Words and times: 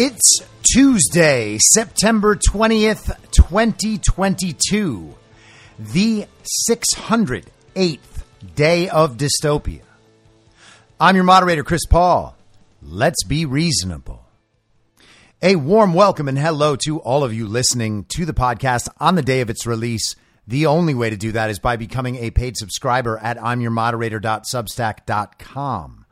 It's 0.00 0.42
Tuesday, 0.62 1.58
September 1.58 2.36
20th, 2.36 3.16
2022, 3.32 5.12
the 5.76 6.26
608th 6.70 7.98
day 8.54 8.88
of 8.88 9.16
dystopia. 9.16 9.80
I'm 11.00 11.16
your 11.16 11.24
moderator, 11.24 11.64
Chris 11.64 11.84
Paul. 11.84 12.36
Let's 12.80 13.24
be 13.24 13.44
reasonable. 13.44 14.24
A 15.42 15.56
warm 15.56 15.94
welcome 15.94 16.28
and 16.28 16.38
hello 16.38 16.76
to 16.84 17.00
all 17.00 17.24
of 17.24 17.34
you 17.34 17.48
listening 17.48 18.04
to 18.10 18.24
the 18.24 18.32
podcast 18.32 18.88
on 19.00 19.16
the 19.16 19.22
day 19.22 19.40
of 19.40 19.50
its 19.50 19.66
release. 19.66 20.14
The 20.46 20.66
only 20.66 20.94
way 20.94 21.10
to 21.10 21.16
do 21.16 21.32
that 21.32 21.50
is 21.50 21.58
by 21.58 21.74
becoming 21.74 22.18
a 22.18 22.30
paid 22.30 22.56
subscriber 22.56 23.18
at 23.18 23.36
imyourmoderator.substack.com. 23.36 26.04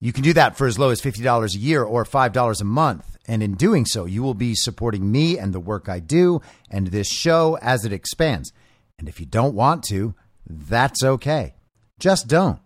You 0.00 0.12
can 0.12 0.22
do 0.22 0.32
that 0.34 0.56
for 0.56 0.66
as 0.66 0.78
low 0.78 0.90
as 0.90 1.00
$50 1.00 1.54
a 1.54 1.58
year 1.58 1.82
or 1.82 2.04
$5 2.04 2.60
a 2.60 2.64
month. 2.64 3.16
And 3.26 3.42
in 3.42 3.54
doing 3.54 3.84
so, 3.84 4.04
you 4.04 4.22
will 4.22 4.34
be 4.34 4.54
supporting 4.54 5.10
me 5.10 5.38
and 5.38 5.52
the 5.52 5.60
work 5.60 5.88
I 5.88 5.98
do 5.98 6.40
and 6.70 6.86
this 6.86 7.08
show 7.08 7.58
as 7.60 7.84
it 7.84 7.92
expands. 7.92 8.52
And 8.98 9.08
if 9.08 9.20
you 9.20 9.26
don't 9.26 9.54
want 9.54 9.82
to, 9.84 10.14
that's 10.46 11.02
okay. 11.02 11.54
Just 11.98 12.28
don't. 12.28 12.60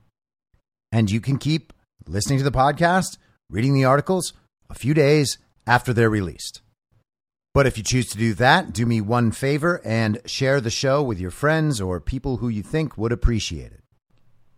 And 0.92 1.10
you 1.10 1.20
can 1.20 1.38
keep 1.38 1.72
listening 2.06 2.38
to 2.38 2.44
the 2.44 2.52
podcast, 2.52 3.16
reading 3.48 3.74
the 3.74 3.84
articles 3.84 4.34
a 4.68 4.74
few 4.74 4.92
days 4.92 5.38
after 5.66 5.92
they're 5.92 6.10
released. 6.10 6.60
But 7.54 7.66
if 7.66 7.76
you 7.76 7.84
choose 7.84 8.08
to 8.08 8.18
do 8.18 8.34
that, 8.34 8.72
do 8.72 8.86
me 8.86 9.00
one 9.00 9.30
favor 9.30 9.80
and 9.84 10.20
share 10.26 10.60
the 10.60 10.70
show 10.70 11.02
with 11.02 11.18
your 11.18 11.30
friends 11.30 11.80
or 11.80 12.00
people 12.00 12.38
who 12.38 12.48
you 12.48 12.62
think 12.62 12.96
would 12.96 13.12
appreciate 13.12 13.72
it. 13.72 13.81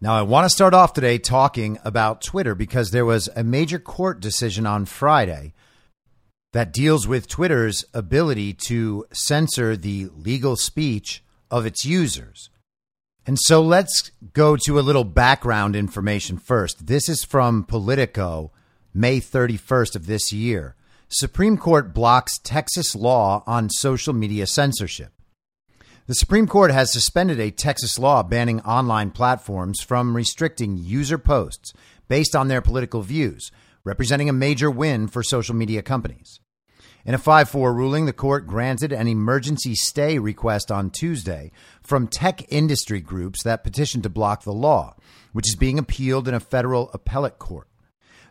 Now, 0.05 0.17
I 0.17 0.21
want 0.21 0.45
to 0.45 0.51
start 0.51 0.75
off 0.75 0.93
today 0.93 1.17
talking 1.17 1.79
about 1.83 2.21
Twitter 2.21 2.55
because 2.55 2.91
there 2.91 3.07
was 3.07 3.31
a 3.35 3.43
major 3.43 3.79
court 3.79 4.21
decision 4.21 4.67
on 4.67 4.85
Friday 4.85 5.55
that 6.53 6.75
deals 6.75 7.09
with 7.09 7.27
Twitter's 7.27 7.87
ability 7.95 8.53
to 8.67 9.07
censor 9.15 9.79
the 9.79 10.11
legal 10.15 10.57
speech 10.57 11.25
of 11.51 11.65
its 11.65 11.87
users. 11.87 12.51
And 13.27 13.39
so 13.41 13.63
let's 13.63 14.11
go 14.35 14.59
to 14.67 14.79
a 14.79 14.85
little 14.85 15.05
background 15.05 15.75
information 15.75 16.37
first. 16.37 16.87
This 16.87 17.09
is 17.09 17.25
from 17.25 17.65
Politico, 17.65 18.53
May 18.93 19.21
31st 19.21 19.97
of 19.97 20.05
this 20.05 20.35
year. 20.35 20.77
Supreme 21.09 21.57
Court 21.57 21.95
blocks 21.95 22.37
Texas 22.37 22.95
law 22.95 23.43
on 23.47 23.71
social 23.71 24.13
media 24.13 24.47
censorship. 24.47 25.14
The 26.07 26.15
Supreme 26.15 26.47
Court 26.47 26.71
has 26.71 26.93
suspended 26.93 27.41
a 27.41 27.51
Texas 27.51 27.99
law 27.99 28.23
banning 28.23 28.61
online 28.61 29.11
platforms 29.11 29.81
from 29.81 30.15
restricting 30.15 30.77
user 30.77 31.17
posts 31.17 31.73
based 32.09 32.37
on 32.37 32.49
their 32.49 32.61
political 32.61 33.01
views, 33.01 33.51
representing 33.85 34.29
a 34.29 34.35
major 34.35 34.71
win 34.71 35.09
for 35.09 35.23
social 35.23 35.55
media 35.55 35.81
companies. 35.81 36.41
In 37.07 37.15
a 37.15 37.19
5 37.19 37.49
4 37.49 37.73
ruling, 37.73 38.05
the 38.05 38.13
court 38.13 38.47
granted 38.47 38.93
an 38.93 39.09
emergency 39.09 39.75
stay 39.75 40.19
request 40.19 40.71
on 40.71 40.91
Tuesday 40.91 41.51
from 41.83 42.07
tech 42.07 42.53
industry 42.53 43.01
groups 43.01 43.43
that 43.43 43.65
petitioned 43.65 44.03
to 44.03 44.11
block 44.11 44.43
the 44.43 44.53
law, 44.53 44.97
which 45.33 45.49
is 45.49 45.57
being 45.57 45.79
appealed 45.79 46.29
in 46.29 46.35
a 46.35 46.41
federal 46.41 46.91
appellate 46.93 47.39
court. 47.39 47.67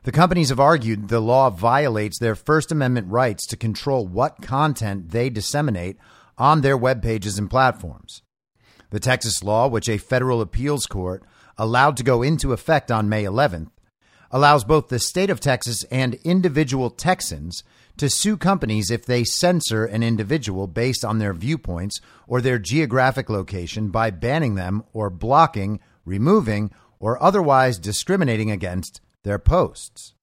The 0.04 0.12
companies 0.12 0.50
have 0.50 0.60
argued 0.60 1.08
the 1.08 1.20
law 1.20 1.50
violates 1.50 2.20
their 2.20 2.36
First 2.36 2.72
Amendment 2.72 3.08
rights 3.10 3.48
to 3.48 3.58
control 3.58 4.06
what 4.06 4.44
content 4.44 5.10
they 5.10 5.32
disseminate 5.32 5.98
on 6.44 6.60
their 6.60 6.76
web 6.76 7.02
pages 7.02 7.40
and 7.40 7.50
platforms. 7.50 8.22
The 8.90 9.00
Texas 9.00 9.42
law, 9.44 9.70
which 9.70 9.88
a 9.88 9.98
federal 9.98 10.42
appeals 10.42 10.86
court 10.88 11.24
allowed 11.58 11.96
to 11.96 12.04
go 12.04 12.22
into 12.22 12.52
effect 12.52 12.92
on 12.92 13.08
May 13.08 13.24
11th, 13.24 13.70
allows 14.30 14.66
both 14.66 14.90
the 14.90 15.00
state 15.00 15.30
of 15.30 15.40
Texas 15.40 15.86
and 15.86 16.16
individual 16.26 16.90
Texans 16.90 17.64
to 17.96 18.10
sue 18.10 18.36
companies 18.36 18.92
if 18.92 19.06
they 19.06 19.24
censor 19.24 19.86
an 19.86 20.04
individual 20.04 20.68
based 20.68 21.06
on 21.06 21.20
their 21.20 21.34
viewpoints 21.34 22.02
or 22.28 22.42
their 22.42 22.60
geographic 22.60 23.30
location 23.30 23.90
by 23.90 24.10
banning 24.10 24.56
them 24.56 24.84
or 24.92 25.10
blocking, 25.10 25.80
removing, 26.04 26.72
or 27.00 27.24
otherwise 27.24 27.80
discriminating 27.80 28.52
against 28.52 29.00
their 29.24 29.40
posts. 29.40 30.14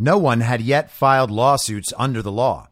No 0.00 0.18
one 0.18 0.40
had 0.40 0.60
yet 0.60 0.90
filed 0.90 1.30
lawsuits 1.30 1.92
under 1.96 2.22
the 2.22 2.32
law. 2.32 2.70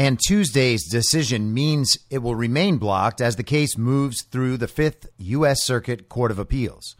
And 0.00 0.18
Tuesday's 0.18 0.88
decision 0.88 1.52
means 1.52 1.98
it 2.08 2.22
will 2.22 2.34
remain 2.34 2.78
blocked 2.78 3.20
as 3.20 3.36
the 3.36 3.42
case 3.42 3.76
moves 3.76 4.22
through 4.22 4.56
the 4.56 4.66
Fifth 4.66 5.06
U.S. 5.18 5.62
Circuit 5.62 6.08
Court 6.08 6.30
of 6.30 6.38
Appeals. 6.38 6.96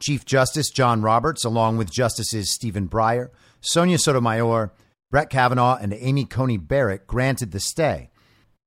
Chief 0.00 0.24
Justice 0.24 0.70
John 0.70 1.02
Roberts, 1.02 1.44
along 1.44 1.76
with 1.76 1.92
Justices 1.92 2.54
Stephen 2.54 2.88
Breyer, 2.88 3.28
Sonia 3.60 3.98
Sotomayor, 3.98 4.72
Brett 5.10 5.28
Kavanaugh, 5.28 5.76
and 5.76 5.92
Amy 5.92 6.24
Coney 6.24 6.56
Barrett, 6.56 7.06
granted 7.06 7.50
the 7.50 7.60
stay, 7.60 8.08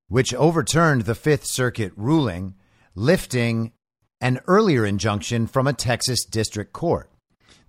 which 0.07 0.31
overturned 0.35 1.05
the 1.05 1.15
Fifth 1.15 1.47
Circuit 1.47 1.91
ruling, 1.95 2.53
lifting 2.93 3.71
an 4.19 4.41
earlier 4.45 4.85
injunction 4.85 5.47
from 5.47 5.65
a 5.65 5.73
Texas 5.73 6.23
district 6.23 6.71
court. 6.71 7.09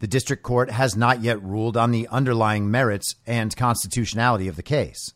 The 0.01 0.09
district 0.09 0.43
court 0.43 0.71
has 0.71 0.95
not 0.95 1.23
yet 1.23 1.43
ruled 1.43 1.79
on 1.79 1.91
the 1.91 2.07
underlying 2.09 2.71
merits 2.71 3.15
and 3.27 3.57
constitutionality 3.57 4.47
of 4.47 4.57
the 4.57 4.63
case. 4.63 5.15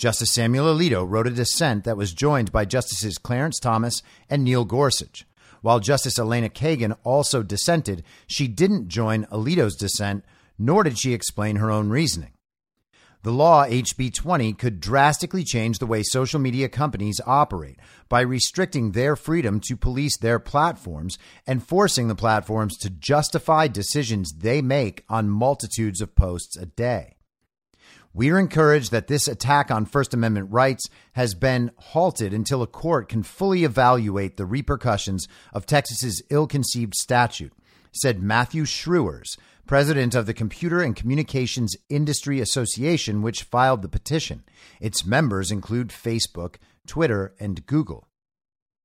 Justice 0.00 0.32
Samuel 0.32 0.74
Alito 0.74 1.04
wrote 1.06 1.26
a 1.26 1.30
dissent 1.30 1.84
that 1.84 1.98
was 1.98 2.14
joined 2.14 2.50
by 2.50 2.64
Justices 2.64 3.18
Clarence 3.18 3.60
Thomas 3.60 4.02
and 4.30 4.42
Neil 4.42 4.64
Gorsuch. 4.64 5.26
While 5.60 5.78
Justice 5.78 6.18
Elena 6.18 6.48
Kagan 6.48 6.96
also 7.04 7.42
dissented, 7.42 8.02
she 8.26 8.48
didn't 8.48 8.88
join 8.88 9.26
Alito's 9.26 9.76
dissent, 9.76 10.24
nor 10.58 10.84
did 10.84 10.98
she 10.98 11.12
explain 11.12 11.56
her 11.56 11.70
own 11.70 11.90
reasoning. 11.90 12.32
The 13.24 13.30
law 13.30 13.66
HB 13.66 14.14
20 14.14 14.54
could 14.54 14.80
drastically 14.80 15.44
change 15.44 15.80
the 15.80 15.86
way 15.86 16.02
social 16.02 16.40
media 16.40 16.70
companies 16.70 17.20
operate 17.26 17.78
by 18.08 18.22
restricting 18.22 18.92
their 18.92 19.16
freedom 19.16 19.60
to 19.66 19.76
police 19.76 20.16
their 20.16 20.38
platforms 20.38 21.18
and 21.46 21.62
forcing 21.62 22.08
the 22.08 22.14
platforms 22.14 22.78
to 22.78 22.88
justify 22.88 23.68
decisions 23.68 24.32
they 24.32 24.62
make 24.62 25.04
on 25.10 25.28
multitudes 25.28 26.00
of 26.00 26.16
posts 26.16 26.56
a 26.56 26.64
day. 26.64 27.16
We 28.12 28.30
are 28.30 28.38
encouraged 28.38 28.90
that 28.90 29.06
this 29.06 29.28
attack 29.28 29.70
on 29.70 29.86
First 29.86 30.14
Amendment 30.14 30.48
rights 30.50 30.84
has 31.12 31.34
been 31.34 31.70
halted 31.78 32.34
until 32.34 32.60
a 32.60 32.66
court 32.66 33.08
can 33.08 33.22
fully 33.22 33.62
evaluate 33.62 34.36
the 34.36 34.46
repercussions 34.46 35.28
of 35.52 35.64
Texas's 35.64 36.20
ill 36.28 36.48
conceived 36.48 36.94
statute, 36.94 37.52
said 37.92 38.20
Matthew 38.20 38.64
Schruers, 38.64 39.36
president 39.64 40.16
of 40.16 40.26
the 40.26 40.34
Computer 40.34 40.82
and 40.82 40.96
Communications 40.96 41.76
Industry 41.88 42.40
Association, 42.40 43.22
which 43.22 43.44
filed 43.44 43.82
the 43.82 43.88
petition. 43.88 44.42
Its 44.80 45.06
members 45.06 45.52
include 45.52 45.90
Facebook, 45.90 46.56
Twitter, 46.88 47.32
and 47.38 47.64
Google. 47.66 48.08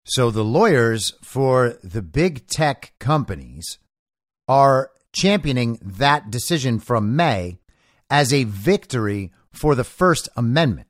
So 0.03 0.29
the 0.29 0.43
lawyers 0.43 1.13
for 1.23 1.79
the 1.83 2.03
big 2.03 2.45
tech 2.45 2.93
companies 2.99 3.79
are 4.47 4.91
championing 5.13 5.79
that 5.81 6.29
decision 6.29 6.77
from 6.77 7.15
May 7.15 7.57
as 8.09 8.33
a 8.33 8.43
victory 8.43 9.31
for 9.51 9.75
the 9.75 9.83
First 9.83 10.29
Amendment. 10.35 10.87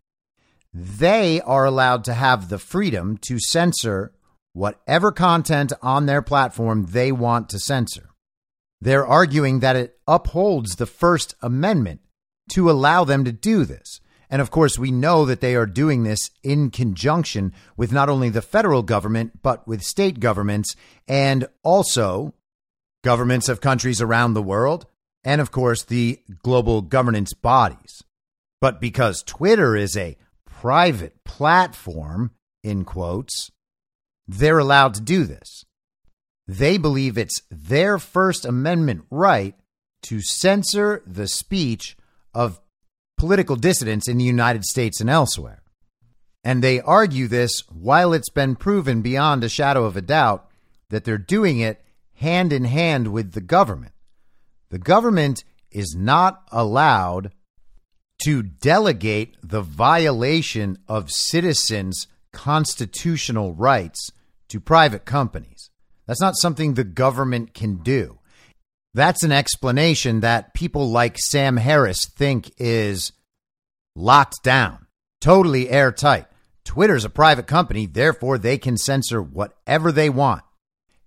They 0.73 1.39
are 1.41 1.65
allowed 1.65 2.03
to 2.05 2.13
have 2.13 2.49
the 2.49 2.59
freedom 2.59 3.17
to 3.19 3.39
censor 3.39 4.11
whatever 4.53 5.11
content 5.11 5.71
on 5.81 6.05
their 6.05 6.21
platform 6.21 6.87
they 6.89 7.11
want 7.11 7.49
to 7.49 7.59
censor. 7.59 8.09
They're 8.81 9.05
arguing 9.05 9.59
that 9.59 9.75
it 9.75 9.97
upholds 10.07 10.75
the 10.75 10.85
First 10.85 11.35
Amendment 11.41 12.01
to 12.53 12.69
allow 12.69 13.03
them 13.03 13.23
to 13.25 13.31
do 13.31 13.65
this. 13.65 13.99
And 14.29 14.41
of 14.41 14.51
course, 14.51 14.77
we 14.77 14.91
know 14.91 15.25
that 15.25 15.39
they 15.39 15.55
are 15.55 15.65
doing 15.65 16.03
this 16.03 16.29
in 16.43 16.71
conjunction 16.71 17.53
with 17.77 17.91
not 17.91 18.09
only 18.09 18.29
the 18.29 18.41
federal 18.41 18.83
government, 18.83 19.41
but 19.41 19.67
with 19.67 19.83
state 19.83 20.19
governments 20.19 20.75
and 21.07 21.47
also 21.63 22.33
governments 23.03 23.47
of 23.49 23.61
countries 23.61 24.01
around 24.01 24.33
the 24.33 24.41
world 24.41 24.87
and 25.25 25.41
of 25.41 25.51
course 25.51 25.83
the 25.83 26.21
global 26.43 26.81
governance 26.81 27.33
bodies. 27.33 28.03
But 28.61 28.79
because 28.79 29.23
Twitter 29.23 29.75
is 29.75 29.97
a 29.97 30.17
private 30.45 31.23
platform, 31.25 32.31
in 32.63 32.85
quotes, 32.85 33.51
they're 34.27 34.59
allowed 34.59 34.93
to 34.95 35.01
do 35.01 35.25
this. 35.25 35.65
They 36.47 36.77
believe 36.77 37.17
it's 37.17 37.41
their 37.51 37.97
First 37.97 38.45
Amendment 38.45 39.05
right 39.09 39.55
to 40.03 40.21
censor 40.21 41.03
the 41.05 41.27
speech 41.27 41.97
of 42.33 42.59
political 43.17 43.55
dissidents 43.55 44.07
in 44.07 44.17
the 44.17 44.23
United 44.23 44.63
States 44.63 45.01
and 45.01 45.09
elsewhere. 45.09 45.63
And 46.43 46.63
they 46.63 46.79
argue 46.79 47.27
this 47.27 47.63
while 47.69 48.13
it's 48.13 48.29
been 48.29 48.55
proven 48.55 49.01
beyond 49.01 49.43
a 49.43 49.49
shadow 49.49 49.85
of 49.85 49.97
a 49.97 50.01
doubt 50.01 50.47
that 50.89 51.03
they're 51.03 51.17
doing 51.17 51.59
it 51.59 51.83
hand 52.15 52.53
in 52.53 52.65
hand 52.65 53.11
with 53.11 53.31
the 53.31 53.41
government. 53.41 53.94
The 54.75 54.79
government 54.79 55.45
is 55.71 55.95
not 55.97 56.41
allowed 56.51 57.31
to 58.25 58.43
delegate 58.43 59.37
the 59.41 59.61
violation 59.61 60.79
of 60.89 61.09
citizens' 61.09 62.07
constitutional 62.33 63.53
rights 63.53 64.11
to 64.49 64.59
private 64.59 65.05
companies. 65.05 65.69
That's 66.05 66.19
not 66.19 66.35
something 66.35 66.73
the 66.73 66.83
government 66.83 67.53
can 67.53 67.77
do. 67.83 68.19
That's 68.93 69.23
an 69.23 69.31
explanation 69.31 70.19
that 70.19 70.53
people 70.53 70.89
like 70.89 71.15
Sam 71.19 71.55
Harris 71.55 72.05
think 72.09 72.51
is 72.57 73.13
locked 73.95 74.43
down, 74.43 74.87
totally 75.21 75.69
airtight. 75.69 76.25
Twitter's 76.65 77.05
a 77.05 77.09
private 77.09 77.47
company, 77.47 77.85
therefore 77.85 78.37
they 78.37 78.57
can 78.57 78.75
censor 78.75 79.21
whatever 79.21 79.93
they 79.93 80.09
want. 80.09 80.43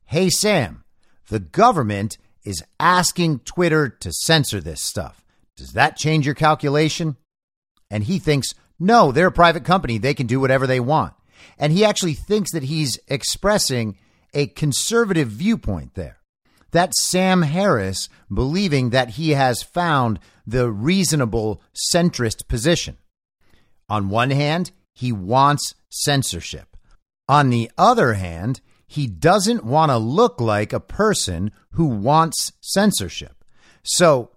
Hey, 0.07 0.31
Sam, 0.31 0.85
the 1.29 1.41
government 1.41 2.17
is 2.49 2.65
asking 2.81 3.41
Twitter 3.41 3.91
to 3.91 4.11
censor 4.11 4.59
this 4.59 4.83
stuff. 4.83 5.23
Does 5.55 5.75
that 5.75 5.99
change 5.99 6.25
your 6.25 6.35
calculation? 6.35 7.17
And 7.91 8.05
he 8.05 8.19
thinks, 8.19 8.55
no, 8.81 9.13
they're 9.13 9.27
a 9.27 9.33
private 9.33 9.65
company. 9.65 9.99
They 9.99 10.15
can 10.15 10.27
do 10.27 10.41
whatever 10.41 10.67
they 10.67 10.81
want. 10.81 11.13
And 11.59 11.75
he 11.75 11.85
actually 11.85 12.15
thinks 12.15 12.51
that 12.53 12.63
he's 12.63 12.99
expressing 13.07 13.99
a 14.33 14.47
conservative 14.47 15.29
viewpoint 15.29 15.93
there. 15.93 16.21
That's 16.71 17.11
Sam 17.11 17.43
Harris 17.43 18.09
believing 18.33 18.91
that 18.91 19.11
he 19.11 19.31
has 19.31 19.63
found 19.63 20.19
the 20.47 20.71
reasonable 20.71 21.61
centrist 21.93 22.49
position. 22.49 22.97
On 23.91 24.09
one 24.09 24.31
hand, 24.31 24.71
he 24.95 25.13
wants 25.13 25.75
censorship. 25.91 26.79
On 27.29 27.51
the 27.51 27.71
other 27.77 28.15
hand, 28.15 28.63
he 28.89 29.07
doesn't 29.07 29.65
want 29.65 29.91
to 29.91 29.99
look 29.99 30.41
like 30.41 30.73
a 30.73 30.81
person 30.81 31.53
who 31.73 31.85
wants 31.87 32.53
censorship. 32.63 33.45
So 33.85 34.31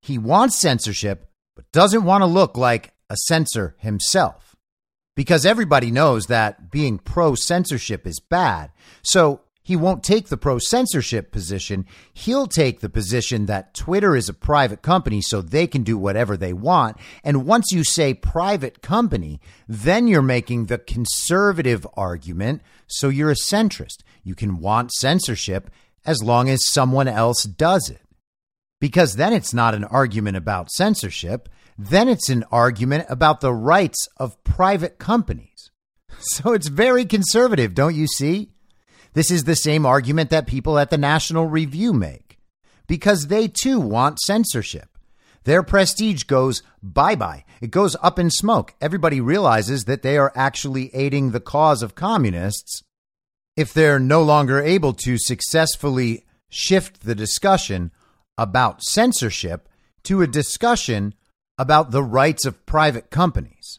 he 0.00 0.16
wants 0.16 0.58
censorship, 0.58 1.28
but 1.54 1.70
doesn't 1.72 2.04
want 2.04 2.22
to 2.22 2.26
look 2.26 2.56
like 2.56 2.94
a 3.10 3.16
censor 3.28 3.76
himself. 3.78 4.56
Because 5.14 5.44
everybody 5.44 5.90
knows 5.90 6.26
that 6.26 6.70
being 6.70 6.98
pro 6.98 7.34
censorship 7.34 8.06
is 8.06 8.18
bad. 8.18 8.70
So 9.02 9.42
he 9.62 9.76
won't 9.76 10.02
take 10.02 10.28
the 10.28 10.36
pro 10.36 10.58
censorship 10.58 11.30
position. 11.30 11.86
He'll 12.12 12.48
take 12.48 12.80
the 12.80 12.88
position 12.88 13.46
that 13.46 13.74
Twitter 13.74 14.16
is 14.16 14.28
a 14.28 14.34
private 14.34 14.82
company, 14.82 15.20
so 15.22 15.40
they 15.40 15.66
can 15.68 15.84
do 15.84 15.96
whatever 15.96 16.36
they 16.36 16.52
want. 16.52 16.96
And 17.22 17.46
once 17.46 17.70
you 17.70 17.84
say 17.84 18.12
private 18.12 18.82
company, 18.82 19.40
then 19.68 20.08
you're 20.08 20.20
making 20.20 20.66
the 20.66 20.78
conservative 20.78 21.86
argument. 21.94 22.62
So 22.88 23.08
you're 23.08 23.30
a 23.30 23.36
centrist. 23.36 24.02
You 24.24 24.34
can 24.34 24.58
want 24.58 24.92
censorship 24.92 25.70
as 26.04 26.22
long 26.22 26.48
as 26.48 26.68
someone 26.72 27.08
else 27.08 27.44
does 27.44 27.88
it. 27.88 28.00
Because 28.80 29.14
then 29.14 29.32
it's 29.32 29.54
not 29.54 29.74
an 29.74 29.84
argument 29.84 30.36
about 30.36 30.72
censorship. 30.72 31.48
Then 31.78 32.08
it's 32.08 32.28
an 32.28 32.44
argument 32.50 33.06
about 33.08 33.40
the 33.40 33.52
rights 33.52 34.08
of 34.16 34.42
private 34.42 34.98
companies. 34.98 35.48
So 36.24 36.52
it's 36.52 36.68
very 36.68 37.04
conservative, 37.04 37.74
don't 37.74 37.96
you 37.96 38.06
see? 38.06 38.52
This 39.14 39.30
is 39.30 39.44
the 39.44 39.56
same 39.56 39.84
argument 39.84 40.30
that 40.30 40.46
people 40.46 40.78
at 40.78 40.90
the 40.90 40.98
National 40.98 41.46
Review 41.46 41.92
make 41.92 42.38
because 42.86 43.26
they 43.26 43.48
too 43.48 43.78
want 43.78 44.20
censorship. 44.20 44.88
Their 45.44 45.62
prestige 45.62 46.22
goes 46.24 46.62
bye 46.82 47.14
bye. 47.14 47.44
It 47.60 47.70
goes 47.70 47.96
up 48.02 48.18
in 48.18 48.30
smoke. 48.30 48.74
Everybody 48.80 49.20
realizes 49.20 49.84
that 49.84 50.02
they 50.02 50.16
are 50.16 50.32
actually 50.34 50.94
aiding 50.94 51.30
the 51.30 51.40
cause 51.40 51.82
of 51.82 51.94
communists 51.94 52.82
if 53.56 53.72
they're 53.72 53.98
no 53.98 54.22
longer 54.22 54.60
able 54.60 54.94
to 54.94 55.18
successfully 55.18 56.24
shift 56.48 57.02
the 57.02 57.14
discussion 57.14 57.90
about 58.38 58.82
censorship 58.82 59.68
to 60.04 60.22
a 60.22 60.26
discussion 60.26 61.14
about 61.58 61.90
the 61.90 62.02
rights 62.02 62.46
of 62.46 62.64
private 62.66 63.10
companies. 63.10 63.78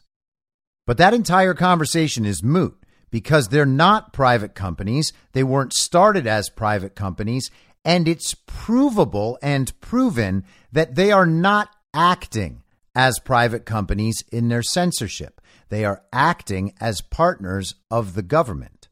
But 0.86 0.98
that 0.98 1.14
entire 1.14 1.54
conversation 1.54 2.24
is 2.24 2.42
moot 2.42 2.83
because 3.14 3.46
they're 3.46 3.64
not 3.64 4.12
private 4.12 4.56
companies. 4.56 5.12
They 5.34 5.44
weren't 5.44 5.72
started 5.72 6.26
as 6.26 6.48
private 6.48 6.96
companies. 6.96 7.48
And 7.84 8.08
it's 8.08 8.34
provable 8.44 9.38
and 9.40 9.72
proven 9.80 10.42
that 10.72 10.96
they 10.96 11.12
are 11.12 11.24
not 11.24 11.68
acting 11.94 12.64
as 12.92 13.20
private 13.20 13.64
companies 13.64 14.24
in 14.32 14.48
their 14.48 14.64
censorship. 14.64 15.40
They 15.68 15.84
are 15.84 16.02
acting 16.12 16.74
as 16.80 17.02
partners 17.02 17.76
of 17.88 18.14
the 18.14 18.22
government. 18.22 18.88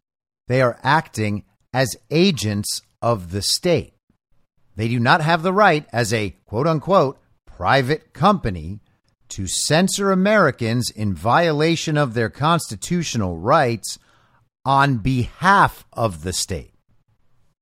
They 0.47 0.62
are 0.62 0.79
acting 0.85 1.43
as 1.75 1.97
agents 2.09 2.81
of 3.02 3.33
the 3.33 3.43
state. 3.43 3.95
They 4.76 4.87
do 4.87 5.00
not 5.00 5.21
have 5.21 5.43
the 5.43 5.52
right 5.52 5.85
as 5.93 6.12
a 6.12 6.37
quote 6.47 6.69
unquote 6.69 7.19
private 7.45 8.12
company 8.12 8.79
to 9.31 9.49
censor 9.49 10.12
Americans 10.12 10.93
in 10.95 11.12
violation 11.12 11.97
of 11.99 12.14
their 12.14 12.31
constitutional 12.31 13.37
rights 13.37 13.99
on 14.64 14.99
behalf 14.99 15.85
of 15.92 16.23
the 16.23 16.33
state. 16.33 16.73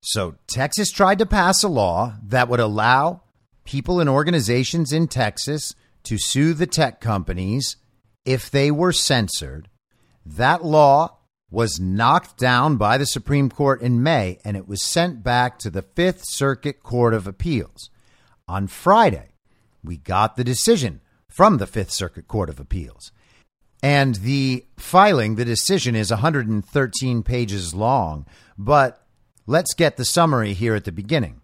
So, 0.02 0.36
Texas 0.46 0.90
tried 0.90 1.18
to 1.18 1.26
pass 1.26 1.62
a 1.62 1.68
law 1.68 2.14
that 2.24 2.48
would 2.48 2.60
allow 2.60 3.22
people 3.64 4.00
and 4.00 4.08
organizations 4.08 4.92
in 4.92 5.08
Texas 5.08 5.74
to 6.04 6.18
sue 6.18 6.54
the 6.54 6.66
tech 6.66 7.00
companies 7.00 7.76
if 8.24 8.50
they 8.50 8.70
were 8.70 8.92
censored. 8.92 9.68
That 10.24 10.64
law 10.64 11.18
was 11.50 11.80
knocked 11.80 12.38
down 12.38 12.76
by 12.76 12.96
the 12.96 13.06
Supreme 13.06 13.50
Court 13.50 13.82
in 13.82 14.02
May 14.02 14.38
and 14.44 14.56
it 14.56 14.68
was 14.68 14.82
sent 14.82 15.22
back 15.22 15.58
to 15.58 15.70
the 15.70 15.82
Fifth 15.82 16.24
Circuit 16.24 16.82
Court 16.82 17.12
of 17.12 17.26
Appeals. 17.26 17.90
On 18.46 18.66
Friday, 18.66 19.30
we 19.82 19.96
got 19.96 20.36
the 20.36 20.44
decision 20.44 21.00
from 21.28 21.58
the 21.58 21.66
Fifth 21.66 21.90
Circuit 21.90 22.28
Court 22.28 22.48
of 22.48 22.60
Appeals. 22.60 23.12
And 23.82 24.16
the 24.16 24.66
filing, 24.76 25.36
the 25.36 25.44
decision 25.44 25.94
is 25.96 26.10
113 26.10 27.22
pages 27.22 27.74
long, 27.74 28.26
but 28.58 29.02
let's 29.46 29.74
get 29.74 29.96
the 29.96 30.04
summary 30.04 30.52
here 30.52 30.74
at 30.74 30.84
the 30.84 30.92
beginning. 30.92 31.40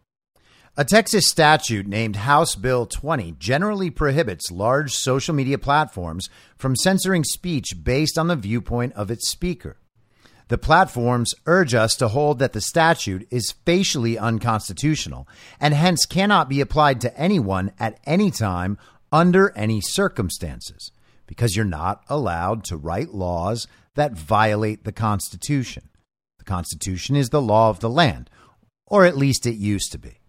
A 0.76 0.84
Texas 0.84 1.26
statute 1.26 1.86
named 1.86 2.16
House 2.16 2.54
Bill 2.54 2.84
20 2.84 3.36
generally 3.38 3.88
prohibits 3.88 4.50
large 4.50 4.92
social 4.92 5.34
media 5.34 5.56
platforms 5.56 6.28
from 6.58 6.76
censoring 6.76 7.24
speech 7.24 7.82
based 7.82 8.18
on 8.18 8.28
the 8.28 8.36
viewpoint 8.36 8.92
of 8.92 9.10
its 9.10 9.30
speaker. 9.30 9.78
The 10.48 10.58
platforms 10.58 11.34
urge 11.46 11.72
us 11.72 11.96
to 11.96 12.08
hold 12.08 12.38
that 12.40 12.52
the 12.52 12.60
statute 12.60 13.26
is 13.30 13.54
facially 13.64 14.18
unconstitutional 14.18 15.26
and 15.58 15.72
hence 15.72 16.04
cannot 16.04 16.50
be 16.50 16.60
applied 16.60 17.00
to 17.00 17.18
anyone 17.18 17.72
at 17.80 17.98
any 18.04 18.30
time 18.30 18.76
under 19.10 19.56
any 19.56 19.80
circumstances 19.80 20.92
because 21.26 21.56
you're 21.56 21.64
not 21.64 22.02
allowed 22.08 22.64
to 22.64 22.76
write 22.76 23.14
laws 23.14 23.66
that 23.94 24.12
violate 24.12 24.84
the 24.84 24.92
Constitution. 24.92 25.88
The 26.38 26.44
Constitution 26.44 27.16
is 27.16 27.30
the 27.30 27.42
law 27.42 27.70
of 27.70 27.80
the 27.80 27.90
land, 27.90 28.30
or 28.86 29.04
at 29.04 29.16
least 29.16 29.46
it 29.46 29.56
used 29.56 29.92
to 29.92 29.98
be. 29.98 30.20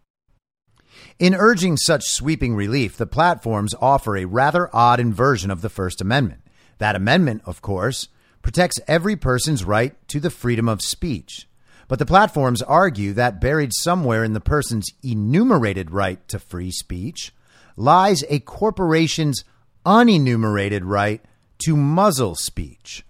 In 1.20 1.36
urging 1.36 1.78
such 1.78 2.06
sweeping 2.06 2.56
relief, 2.56 2.98
the 2.98 3.08
platforms 3.08 3.74
offer 3.82 4.18
a 4.18 4.26
rather 4.26 4.74
odd 4.76 5.00
inversion 5.00 5.52
of 5.52 5.62
the 5.62 5.70
First 5.70 6.02
Amendment. 6.02 6.42
That 6.78 6.96
amendment, 6.96 7.42
of 7.46 7.62
course, 7.62 8.08
protects 8.42 8.80
every 8.88 9.16
person's 9.16 9.64
right 9.64 9.96
to 10.10 10.20
the 10.20 10.30
freedom 10.30 10.70
of 10.70 10.82
speech. 10.82 11.48
But 11.88 12.00
the 12.00 12.06
platforms 12.06 12.62
argue 12.62 13.14
that 13.14 13.42
buried 13.42 13.72
somewhere 13.74 14.24
in 14.24 14.34
the 14.34 14.42
person's 14.42 14.92
enumerated 15.04 15.92
right 15.92 16.26
to 16.28 16.40
free 16.40 16.72
speech 16.72 17.34
lies 17.76 18.24
a 18.30 18.40
corporation's 18.40 19.44
unenumerated 19.88 20.82
right 20.84 21.22
to 21.60 21.78
muzzle 21.78 22.36
speech. 22.36 23.06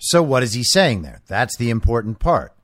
So, 0.00 0.22
what 0.22 0.42
is 0.42 0.54
he 0.54 0.64
saying 0.64 1.02
there? 1.02 1.20
That's 1.28 1.56
the 1.56 1.68
important 1.68 2.18
part. 2.18 2.54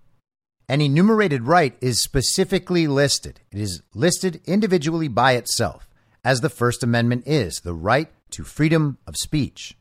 An 0.68 0.80
enumerated 0.80 1.42
right 1.42 1.76
is 1.80 2.02
specifically 2.02 2.86
listed. 2.86 3.40
It 3.52 3.60
is 3.60 3.82
listed 3.94 4.40
individually 4.46 5.08
by 5.08 5.32
itself, 5.32 5.88
as 6.24 6.40
the 6.40 6.48
First 6.48 6.82
Amendment 6.82 7.24
is 7.26 7.60
the 7.60 7.74
right 7.74 8.08
to 8.30 8.44
freedom 8.44 8.98
of 9.06 9.16
speech. 9.16 9.76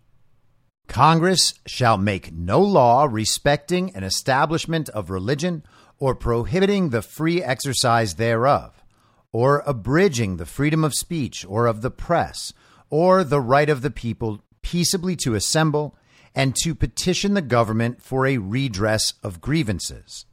Congress 0.87 1.53
shall 1.65 1.97
make 1.97 2.31
no 2.31 2.61
law 2.61 3.07
respecting 3.09 3.95
an 3.95 4.03
establishment 4.03 4.89
of 4.89 5.09
religion 5.09 5.63
or 5.99 6.15
prohibiting 6.15 6.89
the 6.89 7.01
free 7.01 7.41
exercise 7.41 8.15
thereof, 8.15 8.83
or 9.31 9.63
abridging 9.65 10.37
the 10.37 10.45
freedom 10.45 10.83
of 10.83 10.93
speech 10.93 11.45
or 11.47 11.65
of 11.65 11.81
the 11.81 11.91
press, 11.91 12.53
or 12.89 13.23
the 13.23 13.41
right 13.41 13.69
of 13.69 13.81
the 13.81 13.91
people 13.91 14.41
peaceably 14.61 15.15
to 15.15 15.35
assemble 15.35 15.95
and 16.35 16.55
to 16.55 16.75
petition 16.75 17.33
the 17.33 17.41
government 17.41 18.01
for 18.01 18.25
a 18.25 18.37
redress 18.37 19.13
of 19.23 19.41
grievances. 19.41 20.25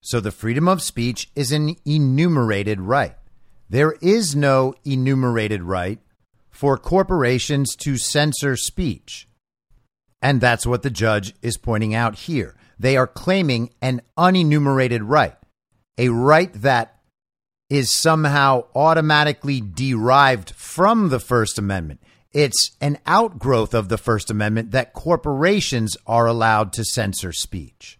So 0.00 0.18
the 0.18 0.32
freedom 0.32 0.66
of 0.66 0.82
speech 0.82 1.30
is 1.36 1.52
an 1.52 1.76
enumerated 1.84 2.80
right. 2.80 3.14
There 3.68 3.92
is 4.00 4.34
no 4.34 4.74
enumerated 4.84 5.62
right 5.62 6.00
for 6.50 6.76
corporations 6.76 7.76
to 7.76 7.96
censor 7.96 8.56
speech. 8.56 9.28
And 10.20 10.40
that's 10.40 10.66
what 10.66 10.82
the 10.82 10.90
judge 10.90 11.34
is 11.42 11.56
pointing 11.56 11.94
out 11.94 12.16
here. 12.16 12.56
They 12.78 12.96
are 12.96 13.06
claiming 13.06 13.70
an 13.80 14.02
unenumerated 14.18 15.00
right, 15.02 15.36
a 15.96 16.08
right 16.08 16.52
that 16.54 16.99
is 17.70 17.94
somehow 17.94 18.64
automatically 18.74 19.60
derived 19.60 20.50
from 20.50 21.08
the 21.08 21.20
First 21.20 21.58
Amendment. 21.58 22.00
It's 22.32 22.72
an 22.80 22.98
outgrowth 23.06 23.72
of 23.72 23.88
the 23.88 23.98
First 23.98 24.30
Amendment 24.30 24.72
that 24.72 24.92
corporations 24.92 25.96
are 26.06 26.26
allowed 26.26 26.72
to 26.74 26.84
censor 26.84 27.32
speech. 27.32 27.98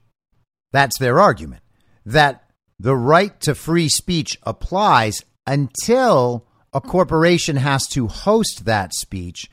That's 0.73 0.99
their 0.99 1.21
argument 1.21 1.63
that 2.05 2.45
the 2.79 2.97
right 2.97 3.39
to 3.41 3.55
free 3.55 3.89
speech 3.89 4.39
applies 4.43 5.25
until 5.47 6.47
a 6.73 6.81
corporation 6.81 7.57
has 7.57 7.87
to 7.89 8.07
host 8.07 8.65
that 8.65 8.95
speech, 8.95 9.51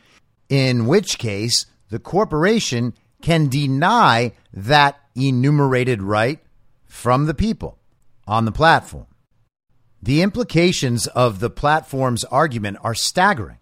in 0.50 0.86
which 0.86 1.18
case 1.18 1.66
the 1.90 2.00
corporation 2.00 2.94
can 3.22 3.50
deny 3.50 4.34
that 4.54 5.00
enumerated 5.16 6.02
right 6.02 6.40
from 6.86 7.26
the 7.26 7.34
people 7.34 7.80
on 8.28 8.46
the 8.46 8.52
platform. 8.52 9.08
The 10.02 10.22
implications 10.22 11.08
of 11.08 11.40
the 11.40 11.50
platform's 11.50 12.24
argument 12.26 12.78
are 12.82 12.94
staggering. 12.94 13.58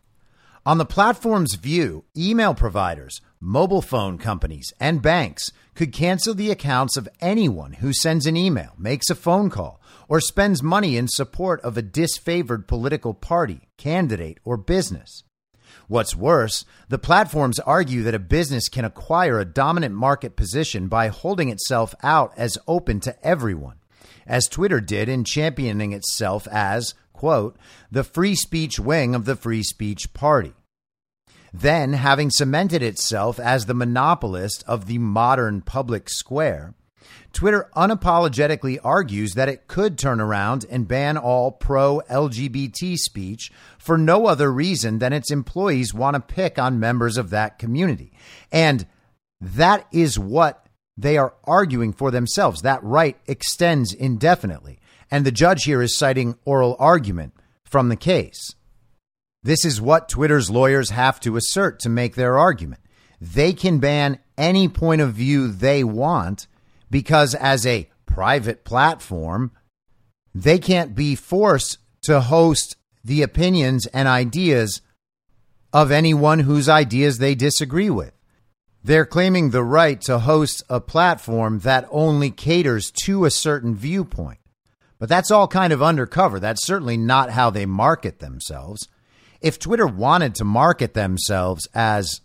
On 0.66 0.78
the 0.78 0.86
platform's 0.86 1.56
view, 1.56 2.06
email 2.18 2.54
providers, 2.54 3.22
mobile 3.40 3.82
phone 3.82 4.18
companies, 4.18 4.74
and 4.80 5.02
banks 5.02 5.52
could 5.76 5.94
cancel 5.94 6.34
the 6.34 6.52
accounts 6.52 6.98
of 6.98 7.08
anyone 7.22 7.74
who 7.74 7.94
sends 7.94 8.26
an 8.26 8.36
email, 8.36 8.74
makes 8.78 9.10
a 9.10 9.16
phone 9.16 9.50
call, 9.50 9.80
or 10.10 10.20
spends 10.20 10.64
money 10.64 10.98
in 10.98 11.08
support 11.08 11.62
of 11.62 11.78
a 11.78 11.84
disfavored 11.84 12.68
political 12.68 13.14
party, 13.14 13.62
candidate, 13.78 14.40
or 14.44 14.58
business. 14.58 15.24
What's 15.88 16.16
worse, 16.16 16.66
the 16.90 16.98
platforms 16.98 17.60
argue 17.60 18.02
that 18.04 18.16
a 18.16 18.20
business 18.20 18.70
can 18.70 18.86
acquire 18.86 19.40
a 19.40 19.46
dominant 19.46 19.94
market 19.94 20.36
position 20.36 20.88
by 20.88 21.10
holding 21.10 21.50
itself 21.50 21.94
out 22.02 22.34
as 22.36 22.58
open 22.68 23.00
to 23.02 23.16
everyone, 23.26 23.78
as 24.26 24.48
Twitter 24.48 24.80
did 24.80 25.10
in 25.10 25.24
championing 25.24 25.94
itself 25.94 26.48
as, 26.52 26.94
quote, 27.14 27.58
the 27.92 28.04
free 28.04 28.36
speech 28.36 28.80
wing 28.80 29.16
of 29.16 29.26
the 29.26 29.36
free 29.36 29.64
speech 29.64 30.14
party. 30.14 30.54
Then, 31.54 31.94
having 31.94 32.32
cemented 32.32 32.84
itself 32.84 33.40
as 33.40 33.66
the 33.66 33.74
monopolist 33.74 34.64
of 34.68 34.88
the 34.88 34.98
modern 34.98 35.62
public 35.62 36.10
square, 36.10 36.74
Twitter 37.32 37.70
unapologetically 37.76 38.78
argues 38.84 39.34
that 39.34 39.50
it 39.50 39.68
could 39.68 39.98
turn 39.98 40.20
around 40.20 40.66
and 40.70 40.88
ban 40.88 41.18
all 41.18 41.52
pro 41.52 42.02
LGBT 42.10 42.98
speech 42.98 43.52
for 43.78 43.98
no 43.98 44.26
other 44.26 44.52
reason 44.52 45.00
than 45.00 45.14
its 45.14 45.32
employees 45.32 45.94
want 45.94 46.16
to 46.16 46.20
pick 46.20 46.58
on 46.58 46.80
members 46.80 47.18
of 47.18 47.30
that 47.30 47.60
community. 47.60 48.14
And 48.52 48.86
that 49.42 49.86
is 49.92 50.18
what 50.18 50.65
they 50.98 51.18
are 51.18 51.34
arguing 51.44 51.94
for 51.94 52.12
themselves. 52.12 52.62
That 52.62 52.84
right 52.84 53.18
extends 53.28 53.94
indefinitely. 53.94 54.80
And 55.12 55.26
the 55.26 55.32
judge 55.32 55.64
here 55.64 55.82
is 55.82 55.98
citing 55.98 56.38
oral 56.46 56.76
argument 56.80 57.34
from 57.64 57.90
the 57.90 57.96
case. 57.96 58.56
This 59.44 59.64
is 59.64 59.82
what 59.82 60.10
Twitter's 60.10 60.50
lawyers 60.50 60.90
have 60.90 61.20
to 61.20 61.36
assert 61.36 61.80
to 61.82 61.90
make 61.90 62.16
their 62.16 62.38
argument. 62.38 62.82
They 63.22 63.54
can 63.54 63.80
ban 63.80 64.20
any 64.38 64.68
point 64.68 65.02
of 65.02 65.14
view 65.14 65.50
they 65.50 65.84
want 65.84 66.48
because, 66.90 67.36
as 67.36 67.66
a 67.66 67.90
private 68.06 68.64
platform, 68.64 69.52
they 70.34 70.58
can't 70.58 70.96
be 70.96 71.16
forced 71.16 71.78
to 72.04 72.22
host 72.22 72.76
the 73.04 73.22
opinions 73.22 73.86
and 73.88 74.08
ideas 74.08 74.82
of 75.72 75.92
anyone 75.92 76.40
whose 76.40 76.68
ideas 76.68 77.20
they 77.20 77.36
disagree 77.36 77.90
with. 77.90 78.15
They're 78.86 79.06
claiming 79.06 79.50
the 79.50 79.64
right 79.64 80.00
to 80.02 80.20
host 80.20 80.64
a 80.70 80.80
platform 80.80 81.60
that 81.60 81.88
only 81.90 82.30
caters 82.30 82.92
to 83.06 83.26
a 83.26 83.32
certain 83.32 83.76
viewpoint. 83.76 84.40
But 85.00 85.10
that's 85.10 85.32
all 85.32 85.48
kind 85.48 85.74
of 85.74 85.82
undercover. 85.82 86.40
That's 86.40 86.66
certainly 86.66 86.96
not 86.96 87.32
how 87.32 87.50
they 87.50 87.66
market 87.66 88.20
themselves 88.20 88.88
if 89.46 89.60
Twitter 89.60 89.86
wanted 89.86 90.34
to 90.34 90.44
market 90.44 90.96
themselves 90.96 91.68
as 91.76 92.22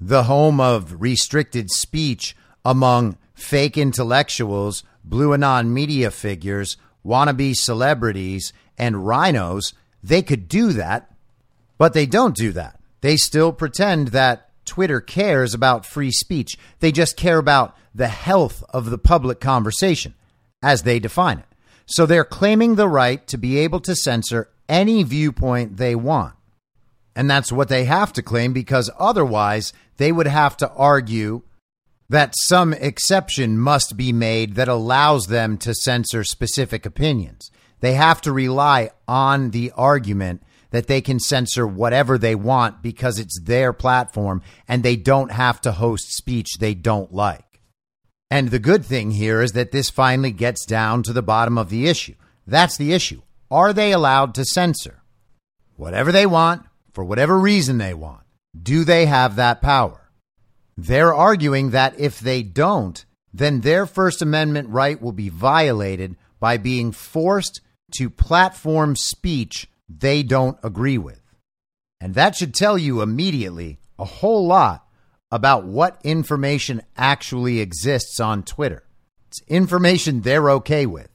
the 0.00 0.22
home 0.22 0.60
of 0.60 0.98
restricted 0.98 1.70
speech 1.70 2.34
among 2.64 3.18
fake 3.34 3.76
intellectuals, 3.76 4.82
blue 5.04 5.34
anon 5.34 5.74
media 5.74 6.10
figures, 6.10 6.78
wannabe 7.04 7.54
celebrities, 7.54 8.54
and 8.78 9.06
rhinos, 9.06 9.74
they 10.02 10.22
could 10.22 10.48
do 10.48 10.72
that, 10.72 11.10
but 11.76 11.92
they 11.92 12.06
don't 12.06 12.34
do 12.34 12.50
that. 12.52 12.80
They 13.02 13.16
still 13.16 13.52
pretend 13.52 14.08
that 14.08 14.47
Twitter 14.68 15.00
cares 15.00 15.54
about 15.54 15.86
free 15.86 16.12
speech. 16.12 16.56
They 16.80 16.92
just 16.92 17.16
care 17.16 17.38
about 17.38 17.76
the 17.94 18.08
health 18.08 18.62
of 18.70 18.90
the 18.90 18.98
public 18.98 19.40
conversation 19.40 20.14
as 20.62 20.82
they 20.82 20.98
define 20.98 21.38
it. 21.38 21.46
So 21.86 22.06
they're 22.06 22.24
claiming 22.24 22.74
the 22.74 22.88
right 22.88 23.26
to 23.28 23.38
be 23.38 23.58
able 23.58 23.80
to 23.80 23.96
censor 23.96 24.50
any 24.68 25.02
viewpoint 25.02 25.76
they 25.76 25.94
want. 25.94 26.34
And 27.16 27.28
that's 27.28 27.50
what 27.50 27.68
they 27.68 27.84
have 27.84 28.12
to 28.12 28.22
claim 28.22 28.52
because 28.52 28.90
otherwise 28.98 29.72
they 29.96 30.12
would 30.12 30.28
have 30.28 30.56
to 30.58 30.70
argue 30.70 31.42
that 32.08 32.34
some 32.36 32.72
exception 32.72 33.58
must 33.58 33.96
be 33.96 34.12
made 34.12 34.54
that 34.54 34.68
allows 34.68 35.26
them 35.26 35.58
to 35.58 35.74
censor 35.74 36.24
specific 36.24 36.86
opinions. 36.86 37.50
They 37.80 37.94
have 37.94 38.20
to 38.22 38.32
rely 38.32 38.90
on 39.06 39.50
the 39.50 39.72
argument 39.74 40.42
that 40.70 40.86
they 40.86 41.00
can 41.00 41.18
censor 41.18 41.66
whatever 41.66 42.18
they 42.18 42.34
want 42.34 42.82
because 42.82 43.18
it's 43.18 43.40
their 43.40 43.72
platform 43.72 44.42
and 44.66 44.82
they 44.82 44.96
don't 44.96 45.32
have 45.32 45.60
to 45.62 45.72
host 45.72 46.14
speech 46.14 46.58
they 46.58 46.74
don't 46.74 47.12
like. 47.12 47.60
And 48.30 48.50
the 48.50 48.58
good 48.58 48.84
thing 48.84 49.12
here 49.12 49.40
is 49.40 49.52
that 49.52 49.72
this 49.72 49.88
finally 49.88 50.32
gets 50.32 50.66
down 50.66 51.02
to 51.04 51.12
the 51.12 51.22
bottom 51.22 51.56
of 51.56 51.70
the 51.70 51.88
issue. 51.88 52.14
That's 52.46 52.76
the 52.76 52.92
issue. 52.92 53.22
Are 53.50 53.72
they 53.72 53.92
allowed 53.92 54.34
to 54.34 54.44
censor? 54.44 55.02
Whatever 55.76 56.12
they 56.12 56.26
want, 56.26 56.66
for 56.92 57.04
whatever 57.04 57.38
reason 57.38 57.78
they 57.78 57.94
want. 57.94 58.24
Do 58.60 58.84
they 58.84 59.06
have 59.06 59.36
that 59.36 59.62
power? 59.62 60.10
They're 60.76 61.14
arguing 61.14 61.70
that 61.70 61.98
if 61.98 62.20
they 62.20 62.42
don't, 62.42 63.04
then 63.32 63.60
their 63.60 63.86
First 63.86 64.20
Amendment 64.20 64.68
right 64.68 65.00
will 65.00 65.12
be 65.12 65.28
violated 65.28 66.16
by 66.40 66.56
being 66.56 66.92
forced 66.92 67.60
to 67.92 68.10
platform 68.10 68.96
speech 68.96 69.68
they 69.88 70.22
don't 70.22 70.58
agree 70.62 70.98
with. 70.98 71.20
And 72.00 72.14
that 72.14 72.36
should 72.36 72.54
tell 72.54 72.78
you 72.78 73.02
immediately 73.02 73.78
a 73.98 74.04
whole 74.04 74.46
lot 74.46 74.86
about 75.30 75.64
what 75.64 76.00
information 76.04 76.82
actually 76.96 77.60
exists 77.60 78.20
on 78.20 78.42
Twitter. 78.42 78.84
It's 79.28 79.42
information 79.48 80.20
they're 80.20 80.50
okay 80.52 80.86
with. 80.86 81.10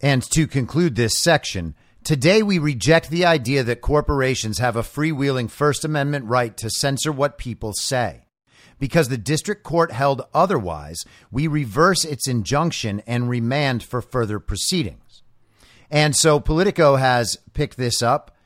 And 0.00 0.22
to 0.32 0.46
conclude 0.46 0.96
this 0.96 1.18
section, 1.18 1.74
today 2.02 2.42
we 2.42 2.58
reject 2.58 3.10
the 3.10 3.26
idea 3.26 3.62
that 3.64 3.80
corporations 3.80 4.58
have 4.58 4.76
a 4.76 4.82
freewheeling 4.82 5.50
First 5.50 5.84
Amendment 5.84 6.26
right 6.26 6.56
to 6.58 6.70
censor 6.70 7.12
what 7.12 7.38
people 7.38 7.72
say. 7.74 8.26
Because 8.78 9.08
the 9.08 9.16
district 9.16 9.62
court 9.62 9.92
held 9.92 10.22
otherwise, 10.34 11.04
we 11.30 11.46
reverse 11.46 12.04
its 12.04 12.26
injunction 12.26 13.02
and 13.06 13.28
remand 13.28 13.82
for 13.82 14.02
further 14.02 14.40
proceedings. 14.40 15.03
And 15.90 16.16
so 16.16 16.40
Politico 16.40 16.96
has 16.96 17.36
picked 17.52 17.76
this 17.76 18.02
up 18.02 18.36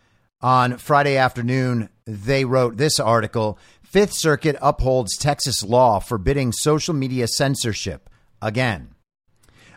on 0.40 0.76
Friday 0.78 1.16
afternoon. 1.16 1.88
They 2.07 2.45
wrote 2.45 2.76
this 2.76 3.00
article 3.00 3.59
Fifth 3.83 4.12
Circuit 4.12 4.57
upholds 4.61 5.16
Texas 5.16 5.62
law 5.62 5.99
forbidding 5.99 6.52
social 6.52 6.95
media 6.95 7.26
censorship 7.26 8.11
again. 8.42 8.95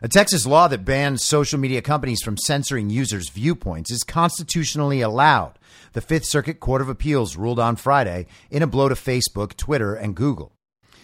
A 0.03 0.07
Texas 0.07 0.45
law 0.47 0.67
that 0.67 0.83
bans 0.83 1.23
social 1.23 1.59
media 1.59 1.81
companies 1.81 2.23
from 2.23 2.35
censoring 2.35 2.89
users' 2.89 3.29
viewpoints 3.29 3.91
is 3.91 4.03
constitutionally 4.03 4.99
allowed. 4.99 5.59
The 5.93 6.01
Fifth 6.01 6.25
Circuit 6.25 6.59
Court 6.59 6.81
of 6.81 6.89
Appeals 6.89 7.37
ruled 7.37 7.59
on 7.59 7.75
Friday 7.75 8.25
in 8.49 8.63
a 8.63 8.67
blow 8.67 8.89
to 8.89 8.95
Facebook, 8.95 9.55
Twitter, 9.55 9.93
and 9.93 10.15
Google. 10.15 10.53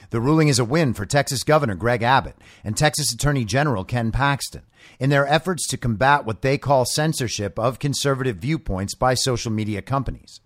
The 0.09 0.19
ruling 0.19 0.47
is 0.47 0.57
a 0.59 0.65
win 0.65 0.93
for 0.93 1.05
Texas 1.05 1.43
Governor 1.43 1.75
Greg 1.75 2.01
Abbott 2.01 2.37
and 2.63 2.75
Texas 2.75 3.13
Attorney 3.13 3.45
General 3.45 3.83
Ken 3.83 4.11
Paxton 4.11 4.63
in 4.99 5.09
their 5.09 5.27
efforts 5.27 5.67
to 5.67 5.77
combat 5.77 6.25
what 6.25 6.41
they 6.41 6.57
call 6.57 6.85
censorship 6.85 7.57
of 7.59 7.79
conservative 7.79 8.37
viewpoints 8.37 8.95
by 8.95 9.13
social 9.13 9.51
media 9.51 9.81
companies. 9.81 10.41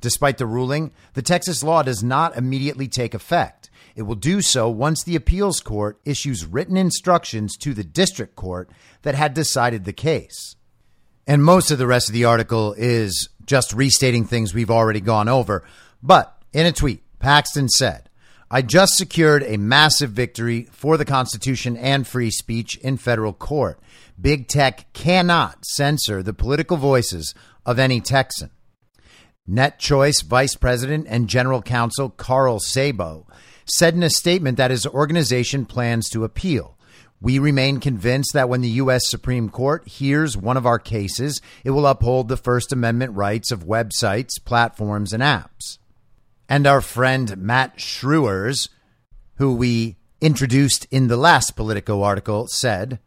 Despite 0.00 0.38
the 0.38 0.46
ruling, 0.46 0.92
the 1.14 1.22
Texas 1.22 1.62
law 1.62 1.82
does 1.82 2.02
not 2.02 2.36
immediately 2.36 2.88
take 2.88 3.14
effect. 3.14 3.70
It 3.94 4.02
will 4.02 4.14
do 4.14 4.40
so 4.40 4.68
once 4.68 5.02
the 5.02 5.16
appeals 5.16 5.60
court 5.60 6.00
issues 6.04 6.46
written 6.46 6.76
instructions 6.76 7.56
to 7.58 7.74
the 7.74 7.84
district 7.84 8.36
court 8.36 8.70
that 9.02 9.14
had 9.14 9.34
decided 9.34 9.84
the 9.84 9.92
case. 9.92 10.56
And 11.26 11.44
most 11.44 11.70
of 11.70 11.78
the 11.78 11.86
rest 11.86 12.08
of 12.08 12.14
the 12.14 12.24
article 12.24 12.74
is 12.76 13.28
just 13.44 13.72
restating 13.72 14.24
things 14.24 14.54
we've 14.54 14.70
already 14.70 15.00
gone 15.00 15.28
over. 15.28 15.64
But 16.02 16.36
in 16.52 16.66
a 16.66 16.72
tweet, 16.72 17.02
Paxton 17.18 17.68
said, 17.68 18.08
I 18.54 18.60
just 18.60 18.98
secured 18.98 19.44
a 19.44 19.56
massive 19.56 20.10
victory 20.10 20.68
for 20.72 20.98
the 20.98 21.06
Constitution 21.06 21.74
and 21.78 22.06
free 22.06 22.30
speech 22.30 22.76
in 22.76 22.98
federal 22.98 23.32
court. 23.32 23.80
Big 24.20 24.46
tech 24.46 24.92
cannot 24.92 25.64
censor 25.64 26.22
the 26.22 26.34
political 26.34 26.76
voices 26.76 27.34
of 27.64 27.78
any 27.78 28.02
Texan. 28.02 28.50
Net 29.46 29.78
Choice 29.78 30.20
Vice 30.20 30.54
President 30.54 31.06
and 31.08 31.30
General 31.30 31.62
Counsel 31.62 32.10
Carl 32.10 32.58
Szabo 32.60 33.24
said 33.64 33.94
in 33.94 34.02
a 34.02 34.10
statement 34.10 34.58
that 34.58 34.70
his 34.70 34.86
organization 34.86 35.64
plans 35.64 36.10
to 36.10 36.22
appeal. 36.22 36.76
We 37.22 37.38
remain 37.38 37.80
convinced 37.80 38.34
that 38.34 38.50
when 38.50 38.60
the 38.60 38.68
U.S. 38.68 39.08
Supreme 39.08 39.48
Court 39.48 39.88
hears 39.88 40.36
one 40.36 40.58
of 40.58 40.66
our 40.66 40.78
cases, 40.78 41.40
it 41.64 41.70
will 41.70 41.86
uphold 41.86 42.28
the 42.28 42.36
First 42.36 42.70
Amendment 42.70 43.16
rights 43.16 43.50
of 43.50 43.64
websites, 43.64 44.32
platforms, 44.44 45.14
and 45.14 45.22
apps. 45.22 45.78
And 46.52 46.66
our 46.66 46.82
friend 46.82 47.34
Matt 47.38 47.78
Schruers, 47.78 48.68
who 49.36 49.54
we 49.54 49.96
introduced 50.20 50.86
in 50.90 51.08
the 51.08 51.16
last 51.16 51.56
Politico 51.56 52.02
article, 52.02 52.46
said, 52.46 52.98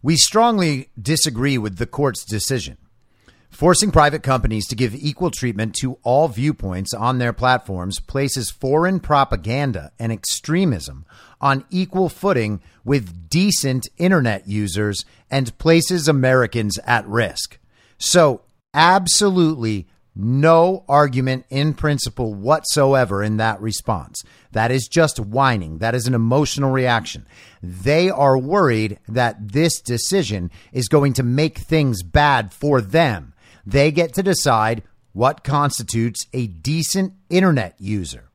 We 0.00 0.16
strongly 0.16 0.88
disagree 0.98 1.58
with 1.58 1.76
the 1.76 1.84
court's 1.84 2.24
decision. 2.24 2.78
Forcing 3.50 3.90
private 3.90 4.22
companies 4.22 4.66
to 4.68 4.74
give 4.74 4.94
equal 4.94 5.30
treatment 5.30 5.74
to 5.82 5.98
all 6.02 6.28
viewpoints 6.28 6.94
on 6.94 7.18
their 7.18 7.34
platforms 7.34 8.00
places 8.00 8.50
foreign 8.50 9.00
propaganda 9.00 9.92
and 9.98 10.10
extremism 10.10 11.04
on 11.42 11.66
equal 11.68 12.08
footing 12.08 12.62
with 12.86 13.28
decent 13.28 13.86
internet 13.98 14.48
users 14.48 15.04
and 15.30 15.58
places 15.58 16.08
Americans 16.08 16.78
at 16.86 17.06
risk. 17.06 17.58
So, 17.98 18.40
absolutely 18.72 19.88
no 20.14 20.84
argument 20.88 21.46
in 21.48 21.74
principle 21.74 22.34
whatsoever 22.34 23.22
in 23.22 23.38
that 23.38 23.60
response. 23.60 24.22
That 24.52 24.70
is 24.70 24.88
just 24.88 25.18
whining. 25.18 25.78
That 25.78 25.94
is 25.94 26.06
an 26.06 26.14
emotional 26.14 26.70
reaction. 26.70 27.26
They 27.62 28.10
are 28.10 28.36
worried 28.36 28.98
that 29.08 29.52
this 29.52 29.80
decision 29.80 30.50
is 30.72 30.88
going 30.88 31.14
to 31.14 31.22
make 31.22 31.58
things 31.58 32.02
bad 32.02 32.52
for 32.52 32.80
them. 32.80 33.32
They 33.64 33.90
get 33.90 34.12
to 34.14 34.22
decide 34.22 34.82
what 35.12 35.44
constitutes 35.44 36.26
a 36.32 36.46
decent 36.46 37.14
internet 37.30 37.74
user. 37.78 38.30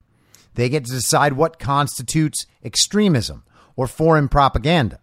They 0.56 0.70
get 0.70 0.86
to 0.86 0.94
decide 0.94 1.34
what 1.34 1.60
constitutes 1.60 2.48
extremism 2.64 3.44
or 3.76 3.88
foreign 3.88 4.28
propaganda. 4.30 5.00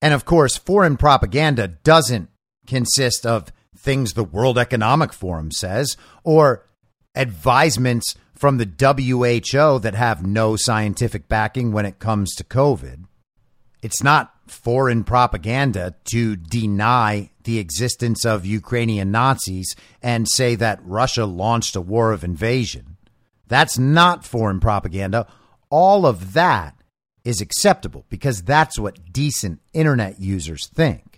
And 0.00 0.12
of 0.12 0.24
course, 0.24 0.56
foreign 0.56 0.96
propaganda 0.96 1.68
doesn't 1.68 2.28
consist 2.66 3.24
of 3.24 3.52
things 3.82 4.12
the 4.12 4.24
World 4.24 4.58
Economic 4.58 5.12
Forum 5.12 5.50
says 5.50 5.96
or 6.24 6.66
advisements 7.14 8.14
from 8.34 8.58
the 8.58 8.64
WHO 8.66 9.78
that 9.80 9.94
have 9.94 10.26
no 10.26 10.56
scientific 10.56 11.28
backing 11.28 11.72
when 11.72 11.86
it 11.86 11.98
comes 11.98 12.34
to 12.34 12.44
COVID. 12.44 13.04
It's 13.82 14.02
not 14.02 14.32
foreign 14.46 15.04
propaganda 15.04 15.94
to 16.12 16.36
deny 16.36 17.30
the 17.44 17.58
existence 17.58 18.24
of 18.24 18.46
Ukrainian 18.46 19.10
Nazis 19.10 19.74
and 20.02 20.28
say 20.28 20.54
that 20.56 20.80
Russia 20.84 21.26
launched 21.26 21.74
a 21.76 21.80
war 21.80 22.12
of 22.12 22.24
invasion. 22.24 22.96
That's 23.48 23.78
not 23.78 24.24
foreign 24.24 24.60
propaganda. 24.60 25.26
All 25.70 26.06
of 26.06 26.32
that 26.34 26.76
is 27.24 27.40
acceptable 27.40 28.04
because 28.08 28.42
that's 28.42 28.78
what 28.78 29.12
decent 29.12 29.60
internet 29.72 30.20
users 30.20 30.68
think. 30.68 31.11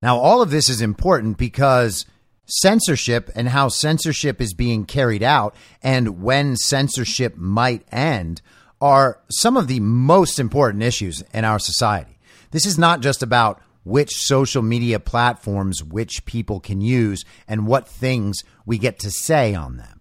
Now, 0.00 0.18
all 0.18 0.42
of 0.42 0.50
this 0.50 0.68
is 0.68 0.80
important 0.80 1.38
because 1.38 2.06
censorship 2.46 3.30
and 3.34 3.48
how 3.48 3.68
censorship 3.68 4.40
is 4.40 4.54
being 4.54 4.84
carried 4.84 5.22
out 5.22 5.54
and 5.82 6.22
when 6.22 6.56
censorship 6.56 7.36
might 7.36 7.84
end 7.92 8.40
are 8.80 9.20
some 9.30 9.56
of 9.56 9.66
the 9.66 9.80
most 9.80 10.38
important 10.38 10.82
issues 10.82 11.22
in 11.34 11.44
our 11.44 11.58
society. 11.58 12.18
This 12.52 12.64
is 12.64 12.78
not 12.78 13.00
just 13.00 13.22
about 13.22 13.60
which 13.84 14.14
social 14.14 14.62
media 14.62 15.00
platforms 15.00 15.82
which 15.82 16.24
people 16.24 16.60
can 16.60 16.80
use 16.80 17.24
and 17.46 17.66
what 17.66 17.88
things 17.88 18.42
we 18.64 18.78
get 18.78 18.98
to 19.00 19.10
say 19.10 19.54
on 19.54 19.76
them. 19.78 20.00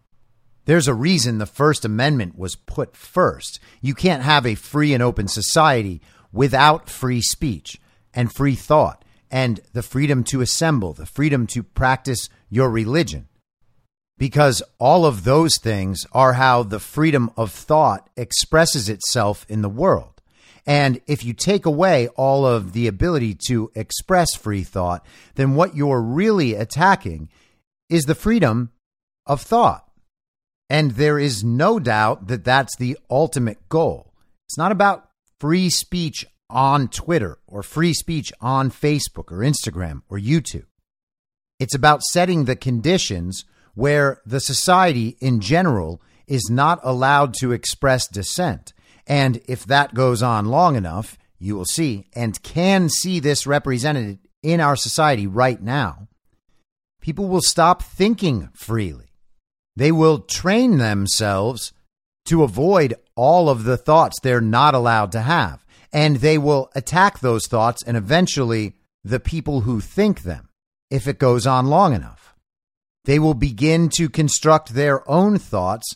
There's 0.66 0.88
a 0.88 0.94
reason 0.94 1.38
the 1.38 1.46
First 1.46 1.86
Amendment 1.86 2.38
was 2.38 2.56
put 2.56 2.96
first. 2.96 3.60
You 3.82 3.94
can't 3.94 4.24
have 4.24 4.46
a 4.46 4.56
free 4.56 4.94
and 4.94 5.02
open 5.02 5.28
society 5.28 6.02
without 6.32 6.90
free 6.90 7.22
speech 7.22 7.80
and 8.14 8.32
free 8.32 8.56
thought 8.56 9.04
and 9.32 9.60
the 9.74 9.84
freedom 9.84 10.24
to 10.26 10.42
assemble, 10.42 10.94
the 10.94 11.06
freedom 11.06 11.48
to 11.48 11.64
practice 11.64 12.30
your 12.50 12.70
religion. 12.70 13.28
Because 14.18 14.64
all 14.80 15.06
of 15.06 15.24
those 15.24 15.58
things 15.58 16.06
are 16.12 16.34
how 16.34 16.64
the 16.64 16.80
freedom 16.80 17.30
of 17.38 17.52
thought 17.52 18.10
expresses 18.18 18.90
itself 18.90 19.46
in 19.48 19.62
the 19.62 19.70
world. 19.70 20.22
And 20.66 21.00
if 21.08 21.24
you 21.24 21.34
take 21.34 21.66
away 21.66 22.10
all 22.10 22.46
of 22.46 22.74
the 22.74 22.88
ability 22.88 23.36
to 23.48 23.72
express 23.74 24.36
free 24.36 24.64
thought, 24.64 25.06
then 25.36 25.56
what 25.56 25.76
you're 25.76 26.02
really 26.02 26.56
attacking 26.56 27.30
is 27.90 28.04
the 28.04 28.16
freedom 28.16 28.72
of 29.26 29.42
thought. 29.42 29.86
And 30.70 30.92
there 30.92 31.18
is 31.18 31.44
no 31.44 31.80
doubt 31.80 32.28
that 32.28 32.44
that's 32.44 32.76
the 32.76 32.98
ultimate 33.10 33.70
goal. 33.70 34.12
It's 34.48 34.58
not 34.58 34.74
about 34.74 35.10
free 35.40 35.70
speech 35.70 36.26
on 36.50 36.88
Twitter 36.88 37.40
or 37.48 37.64
free 37.64 37.94
speech 37.94 38.32
on 38.40 38.72
Facebook 38.72 39.32
or 39.32 39.40
Instagram 39.40 40.02
or 40.10 40.18
YouTube. 40.18 40.66
It's 41.60 41.76
about 41.76 42.04
setting 42.04 42.46
the 42.46 42.56
conditions 42.56 43.46
where 43.74 44.22
the 44.26 44.40
society 44.40 45.18
in 45.20 45.40
general 45.40 46.02
is 46.28 46.50
not 46.50 46.80
allowed 46.84 47.34
to 47.36 47.52
express 47.52 48.08
dissent. 48.08 48.74
And 49.06 49.42
if 49.48 49.66
that 49.66 49.94
goes 49.94 50.22
on 50.22 50.46
long 50.46 50.76
enough, 50.76 51.18
you 51.40 51.56
will 51.56 51.66
see 51.66 52.08
and 52.14 52.42
can 52.44 52.90
see 52.90 53.20
this 53.20 53.48
represented 53.48 54.20
in 54.44 54.60
our 54.60 54.76
society 54.76 55.28
right 55.28 55.62
now. 55.62 56.08
People 57.02 57.28
will 57.28 57.42
stop 57.42 57.82
thinking 57.82 58.50
freely. 58.54 59.14
They 59.76 59.92
will 59.92 60.20
train 60.20 60.78
themselves 60.78 61.72
to 62.26 62.44
avoid 62.44 62.96
all 63.16 63.50
of 63.50 63.64
the 63.64 63.78
thoughts 63.78 64.20
they're 64.20 64.42
not 64.42 64.74
allowed 64.74 65.12
to 65.14 65.22
have. 65.22 65.66
And 65.94 66.18
they 66.18 66.38
will 66.38 66.70
attack 66.76 67.20
those 67.20 67.48
thoughts 67.48 67.84
and 67.84 67.96
eventually 67.96 68.74
the 69.04 69.20
people 69.20 69.62
who 69.62 69.80
think 69.80 70.24
them 70.24 70.50
if 70.90 71.08
it 71.08 71.20
goes 71.20 71.48
on 71.48 71.68
long 71.68 71.94
enough. 71.94 72.36
They 73.06 73.20
will 73.20 73.34
begin 73.34 73.90
to 73.96 74.10
construct 74.10 74.74
their 74.74 75.10
own 75.10 75.40
thoughts 75.40 75.96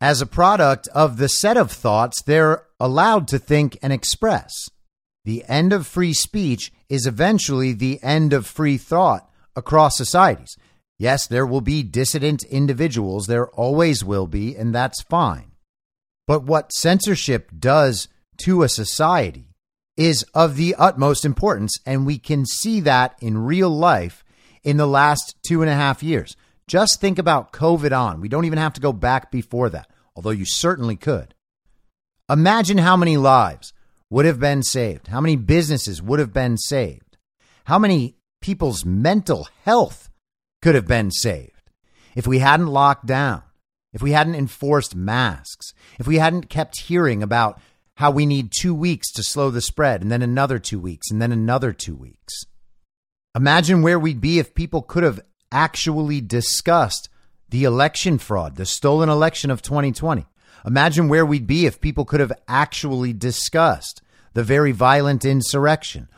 as 0.00 0.20
a 0.20 0.26
product 0.26 0.88
of 0.94 1.18
the 1.18 1.28
set 1.28 1.56
of 1.56 1.70
thoughts 1.70 2.22
they're 2.22 2.64
allowed 2.80 3.28
to 3.28 3.38
think 3.38 3.76
and 3.82 3.92
express. 3.92 4.70
The 5.24 5.44
end 5.46 5.72
of 5.72 5.86
free 5.86 6.14
speech 6.14 6.72
is 6.88 7.06
eventually 7.06 7.72
the 7.72 8.02
end 8.02 8.32
of 8.32 8.46
free 8.46 8.78
thought 8.78 9.28
across 9.54 9.96
societies. 9.96 10.56
Yes, 10.98 11.26
there 11.26 11.46
will 11.46 11.60
be 11.60 11.82
dissident 11.82 12.44
individuals, 12.44 13.26
there 13.26 13.48
always 13.48 14.02
will 14.02 14.26
be, 14.26 14.56
and 14.56 14.74
that's 14.74 15.02
fine. 15.02 15.52
But 16.26 16.44
what 16.44 16.72
censorship 16.72 17.50
does 17.58 18.08
to 18.38 18.62
a 18.62 18.68
society 18.68 19.54
is 19.96 20.24
of 20.34 20.56
the 20.56 20.74
utmost 20.76 21.24
importance, 21.24 21.76
and 21.84 22.06
we 22.06 22.18
can 22.18 22.46
see 22.46 22.80
that 22.80 23.16
in 23.20 23.36
real 23.36 23.70
life 23.70 24.24
in 24.62 24.76
the 24.76 24.86
last 24.86 25.34
two 25.46 25.60
and 25.62 25.70
a 25.70 25.74
half 25.74 26.02
years. 26.02 26.36
Just 26.68 27.00
think 27.00 27.18
about 27.18 27.52
COVID 27.52 27.96
on. 27.98 28.20
We 28.20 28.28
don't 28.28 28.44
even 28.44 28.58
have 28.58 28.74
to 28.74 28.80
go 28.80 28.92
back 28.92 29.30
before 29.30 29.70
that, 29.70 29.90
although 30.14 30.30
you 30.30 30.44
certainly 30.46 30.96
could. 30.96 31.34
Imagine 32.30 32.78
how 32.78 32.96
many 32.96 33.16
lives 33.16 33.72
would 34.10 34.24
have 34.24 34.38
been 34.38 34.62
saved, 34.62 35.08
how 35.08 35.20
many 35.20 35.36
businesses 35.36 36.02
would 36.02 36.18
have 36.18 36.32
been 36.32 36.56
saved, 36.56 37.16
how 37.64 37.78
many 37.78 38.16
people's 38.40 38.84
mental 38.84 39.48
health 39.64 40.10
could 40.62 40.74
have 40.74 40.86
been 40.86 41.10
saved 41.10 41.70
if 42.14 42.26
we 42.26 42.38
hadn't 42.38 42.66
locked 42.66 43.06
down, 43.06 43.42
if 43.92 44.02
we 44.02 44.12
hadn't 44.12 44.34
enforced 44.34 44.94
masks, 44.94 45.72
if 45.98 46.06
we 46.06 46.16
hadn't 46.16 46.50
kept 46.50 46.80
hearing 46.80 47.22
about 47.22 47.60
how 47.98 48.12
we 48.12 48.24
need 48.26 48.52
two 48.52 48.72
weeks 48.72 49.10
to 49.10 49.24
slow 49.24 49.50
the 49.50 49.60
spread, 49.60 50.02
and 50.02 50.12
then 50.12 50.22
another 50.22 50.60
two 50.60 50.78
weeks, 50.78 51.10
and 51.10 51.20
then 51.20 51.32
another 51.32 51.72
two 51.72 51.96
weeks. 51.96 52.44
Imagine 53.34 53.82
where 53.82 53.98
we'd 53.98 54.20
be 54.20 54.38
if 54.38 54.54
people 54.54 54.82
could 54.82 55.02
have 55.02 55.20
actually 55.50 56.20
discussed 56.20 57.08
the 57.48 57.64
election 57.64 58.16
fraud, 58.16 58.54
the 58.54 58.64
stolen 58.64 59.08
election 59.08 59.50
of 59.50 59.62
2020. 59.62 60.28
Imagine 60.64 61.08
where 61.08 61.26
we'd 61.26 61.48
be 61.48 61.66
if 61.66 61.80
people 61.80 62.04
could 62.04 62.20
have 62.20 62.32
actually 62.46 63.12
discussed 63.12 64.00
the 64.32 64.44
very 64.44 64.70
violent 64.70 65.24
insurrection 65.24 66.08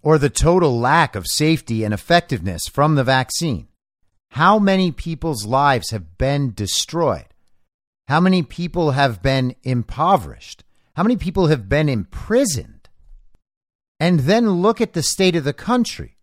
or 0.00 0.16
the 0.16 0.30
total 0.30 0.80
lack 0.80 1.14
of 1.14 1.26
safety 1.26 1.84
and 1.84 1.92
effectiveness 1.92 2.62
from 2.72 2.94
the 2.94 3.04
vaccine. 3.04 3.68
How 4.30 4.58
many 4.58 4.92
people's 4.92 5.44
lives 5.44 5.90
have 5.90 6.16
been 6.16 6.54
destroyed? 6.54 7.26
How 8.06 8.18
many 8.18 8.42
people 8.42 8.92
have 8.92 9.20
been 9.22 9.54
impoverished? 9.62 10.64
How 10.98 11.04
many 11.04 11.16
people 11.16 11.46
have 11.46 11.68
been 11.68 11.88
imprisoned? 11.88 12.88
And 14.00 14.18
then 14.20 14.50
look 14.62 14.80
at 14.80 14.94
the 14.94 15.02
state 15.04 15.36
of 15.36 15.44
the 15.44 15.52
country. 15.52 16.16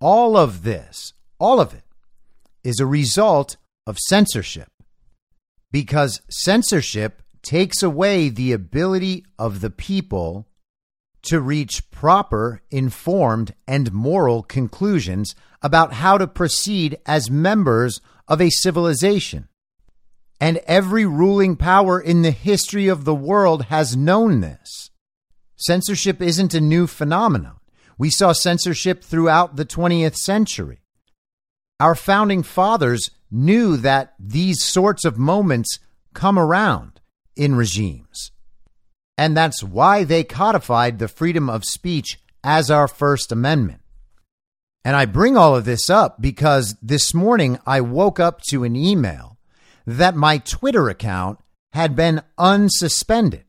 All 0.00 0.38
of 0.38 0.62
this, 0.62 1.12
all 1.38 1.60
of 1.60 1.74
it, 1.74 1.82
is 2.64 2.80
a 2.80 2.86
result 2.86 3.58
of 3.86 3.98
censorship 3.98 4.70
because 5.70 6.22
censorship 6.30 7.20
takes 7.42 7.82
away 7.82 8.30
the 8.30 8.52
ability 8.52 9.26
of 9.38 9.60
the 9.60 9.68
people 9.68 10.48
to 11.24 11.38
reach 11.38 11.90
proper, 11.90 12.62
informed, 12.70 13.54
and 13.68 13.92
moral 13.92 14.42
conclusions 14.42 15.34
about 15.60 15.92
how 15.92 16.16
to 16.16 16.26
proceed 16.26 16.96
as 17.04 17.30
members 17.30 18.00
of 18.26 18.40
a 18.40 18.48
civilization. 18.48 19.48
And 20.40 20.58
every 20.66 21.06
ruling 21.06 21.56
power 21.56 22.00
in 22.00 22.22
the 22.22 22.30
history 22.30 22.88
of 22.88 23.04
the 23.04 23.14
world 23.14 23.64
has 23.64 23.96
known 23.96 24.40
this. 24.40 24.90
Censorship 25.56 26.20
isn't 26.20 26.54
a 26.54 26.60
new 26.60 26.86
phenomenon. 26.86 27.56
We 27.98 28.10
saw 28.10 28.32
censorship 28.32 29.02
throughout 29.02 29.56
the 29.56 29.64
20th 29.64 30.16
century. 30.16 30.80
Our 31.80 31.94
founding 31.94 32.42
fathers 32.42 33.10
knew 33.30 33.76
that 33.78 34.14
these 34.18 34.62
sorts 34.62 35.04
of 35.04 35.18
moments 35.18 35.78
come 36.12 36.38
around 36.38 37.00
in 37.36 37.54
regimes. 37.54 38.32
And 39.18 39.36
that's 39.36 39.62
why 39.62 40.04
they 40.04 40.24
codified 40.24 40.98
the 40.98 41.08
freedom 41.08 41.48
of 41.48 41.64
speech 41.64 42.20
as 42.44 42.70
our 42.70 42.86
First 42.86 43.32
Amendment. 43.32 43.80
And 44.84 44.94
I 44.94 45.06
bring 45.06 45.36
all 45.36 45.56
of 45.56 45.64
this 45.64 45.90
up 45.90 46.20
because 46.20 46.76
this 46.80 47.12
morning 47.12 47.58
I 47.66 47.80
woke 47.80 48.20
up 48.20 48.40
to 48.50 48.62
an 48.62 48.76
email 48.76 49.35
that 49.86 50.16
my 50.16 50.38
Twitter 50.38 50.88
account 50.88 51.38
had 51.72 51.94
been 51.94 52.22
unsuspended. 52.38 53.44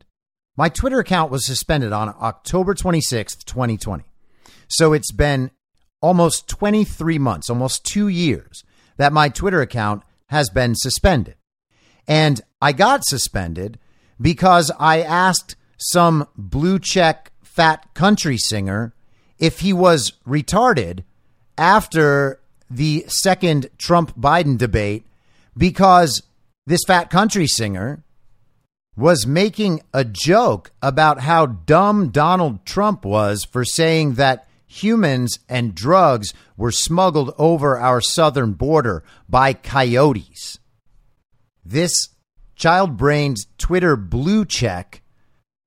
My 0.56 0.68
Twitter 0.68 1.00
account 1.00 1.30
was 1.30 1.46
suspended 1.46 1.92
on 1.92 2.14
October 2.20 2.74
26th, 2.74 3.44
2020. 3.44 4.04
So 4.68 4.92
it's 4.92 5.12
been 5.12 5.50
almost 6.00 6.48
23 6.48 7.18
months, 7.18 7.50
almost 7.50 7.84
two 7.84 8.08
years, 8.08 8.64
that 8.96 9.12
my 9.12 9.28
Twitter 9.28 9.60
account 9.60 10.02
has 10.26 10.50
been 10.50 10.74
suspended. 10.74 11.34
And 12.06 12.40
I 12.60 12.72
got 12.72 13.04
suspended 13.04 13.78
because 14.20 14.70
I 14.78 15.02
asked 15.02 15.56
some 15.78 16.28
blue 16.36 16.78
check 16.78 17.32
fat 17.42 17.94
country 17.94 18.36
singer 18.36 18.94
if 19.38 19.60
he 19.60 19.72
was 19.72 20.12
retarded 20.26 21.04
after 21.56 22.40
the 22.70 23.04
second 23.08 23.68
Trump 23.78 24.16
Biden 24.18 24.58
debate 24.58 25.06
because 25.56 26.22
this 26.68 26.84
fat 26.86 27.08
country 27.08 27.46
singer 27.46 28.04
was 28.94 29.26
making 29.26 29.80
a 29.94 30.04
joke 30.04 30.70
about 30.82 31.20
how 31.20 31.46
dumb 31.46 32.10
Donald 32.10 32.66
Trump 32.66 33.06
was 33.06 33.42
for 33.44 33.64
saying 33.64 34.14
that 34.14 34.46
humans 34.66 35.38
and 35.48 35.74
drugs 35.74 36.34
were 36.58 36.70
smuggled 36.70 37.32
over 37.38 37.78
our 37.78 38.02
southern 38.02 38.52
border 38.52 39.02
by 39.30 39.54
coyotes. 39.54 40.58
This 41.64 42.10
child 42.54 42.98
brained 42.98 43.38
Twitter 43.56 43.96
blue 43.96 44.44
check 44.44 45.00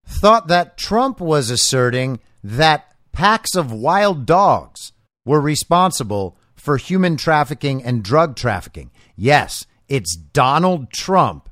thought 0.06 0.50
that 0.50 0.78
Trump 0.78 1.20
was 1.20 1.50
asserting 1.50 2.20
that 2.44 2.94
packs 3.12 3.56
of 3.56 3.72
wild 3.72 4.28
dogs 4.28 4.92
were 5.26 5.42
responsible 5.42 6.38
for 6.54 6.78
human 6.78 7.18
trafficking 7.18 7.84
and 7.84 8.04
drug 8.04 8.36
trafficking. 8.36 8.92
Yes, 9.16 9.66
it's 9.92 10.16
Donald 10.16 10.90
Trump. 10.94 11.50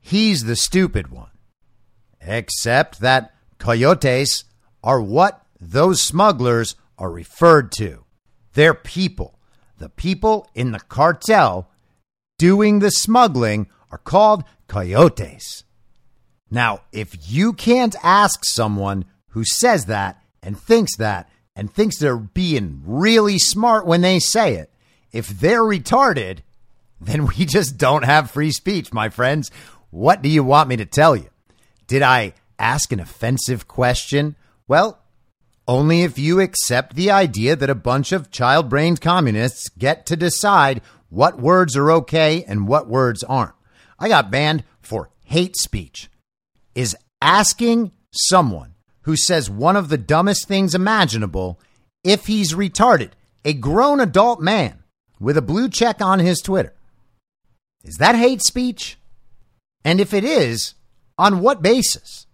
He's 0.00 0.42
the 0.42 0.56
stupid 0.56 1.12
one. 1.12 1.30
Except 2.20 2.98
that 2.98 3.32
coyotes 3.58 4.44
are 4.82 5.00
what 5.00 5.46
those 5.60 6.00
smugglers 6.00 6.74
are 6.98 7.08
referred 7.08 7.70
to. 7.78 8.04
They're 8.54 8.74
people. 8.74 9.38
The 9.78 9.88
people 9.88 10.48
in 10.56 10.72
the 10.72 10.80
cartel 10.80 11.70
doing 12.36 12.80
the 12.80 12.90
smuggling 12.90 13.68
are 13.92 13.98
called 13.98 14.42
coyotes. 14.66 15.62
Now, 16.50 16.80
if 16.90 17.30
you 17.30 17.52
can't 17.52 17.94
ask 18.02 18.44
someone 18.44 19.04
who 19.28 19.44
says 19.44 19.84
that 19.84 20.20
and 20.42 20.58
thinks 20.58 20.96
that 20.96 21.30
and 21.54 21.72
thinks 21.72 21.96
they're 21.96 22.16
being 22.16 22.82
really 22.84 23.38
smart 23.38 23.86
when 23.86 24.00
they 24.00 24.18
say 24.18 24.54
it, 24.54 24.72
if 25.12 25.28
they're 25.28 25.62
retarded, 25.62 26.40
then 27.00 27.26
we 27.26 27.34
just 27.44 27.78
don't 27.78 28.04
have 28.04 28.30
free 28.30 28.50
speech, 28.50 28.92
my 28.92 29.08
friends. 29.08 29.50
What 29.90 30.22
do 30.22 30.28
you 30.28 30.44
want 30.44 30.68
me 30.68 30.76
to 30.76 30.84
tell 30.84 31.16
you? 31.16 31.28
Did 31.86 32.02
I 32.02 32.34
ask 32.58 32.92
an 32.92 33.00
offensive 33.00 33.66
question? 33.66 34.36
Well, 34.66 35.00
only 35.66 36.02
if 36.02 36.18
you 36.18 36.40
accept 36.40 36.96
the 36.96 37.10
idea 37.10 37.56
that 37.56 37.70
a 37.70 37.74
bunch 37.74 38.12
of 38.12 38.30
child 38.30 38.68
brained 38.68 39.00
communists 39.00 39.68
get 39.70 40.06
to 40.06 40.16
decide 40.16 40.80
what 41.10 41.40
words 41.40 41.76
are 41.76 41.90
okay 41.90 42.44
and 42.44 42.68
what 42.68 42.88
words 42.88 43.22
aren't. 43.22 43.54
I 43.98 44.08
got 44.08 44.30
banned 44.30 44.64
for 44.80 45.10
hate 45.24 45.56
speech. 45.56 46.10
Is 46.74 46.96
asking 47.20 47.92
someone 48.12 48.74
who 49.02 49.16
says 49.16 49.50
one 49.50 49.76
of 49.76 49.88
the 49.88 49.98
dumbest 49.98 50.46
things 50.46 50.74
imaginable 50.74 51.60
if 52.04 52.26
he's 52.26 52.54
retarded, 52.54 53.10
a 53.44 53.52
grown 53.52 54.00
adult 54.00 54.40
man 54.40 54.82
with 55.18 55.36
a 55.36 55.42
blue 55.42 55.68
check 55.68 56.00
on 56.00 56.18
his 56.18 56.40
Twitter. 56.40 56.74
Is 57.84 57.96
that 57.96 58.14
hate 58.14 58.42
speech? 58.42 58.98
And 59.84 60.00
if 60.00 60.12
it 60.12 60.24
is, 60.24 60.74
on 61.16 61.40
what 61.40 61.62
basis? 61.62 62.26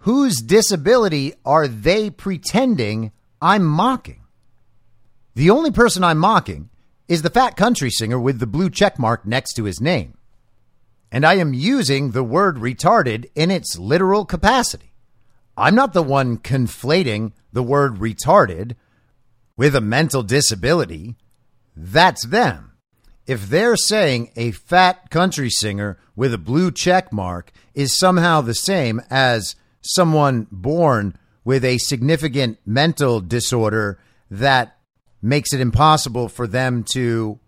Whose 0.00 0.36
disability 0.36 1.34
are 1.44 1.68
they 1.68 2.10
pretending 2.10 3.12
I'm 3.40 3.64
mocking? 3.64 4.22
The 5.34 5.50
only 5.50 5.70
person 5.70 6.02
I'm 6.02 6.18
mocking 6.18 6.70
is 7.08 7.22
the 7.22 7.30
fat 7.30 7.56
country 7.56 7.90
singer 7.90 8.18
with 8.18 8.38
the 8.38 8.46
blue 8.46 8.70
check 8.70 8.98
mark 8.98 9.26
next 9.26 9.54
to 9.54 9.64
his 9.64 9.80
name. 9.80 10.16
And 11.12 11.24
I 11.24 11.34
am 11.34 11.54
using 11.54 12.10
the 12.10 12.24
word 12.24 12.56
retarded 12.56 13.30
in 13.34 13.50
its 13.50 13.78
literal 13.78 14.24
capacity. 14.24 14.92
I'm 15.56 15.74
not 15.74 15.92
the 15.92 16.02
one 16.02 16.38
conflating 16.38 17.32
the 17.52 17.62
word 17.62 17.96
retarded 17.96 18.76
with 19.56 19.74
a 19.74 19.80
mental 19.80 20.22
disability. 20.22 21.16
That's 21.74 22.26
them. 22.26 22.75
If 23.26 23.48
they're 23.48 23.76
saying 23.76 24.30
a 24.36 24.52
fat 24.52 25.10
country 25.10 25.50
singer 25.50 25.98
with 26.14 26.32
a 26.32 26.38
blue 26.38 26.70
check 26.70 27.12
mark 27.12 27.50
is 27.74 27.98
somehow 27.98 28.40
the 28.40 28.54
same 28.54 29.02
as 29.10 29.56
someone 29.80 30.46
born 30.50 31.18
with 31.44 31.64
a 31.64 31.78
significant 31.78 32.58
mental 32.64 33.20
disorder 33.20 33.98
that 34.30 34.78
makes 35.20 35.52
it 35.52 35.60
impossible 35.60 36.28
for 36.28 36.46
them 36.46 36.84
to 36.92 37.40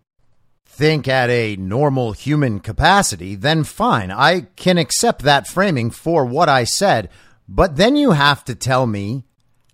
think 0.67 1.09
at 1.09 1.31
a 1.31 1.57
normal 1.57 2.13
human 2.13 2.61
capacity, 2.61 3.35
then 3.35 3.65
fine. 3.65 4.11
I 4.11 4.43
can 4.57 4.79
accept 4.79 5.23
that 5.23 5.49
framing 5.49 5.91
for 5.91 6.25
what 6.25 6.49
I 6.49 6.65
said. 6.65 7.09
But 7.49 7.77
then 7.77 7.97
you 7.97 8.13
have 8.13 8.45
to 8.45 8.55
tell 8.55 8.87
me 8.87 9.25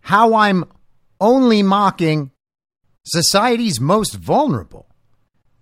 how 0.00 0.34
I'm 0.34 0.64
only 1.20 1.62
mocking 1.62 2.30
society's 3.04 3.80
most 3.80 4.14
vulnerable. 4.14 4.93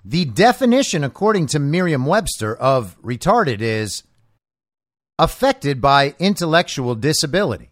The 0.05 0.25
definition, 0.25 1.05
according 1.05 1.47
to 1.49 1.59
Merriam 1.59 2.07
Webster, 2.07 2.55
of 2.55 3.01
retarded 3.03 3.61
is 3.61 4.03
affected 5.19 5.81
by 5.81 6.15
intellectual 6.19 6.95
disability. 6.95 7.71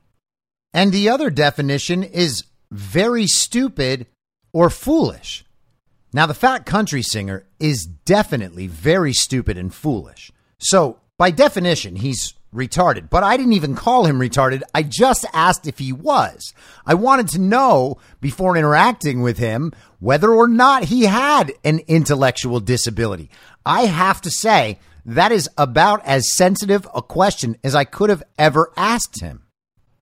And 0.72 0.92
the 0.92 1.08
other 1.08 1.30
definition 1.30 2.04
is 2.04 2.44
very 2.70 3.26
stupid 3.26 4.06
or 4.52 4.70
foolish. 4.70 5.44
Now, 6.12 6.26
the 6.26 6.34
fat 6.34 6.66
country 6.66 7.02
singer 7.02 7.44
is 7.58 7.84
definitely 7.84 8.66
very 8.66 9.12
stupid 9.12 9.56
and 9.56 9.72
foolish. 9.72 10.30
So, 10.58 10.98
by 11.18 11.30
definition, 11.30 11.96
he's 11.96 12.34
retarded. 12.54 13.10
But 13.10 13.22
I 13.22 13.36
didn't 13.36 13.52
even 13.52 13.74
call 13.74 14.06
him 14.06 14.18
retarded. 14.18 14.62
I 14.74 14.82
just 14.82 15.24
asked 15.32 15.66
if 15.66 15.78
he 15.78 15.92
was. 15.92 16.52
I 16.84 16.94
wanted 16.94 17.28
to 17.28 17.40
know 17.40 17.98
before 18.20 18.56
interacting 18.56 19.22
with 19.22 19.38
him 19.38 19.72
whether 19.98 20.32
or 20.32 20.48
not 20.48 20.84
he 20.84 21.04
had 21.04 21.52
an 21.64 21.80
intellectual 21.86 22.60
disability. 22.60 23.30
I 23.64 23.82
have 23.82 24.20
to 24.22 24.30
say, 24.30 24.78
that 25.06 25.32
is 25.32 25.48
about 25.56 26.04
as 26.04 26.34
sensitive 26.34 26.86
a 26.94 27.02
question 27.02 27.56
as 27.64 27.74
I 27.74 27.84
could 27.84 28.10
have 28.10 28.22
ever 28.38 28.72
asked 28.76 29.20
him. 29.20 29.42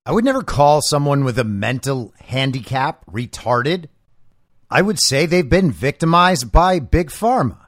I 0.05 0.13
would 0.13 0.25
never 0.25 0.43
call 0.43 0.81
someone 0.83 1.25
with 1.25 1.39
a 1.39 1.45
mental 1.45 2.15
handicap 2.19 3.05
retarded. 3.07 3.87
I 4.71 4.83
would 4.83 4.99
say 4.99 5.27
they've 5.27 5.49
been 5.49 5.71
victimized 5.71 6.51
by 6.51 6.79
Big 6.79 7.11
Pharma. 7.11 7.68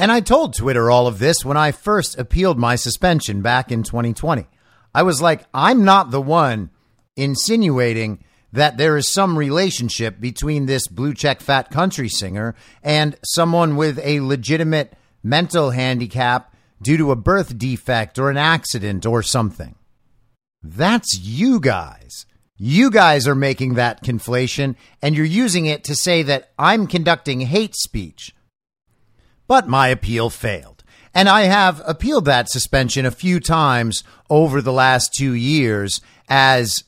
And 0.00 0.10
I 0.10 0.20
told 0.20 0.54
Twitter 0.54 0.90
all 0.90 1.06
of 1.06 1.18
this 1.18 1.44
when 1.44 1.58
I 1.58 1.72
first 1.72 2.18
appealed 2.18 2.58
my 2.58 2.74
suspension 2.74 3.42
back 3.42 3.70
in 3.70 3.82
2020. 3.82 4.46
I 4.94 5.02
was 5.02 5.20
like, 5.20 5.44
I'm 5.52 5.84
not 5.84 6.10
the 6.10 6.22
one 6.22 6.70
insinuating 7.16 8.24
that 8.50 8.78
there 8.78 8.96
is 8.96 9.12
some 9.12 9.36
relationship 9.36 10.18
between 10.18 10.64
this 10.64 10.88
blue 10.88 11.12
check 11.12 11.42
fat 11.42 11.70
country 11.70 12.08
singer 12.08 12.54
and 12.82 13.14
someone 13.22 13.76
with 13.76 13.98
a 13.98 14.20
legitimate 14.20 14.94
mental 15.22 15.68
handicap 15.72 16.56
due 16.80 16.96
to 16.96 17.10
a 17.10 17.16
birth 17.16 17.58
defect 17.58 18.18
or 18.18 18.30
an 18.30 18.38
accident 18.38 19.04
or 19.04 19.22
something. 19.22 19.74
That's 20.62 21.20
you 21.20 21.60
guys. 21.60 22.24
You 22.56 22.90
guys 22.90 23.28
are 23.28 23.34
making 23.34 23.74
that 23.74 24.02
conflation 24.02 24.76
and 25.02 25.14
you're 25.14 25.26
using 25.26 25.66
it 25.66 25.84
to 25.84 25.94
say 25.94 26.22
that 26.22 26.52
I'm 26.58 26.86
conducting 26.86 27.40
hate 27.42 27.76
speech. 27.76 28.34
But 29.50 29.66
my 29.66 29.88
appeal 29.88 30.30
failed. 30.30 30.84
And 31.12 31.28
I 31.28 31.40
have 31.40 31.82
appealed 31.84 32.24
that 32.26 32.48
suspension 32.48 33.04
a 33.04 33.10
few 33.10 33.40
times 33.40 34.04
over 34.30 34.62
the 34.62 34.72
last 34.72 35.12
two 35.12 35.32
years 35.32 36.00
as 36.28 36.84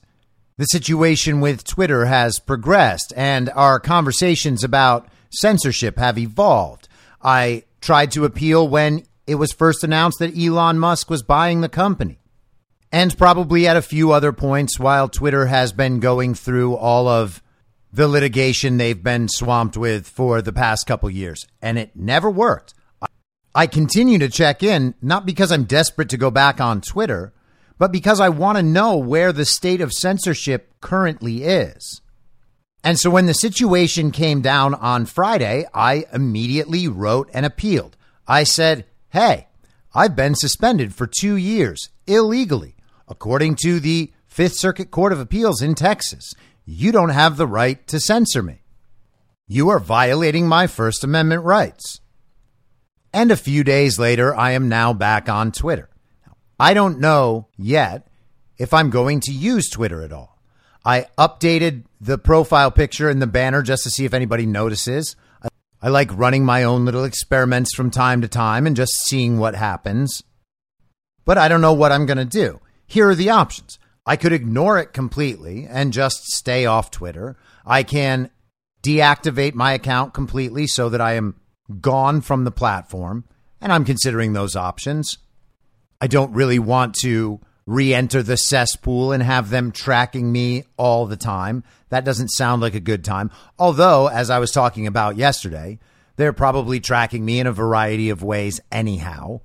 the 0.58 0.66
situation 0.66 1.40
with 1.40 1.64
Twitter 1.64 2.04
has 2.04 2.38
progressed 2.38 3.12
and 3.16 3.50
our 3.56 3.80
conversations 3.80 4.62
about 4.62 5.08
censorship 5.32 5.98
have 5.98 6.16
evolved. 6.16 6.86
I 7.20 7.64
tried 7.80 8.12
to 8.12 8.24
appeal 8.24 8.68
when 8.68 9.06
it 9.26 9.34
was 9.34 9.50
first 9.50 9.82
announced 9.82 10.20
that 10.20 10.38
Elon 10.38 10.78
Musk 10.78 11.10
was 11.10 11.24
buying 11.24 11.62
the 11.62 11.68
company 11.68 12.20
and 12.92 13.18
probably 13.18 13.66
at 13.66 13.76
a 13.76 13.82
few 13.82 14.12
other 14.12 14.32
points 14.32 14.78
while 14.78 15.08
Twitter 15.08 15.46
has 15.46 15.72
been 15.72 15.98
going 15.98 16.36
through 16.36 16.76
all 16.76 17.08
of 17.08 17.41
the 17.92 18.08
litigation 18.08 18.76
they've 18.76 19.02
been 19.02 19.28
swamped 19.28 19.76
with 19.76 20.08
for 20.08 20.40
the 20.40 20.52
past 20.52 20.86
couple 20.86 21.10
years. 21.10 21.46
And 21.60 21.78
it 21.78 21.94
never 21.94 22.30
worked. 22.30 22.74
I 23.54 23.66
continue 23.66 24.18
to 24.18 24.28
check 24.28 24.62
in, 24.62 24.94
not 25.02 25.26
because 25.26 25.52
I'm 25.52 25.64
desperate 25.64 26.08
to 26.10 26.16
go 26.16 26.30
back 26.30 26.60
on 26.60 26.80
Twitter, 26.80 27.34
but 27.78 27.92
because 27.92 28.20
I 28.20 28.30
want 28.30 28.56
to 28.56 28.62
know 28.62 28.96
where 28.96 29.32
the 29.32 29.44
state 29.44 29.80
of 29.80 29.92
censorship 29.92 30.72
currently 30.80 31.44
is. 31.44 32.00
And 32.82 32.98
so 32.98 33.10
when 33.10 33.26
the 33.26 33.34
situation 33.34 34.10
came 34.10 34.40
down 34.40 34.74
on 34.74 35.06
Friday, 35.06 35.66
I 35.74 36.06
immediately 36.12 36.88
wrote 36.88 37.28
and 37.34 37.44
appealed. 37.44 37.96
I 38.26 38.44
said, 38.44 38.86
Hey, 39.10 39.48
I've 39.94 40.16
been 40.16 40.34
suspended 40.34 40.94
for 40.94 41.06
two 41.06 41.36
years 41.36 41.90
illegally 42.06 42.74
According 43.12 43.56
to 43.56 43.78
the 43.78 44.10
Fifth 44.26 44.56
Circuit 44.56 44.90
Court 44.90 45.12
of 45.12 45.20
Appeals 45.20 45.60
in 45.60 45.74
Texas, 45.74 46.32
you 46.64 46.92
don't 46.92 47.10
have 47.10 47.36
the 47.36 47.46
right 47.46 47.86
to 47.88 48.00
censor 48.00 48.42
me. 48.42 48.62
You 49.48 49.68
are 49.70 49.78
violating 49.78 50.46
my 50.46 50.66
First 50.66 51.04
Amendment 51.04 51.44
rights. 51.44 52.00
And 53.12 53.30
a 53.30 53.36
few 53.36 53.64
days 53.64 53.98
later, 53.98 54.34
I 54.34 54.52
am 54.52 54.68
now 54.68 54.92
back 54.92 55.28
on 55.28 55.52
Twitter. 55.52 55.90
I 56.58 56.74
don't 56.74 57.00
know 57.00 57.48
yet 57.58 58.06
if 58.56 58.72
I'm 58.72 58.90
going 58.90 59.20
to 59.20 59.32
use 59.32 59.68
Twitter 59.68 60.02
at 60.02 60.12
all. 60.12 60.38
I 60.84 61.06
updated 61.18 61.84
the 62.00 62.18
profile 62.18 62.70
picture 62.70 63.08
and 63.08 63.20
the 63.20 63.26
banner 63.26 63.62
just 63.62 63.84
to 63.84 63.90
see 63.90 64.04
if 64.04 64.14
anybody 64.14 64.46
notices. 64.46 65.16
I 65.80 65.88
like 65.88 66.16
running 66.16 66.44
my 66.44 66.62
own 66.62 66.84
little 66.84 67.04
experiments 67.04 67.74
from 67.74 67.90
time 67.90 68.22
to 68.22 68.28
time 68.28 68.66
and 68.66 68.76
just 68.76 68.92
seeing 69.04 69.38
what 69.38 69.54
happens. 69.54 70.22
But 71.24 71.38
I 71.38 71.48
don't 71.48 71.60
know 71.60 71.72
what 71.72 71.92
I'm 71.92 72.06
going 72.06 72.18
to 72.18 72.24
do. 72.24 72.60
Here 72.86 73.08
are 73.08 73.14
the 73.14 73.30
options. 73.30 73.78
I 74.04 74.16
could 74.16 74.32
ignore 74.32 74.78
it 74.78 74.92
completely 74.92 75.66
and 75.68 75.92
just 75.92 76.24
stay 76.26 76.66
off 76.66 76.90
Twitter. 76.90 77.36
I 77.64 77.82
can 77.82 78.30
deactivate 78.82 79.54
my 79.54 79.72
account 79.72 80.12
completely 80.12 80.66
so 80.66 80.88
that 80.88 81.00
I 81.00 81.12
am 81.12 81.36
gone 81.80 82.20
from 82.20 82.44
the 82.44 82.50
platform, 82.50 83.24
and 83.60 83.72
I'm 83.72 83.84
considering 83.84 84.32
those 84.32 84.56
options. 84.56 85.18
I 86.00 86.08
don't 86.08 86.32
really 86.32 86.58
want 86.58 86.96
to 87.02 87.40
re 87.64 87.94
enter 87.94 88.24
the 88.24 88.36
cesspool 88.36 89.12
and 89.12 89.22
have 89.22 89.50
them 89.50 89.70
tracking 89.70 90.32
me 90.32 90.64
all 90.76 91.06
the 91.06 91.16
time. 91.16 91.62
That 91.90 92.04
doesn't 92.04 92.30
sound 92.30 92.60
like 92.60 92.74
a 92.74 92.80
good 92.80 93.04
time. 93.04 93.30
Although, 93.56 94.08
as 94.08 94.30
I 94.30 94.40
was 94.40 94.50
talking 94.50 94.88
about 94.88 95.16
yesterday, 95.16 95.78
they're 96.16 96.32
probably 96.32 96.80
tracking 96.80 97.24
me 97.24 97.38
in 97.38 97.46
a 97.46 97.52
variety 97.52 98.10
of 98.10 98.24
ways 98.24 98.60
anyhow 98.72 99.42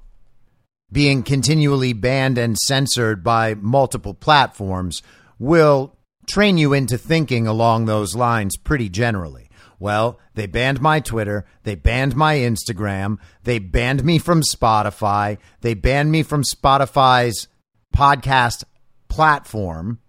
being 0.91 1.23
continually 1.23 1.93
banned 1.93 2.37
and 2.37 2.57
censored 2.57 3.23
by 3.23 3.55
multiple 3.55 4.13
platforms 4.13 5.01
will 5.39 5.95
train 6.27 6.57
you 6.57 6.73
into 6.73 6.97
thinking 6.97 7.47
along 7.47 7.85
those 7.85 8.15
lines 8.15 8.57
pretty 8.57 8.89
generally. 8.89 9.49
Well, 9.79 10.19
they 10.33 10.47
banned 10.47 10.81
my 10.81 10.99
Twitter. 10.99 11.45
They 11.63 11.75
banned 11.75 12.15
my 12.15 12.35
Instagram. 12.35 13.17
They 13.43 13.59
banned 13.59 14.03
me 14.03 14.17
from 14.17 14.41
Spotify. 14.41 15.37
They 15.61 15.75
banned 15.75 16.11
me 16.11 16.23
from 16.23 16.43
Spotify's 16.43 17.47
podcast 17.95 18.63
platform. 19.07 19.99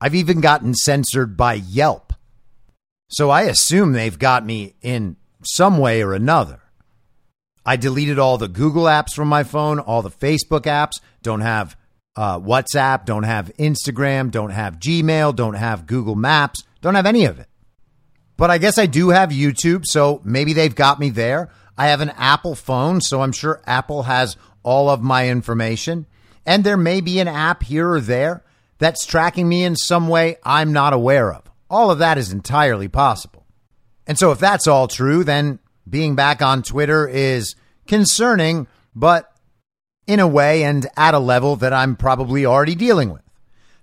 I've 0.00 0.14
even 0.14 0.40
gotten 0.40 0.74
censored 0.74 1.36
by 1.36 1.54
Yelp. 1.54 2.12
So 3.08 3.28
I 3.28 3.42
assume 3.42 3.92
they've 3.92 4.18
got 4.18 4.46
me 4.46 4.74
in 4.82 5.16
some 5.42 5.78
way 5.78 6.02
or 6.02 6.14
another. 6.14 6.59
I 7.64 7.76
deleted 7.76 8.18
all 8.18 8.38
the 8.38 8.48
Google 8.48 8.84
apps 8.84 9.14
from 9.14 9.28
my 9.28 9.44
phone, 9.44 9.78
all 9.78 10.02
the 10.02 10.10
Facebook 10.10 10.62
apps, 10.62 11.00
don't 11.22 11.42
have 11.42 11.76
uh, 12.16 12.38
WhatsApp, 12.38 13.04
don't 13.04 13.22
have 13.24 13.52
Instagram, 13.58 14.30
don't 14.30 14.50
have 14.50 14.78
Gmail, 14.78 15.36
don't 15.36 15.54
have 15.54 15.86
Google 15.86 16.16
Maps, 16.16 16.62
don't 16.80 16.94
have 16.94 17.06
any 17.06 17.24
of 17.24 17.38
it. 17.38 17.48
But 18.36 18.50
I 18.50 18.58
guess 18.58 18.78
I 18.78 18.86
do 18.86 19.10
have 19.10 19.30
YouTube, 19.30 19.84
so 19.84 20.20
maybe 20.24 20.54
they've 20.54 20.74
got 20.74 20.98
me 20.98 21.10
there. 21.10 21.50
I 21.76 21.88
have 21.88 22.00
an 22.00 22.10
Apple 22.10 22.54
phone, 22.54 23.00
so 23.00 23.20
I'm 23.20 23.32
sure 23.32 23.62
Apple 23.66 24.04
has 24.04 24.36
all 24.62 24.88
of 24.88 25.02
my 25.02 25.28
information. 25.28 26.06
And 26.46 26.64
there 26.64 26.76
may 26.76 27.00
be 27.00 27.20
an 27.20 27.28
app 27.28 27.62
here 27.62 27.90
or 27.90 28.00
there 28.00 28.42
that's 28.78 29.04
tracking 29.04 29.48
me 29.48 29.64
in 29.64 29.76
some 29.76 30.08
way 30.08 30.36
I'm 30.42 30.72
not 30.72 30.92
aware 30.92 31.32
of. 31.32 31.44
All 31.68 31.90
of 31.90 31.98
that 31.98 32.18
is 32.18 32.32
entirely 32.32 32.88
possible. 32.88 33.46
And 34.06 34.18
so 34.18 34.32
if 34.32 34.38
that's 34.38 34.66
all 34.66 34.88
true, 34.88 35.22
then 35.22 35.58
being 35.90 36.14
back 36.14 36.40
on 36.40 36.62
Twitter 36.62 37.06
is 37.08 37.56
concerning, 37.86 38.66
but 38.94 39.32
in 40.06 40.20
a 40.20 40.28
way 40.28 40.64
and 40.64 40.86
at 40.96 41.14
a 41.14 41.18
level 41.18 41.56
that 41.56 41.72
I'm 41.72 41.96
probably 41.96 42.46
already 42.46 42.74
dealing 42.74 43.12
with. 43.12 43.22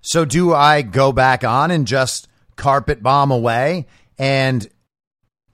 So, 0.01 0.25
do 0.25 0.53
I 0.53 0.81
go 0.81 1.11
back 1.11 1.43
on 1.43 1.69
and 1.71 1.85
just 1.85 2.27
carpet 2.55 3.03
bomb 3.03 3.29
away 3.31 3.87
and 4.17 4.67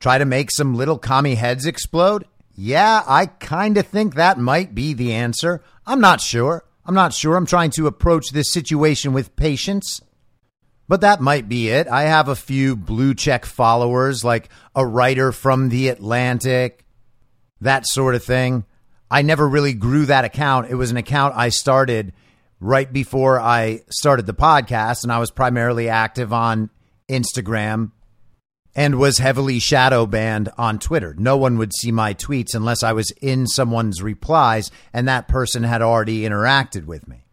Try 0.04 0.18
to 0.18 0.26
make 0.26 0.52
some 0.52 0.76
little 0.76 0.98
commie 0.98 1.36
heads 1.36 1.66
explode? 1.66 2.26
Yeah, 2.54 3.04
I 3.08 3.26
kind 3.26 3.78
of 3.78 3.88
think 3.88 4.16
that 4.16 4.38
might 4.38 4.76
be 4.76 4.94
the 4.94 5.14
answer. 5.14 5.64
I'm 5.88 6.02
not 6.02 6.20
sure. 6.20 6.66
I'm 6.86 6.94
not 6.94 7.14
sure. 7.14 7.38
I'm 7.38 7.46
trying 7.46 7.72
to 7.72 7.88
approach 7.88 8.32
this 8.34 8.52
situation 8.52 9.14
with 9.14 9.38
patience. 9.38 10.02
But 10.88 11.02
that 11.02 11.22
might 11.22 11.48
be 11.48 11.70
it. 11.70 11.88
I 11.88 12.04
have 12.04 12.28
a 12.28 12.36
few 12.36 12.76
blue 12.76 13.14
check 13.14 13.46
followers, 13.46 14.24
like 14.24 14.50
a 14.76 14.86
writer 14.86 15.32
from 15.32 15.70
The 15.70 15.88
Atlantic, 15.90 16.86
that 17.62 17.88
sort 17.88 18.16
of 18.16 18.24
thing. 18.24 18.66
I 19.10 19.22
never 19.22 19.48
really 19.48 19.74
grew 19.74 20.06
that 20.08 20.26
account. 20.26 20.70
It 20.70 20.76
was 20.76 20.92
an 20.92 20.98
account 20.98 21.36
I 21.36 21.50
started 21.50 22.14
right 22.60 22.92
before 22.92 23.40
I 23.40 23.82
started 23.90 24.26
the 24.26 24.34
podcast, 24.34 25.04
and 25.04 25.12
I 25.12 25.20
was 25.20 25.32
primarily 25.32 25.88
active 25.90 26.34
on 26.34 26.70
Instagram 27.10 27.92
and 28.76 28.98
was 28.98 29.20
heavily 29.20 29.60
shadow 29.60 30.06
banned 30.06 30.50
on 30.58 30.80
Twitter. 30.80 31.16
No 31.18 31.38
one 31.38 31.58
would 31.58 31.74
see 31.74 31.92
my 31.92 32.14
tweets 32.14 32.56
unless 32.56 32.82
I 32.82 32.94
was 32.94 33.12
in 33.22 33.46
someone's 33.46 34.02
replies 34.02 34.72
and 34.92 35.08
that 35.08 35.28
person 35.28 35.64
had 35.64 35.82
already 35.82 36.22
interacted 36.22 36.86
with 36.86 37.08
me. 37.08 37.26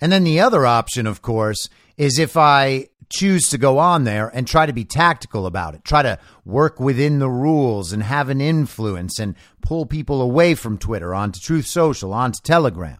And 0.00 0.10
then 0.10 0.24
the 0.24 0.40
other 0.40 0.66
option, 0.66 1.06
of 1.06 1.22
course, 1.22 1.68
is 1.96 2.18
if 2.18 2.36
I 2.36 2.88
choose 3.12 3.42
to 3.50 3.58
go 3.58 3.78
on 3.78 4.04
there 4.04 4.28
and 4.28 4.46
try 4.46 4.64
to 4.66 4.72
be 4.72 4.84
tactical 4.84 5.46
about 5.46 5.74
it, 5.74 5.84
try 5.84 6.02
to 6.02 6.18
work 6.44 6.80
within 6.80 7.18
the 7.18 7.28
rules 7.28 7.92
and 7.92 8.02
have 8.02 8.28
an 8.30 8.40
influence 8.40 9.18
and 9.18 9.36
pull 9.60 9.86
people 9.86 10.22
away 10.22 10.54
from 10.54 10.78
Twitter 10.78 11.14
onto 11.14 11.38
Truth 11.40 11.66
Social, 11.66 12.12
onto 12.12 12.40
Telegram. 12.42 12.98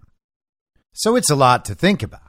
So 0.92 1.16
it's 1.16 1.30
a 1.30 1.36
lot 1.36 1.64
to 1.66 1.74
think 1.74 2.02
about. 2.02 2.20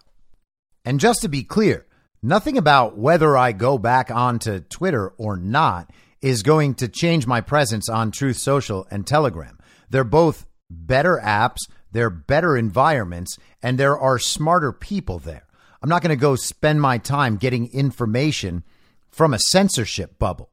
And 0.86 1.00
just 1.00 1.22
to 1.22 1.28
be 1.28 1.44
clear, 1.44 1.86
nothing 2.22 2.58
about 2.58 2.98
whether 2.98 3.38
I 3.38 3.52
go 3.52 3.78
back 3.78 4.10
onto 4.10 4.62
Twitter 4.62 5.10
or 5.18 5.36
not 5.38 5.92
is 6.22 6.42
going 6.42 6.76
to 6.76 6.88
change 6.88 7.28
my 7.28 7.42
presence 7.42 7.90
on 7.90 8.12
Truth 8.12 8.38
Social 8.38 8.88
and 8.90 9.06
Telegram. 9.06 9.60
They're 9.90 10.06
both 10.06 10.48
better 10.70 11.20
apps, 11.22 11.60
they're 11.92 12.10
better 12.10 12.58
environments, 12.58 13.38
and 13.62 13.78
there 13.78 14.00
are 14.00 14.18
smarter 14.18 14.72
people 14.72 15.20
there. 15.20 15.46
I'm 15.84 15.90
not 15.90 16.02
going 16.02 16.18
to 16.18 16.22
go 16.22 16.38
spend 16.38 16.82
my 16.82 16.98
time 16.98 17.36
getting 17.36 17.70
information 17.74 18.64
from 19.12 19.34
a 19.34 19.40
censorship 19.40 20.18
bubble. 20.18 20.50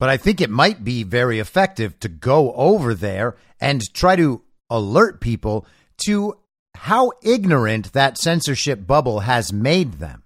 But 0.00 0.08
I 0.08 0.16
think 0.16 0.40
it 0.40 0.48
might 0.48 0.82
be 0.82 1.02
very 1.02 1.38
effective 1.38 2.00
to 2.00 2.08
go 2.08 2.54
over 2.54 2.94
there 2.94 3.36
and 3.60 3.92
try 3.92 4.16
to 4.16 4.42
alert 4.70 5.20
people 5.20 5.66
to 6.06 6.38
how 6.74 7.12
ignorant 7.22 7.92
that 7.92 8.16
censorship 8.16 8.86
bubble 8.86 9.20
has 9.20 9.52
made 9.52 9.94
them. 9.94 10.22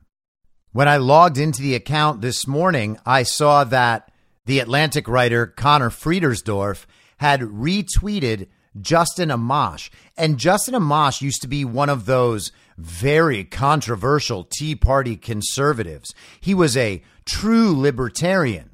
When 0.73 0.88
I 0.88 0.99
logged 0.99 1.37
into 1.37 1.61
the 1.62 1.75
account 1.75 2.21
this 2.21 2.47
morning, 2.47 2.99
I 3.05 3.25
saw 3.25 3.64
that 3.64 4.12
the 4.47 4.61
Atlantic 4.61 5.09
writer 5.09 5.47
Conor 5.47 5.90
Friedersdorf 5.90 6.87
had 7.19 7.40
retweeted 7.40 8.47
Justin 8.81 9.31
Amash. 9.31 9.90
And 10.16 10.38
Justin 10.38 10.75
Amash 10.75 11.21
used 11.21 11.43
to 11.43 11.49
be 11.49 11.64
one 11.64 11.88
of 11.88 12.07
those 12.07 12.53
very 12.81 13.45
controversial 13.45 14.45
Tea 14.45 14.75
Party 14.75 15.16
conservatives. 15.16 16.14
He 16.40 16.55
was 16.55 16.77
a 16.77 17.03
true 17.25 17.79
libertarian 17.79 18.71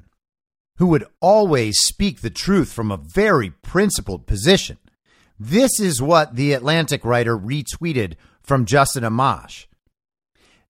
who 0.77 0.87
would 0.87 1.05
always 1.19 1.79
speak 1.79 2.21
the 2.21 2.29
truth 2.29 2.71
from 2.71 2.91
a 2.91 2.97
very 2.97 3.49
principled 3.49 4.27
position. 4.27 4.77
This 5.39 5.79
is 5.79 6.01
what 6.01 6.35
the 6.35 6.53
Atlantic 6.53 7.05
writer 7.05 7.37
retweeted 7.37 8.15
from 8.41 8.65
Justin 8.65 9.03
Amash. 9.03 9.65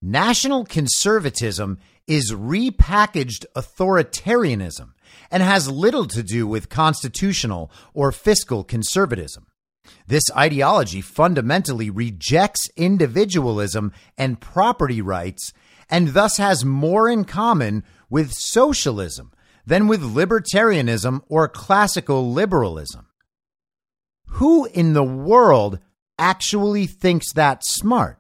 National 0.02 0.64
conservatism 0.66 1.80
is 2.06 2.32
repackaged 2.32 3.46
authoritarianism 3.56 4.94
and 5.32 5.44
has 5.44 5.70
little 5.70 6.06
to 6.06 6.24
do 6.24 6.48
with 6.48 6.70
constitutional 6.70 7.72
or 7.94 8.12
fiscal 8.12 8.64
conservatism. 8.64 9.47
This 10.08 10.24
ideology 10.36 11.02
fundamentally 11.02 11.90
rejects 11.90 12.70
individualism 12.76 13.92
and 14.18 14.40
property 14.40 15.02
rights 15.02 15.54
and 15.90 16.10
thus 16.10 16.38
has 16.38 16.66
more 16.66 17.10
in 17.10 17.24
common 17.26 17.84
with 18.10 18.34
socialism 18.34 19.32
than 19.66 19.88
with 19.88 20.02
libertarianism 20.02 21.22
or 21.28 21.48
classical 21.48 22.32
liberalism. 22.32 23.08
Who 24.32 24.66
in 24.66 24.94
the 24.94 25.04
world 25.04 25.80
actually 26.18 26.88
thinks 26.88 27.34
that 27.34 27.64
smart? 27.66 28.20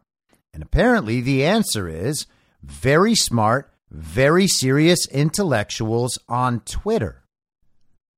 And 0.53 0.63
apparently 0.63 1.21
the 1.21 1.45
answer 1.45 1.87
is 1.87 2.25
very 2.63 3.15
smart, 3.15 3.71
very 3.91 4.47
serious 4.47 5.07
intellectuals 5.09 6.17
on 6.27 6.61
Twitter. 6.61 7.23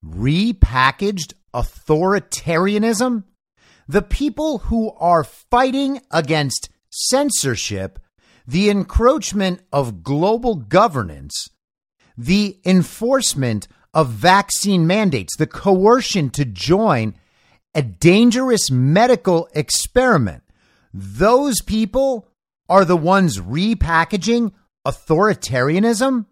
Repackaged 0.04 1.34
authoritarianism? 1.54 3.24
The 3.90 4.04
people 4.04 4.60
who 4.60 4.92
are 5.00 5.24
fighting 5.24 6.00
against 6.12 6.70
censorship, 6.92 7.98
the 8.48 8.70
encroachment 8.70 9.62
of 9.74 10.04
global 10.04 10.54
governance, 10.54 11.50
the 12.16 12.60
enforcement 12.64 13.68
of 13.92 14.10
vaccine 14.10 14.86
mandates, 14.86 15.36
the 15.36 15.48
coercion 15.48 16.30
to 16.30 16.46
join 16.46 17.16
a 17.74 17.82
dangerous 17.82 18.70
medical 18.70 19.50
experiment. 19.56 20.44
Those 20.94 21.60
people 21.64 22.28
are 22.70 22.86
the 22.86 22.96
ones 22.96 23.40
repackaging 23.40 24.52
authoritarianism? 24.86 26.28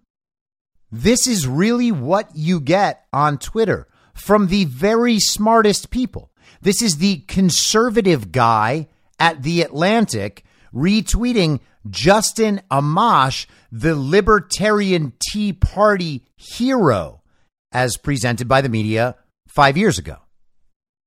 This 0.92 1.26
is 1.26 1.48
really 1.48 1.92
what 1.92 2.30
you 2.36 2.60
get 2.60 3.06
on 3.12 3.40
Twitter 3.40 3.88
from 4.14 4.46
the 4.48 4.66
very 4.66 5.18
smartest 5.20 5.90
people. 5.90 6.32
This 6.68 6.82
is 6.82 6.98
the 6.98 7.20
conservative 7.30 8.34
guy 8.34 8.90
at 9.18 9.42
The 9.42 9.62
Atlantic 9.62 10.44
retweeting 10.74 11.62
Justin 11.90 12.60
Amash, 12.70 13.46
the 13.72 13.96
Libertarian 13.96 15.14
Tea 15.32 15.54
Party 15.54 16.26
hero, 16.36 17.22
as 17.72 17.96
presented 17.96 18.50
by 18.50 18.60
the 18.60 18.68
media 18.68 19.16
five 19.48 19.78
years 19.78 19.98
ago. 19.98 20.18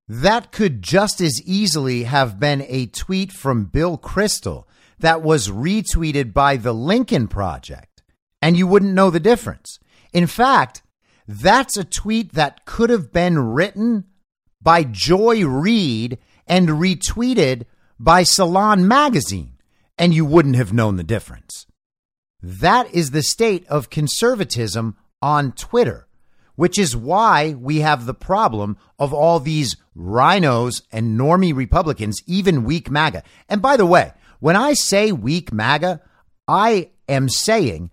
That 0.09 0.51
could 0.51 0.81
just 0.81 1.21
as 1.21 1.43
easily 1.45 2.05
have 2.05 2.41
been 2.41 2.65
a 2.67 2.87
tweet 2.87 3.31
from 3.31 3.67
Bill 3.67 3.99
Kristol 3.99 4.65
that 5.01 5.21
was 5.21 5.49
retweeted 5.49 6.33
by 6.33 6.57
the 6.57 6.73
Lincoln 6.73 7.29
Project, 7.29 8.03
and 8.41 8.57
you 8.57 8.67
wouldn't 8.67 8.95
know 8.95 9.11
the 9.11 9.21
difference. 9.21 9.79
In 10.15 10.27
fact, 10.27 10.81
that's 11.29 11.77
a 11.77 11.85
tweet 11.85 12.33
that 12.33 12.65
could 12.65 12.89
have 12.89 13.13
been 13.13 13.39
written 13.39 14.07
by 14.63 14.85
Joy 14.85 15.45
Reid 15.45 16.19
and 16.47 16.69
retweeted 16.69 17.65
by 17.99 18.23
Salon 18.23 18.87
Magazine, 18.87 19.53
and 19.99 20.15
you 20.15 20.25
wouldn't 20.25 20.57
have 20.57 20.73
known 20.73 20.97
the 20.97 21.05
difference. 21.05 21.67
That 22.43 22.93
is 22.95 23.11
the 23.11 23.23
state 23.23 23.67
of 23.69 23.91
conservatism 23.91 24.97
on 25.21 25.53
Twitter, 25.53 26.09
which 26.57 26.79
is 26.79 26.97
why 26.97 27.55
we 27.59 27.81
have 27.81 28.07
the 28.07 28.15
problem 28.15 28.77
of 28.99 29.13
all 29.13 29.41
these 29.41 29.77
rhinos 29.95 30.83
and 30.91 31.19
normie 31.19 31.55
Republicans, 31.55 32.21
even 32.27 32.65
weak 32.65 32.91
MAGA. 32.91 33.23
And 33.49 33.61
by 33.61 33.77
the 33.77 33.87
way, 33.87 34.13
when 34.41 34.57
I 34.57 34.73
say 34.73 35.13
weak 35.13 35.53
MAGA, 35.53 36.01
I 36.49 36.91
am 37.09 37.29
saying 37.29 37.91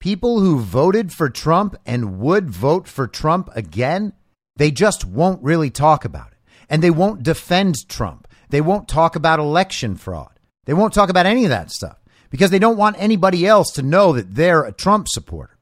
people 0.00 0.40
who 0.40 0.60
voted 0.60 1.12
for 1.12 1.30
Trump 1.30 1.76
and 1.86 2.18
would 2.18 2.50
vote 2.50 2.86
for 2.86 3.06
Trump 3.06 3.48
again, 3.54 4.12
they 4.60 4.70
just 4.70 5.06
won't 5.06 5.42
really 5.42 5.70
talk 5.70 6.04
about 6.04 6.32
it. 6.32 6.38
And 6.68 6.82
they 6.82 6.90
won't 6.90 7.22
defend 7.22 7.88
Trump. 7.88 8.28
They 8.50 8.60
won't 8.60 8.88
talk 8.88 9.16
about 9.16 9.38
election 9.38 9.96
fraud. 9.96 10.38
They 10.66 10.74
won't 10.74 10.92
talk 10.92 11.08
about 11.08 11.24
any 11.24 11.44
of 11.44 11.50
that 11.50 11.70
stuff 11.70 11.98
because 12.28 12.50
they 12.50 12.58
don't 12.58 12.76
want 12.76 12.96
anybody 12.98 13.46
else 13.46 13.70
to 13.72 13.82
know 13.82 14.12
that 14.12 14.34
they're 14.34 14.64
a 14.64 14.72
Trump 14.72 15.08
supporter. 15.08 15.56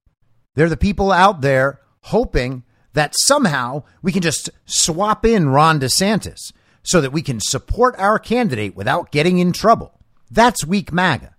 They're 0.56 0.68
the 0.68 0.76
people 0.76 1.12
out 1.12 1.42
there 1.42 1.80
hoping 2.00 2.64
that 2.94 3.14
somehow 3.16 3.84
we 4.02 4.10
can 4.10 4.20
just 4.20 4.50
swap 4.66 5.24
in 5.24 5.48
Ron 5.48 5.78
DeSantis 5.78 6.52
so 6.82 7.00
that 7.00 7.12
we 7.12 7.22
can 7.22 7.38
support 7.38 7.94
our 7.98 8.18
candidate 8.18 8.74
without 8.74 9.12
getting 9.12 9.38
in 9.38 9.52
trouble. 9.52 9.92
That's 10.28 10.66
weak 10.66 10.92
MAGA. 10.92 11.36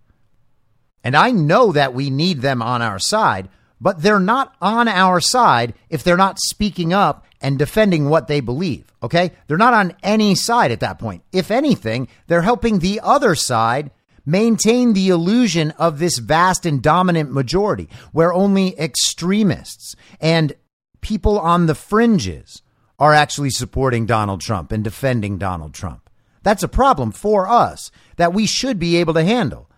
And 1.03 1.13
I 1.13 1.31
know 1.31 1.73
that 1.73 1.93
we 1.93 2.09
need 2.09 2.39
them 2.39 2.61
on 2.61 2.81
our 2.81 2.99
side, 2.99 3.49
but 3.81 4.01
they're 4.01 4.19
not 4.19 4.55
on 4.61 4.87
our 4.87 5.19
side 5.19 5.73
if 5.89 6.03
they're 6.03 6.17
not 6.17 6.39
speaking 6.39 6.93
up 6.93 7.25
and 7.41 7.57
defending 7.57 8.09
what 8.09 8.27
they 8.27 8.39
believe. 8.39 8.91
Okay? 9.01 9.31
They're 9.47 9.57
not 9.57 9.73
on 9.73 9.95
any 10.03 10.35
side 10.35 10.71
at 10.71 10.81
that 10.81 10.99
point. 10.99 11.23
If 11.31 11.51
anything, 11.51 12.07
they're 12.27 12.41
helping 12.41 12.79
the 12.79 12.99
other 13.01 13.35
side 13.35 13.91
maintain 14.25 14.93
the 14.93 15.09
illusion 15.09 15.71
of 15.71 15.99
this 15.99 16.17
vast 16.17 16.65
and 16.65 16.81
dominant 16.81 17.31
majority 17.31 17.89
where 18.11 18.33
only 18.33 18.77
extremists 18.77 19.95
and 20.19 20.53
people 21.01 21.39
on 21.39 21.65
the 21.65 21.75
fringes 21.75 22.61
are 22.99 23.13
actually 23.13 23.49
supporting 23.49 24.05
Donald 24.05 24.41
Trump 24.41 24.71
and 24.71 24.83
defending 24.83 25.37
Donald 25.37 25.73
Trump. 25.73 26.09
That's 26.43 26.63
a 26.63 26.67
problem 26.67 27.11
for 27.11 27.47
us 27.47 27.91
that 28.17 28.33
we 28.33 28.45
should 28.45 28.77
be 28.77 28.97
able 28.97 29.13
to 29.13 29.23
handle. 29.23 29.68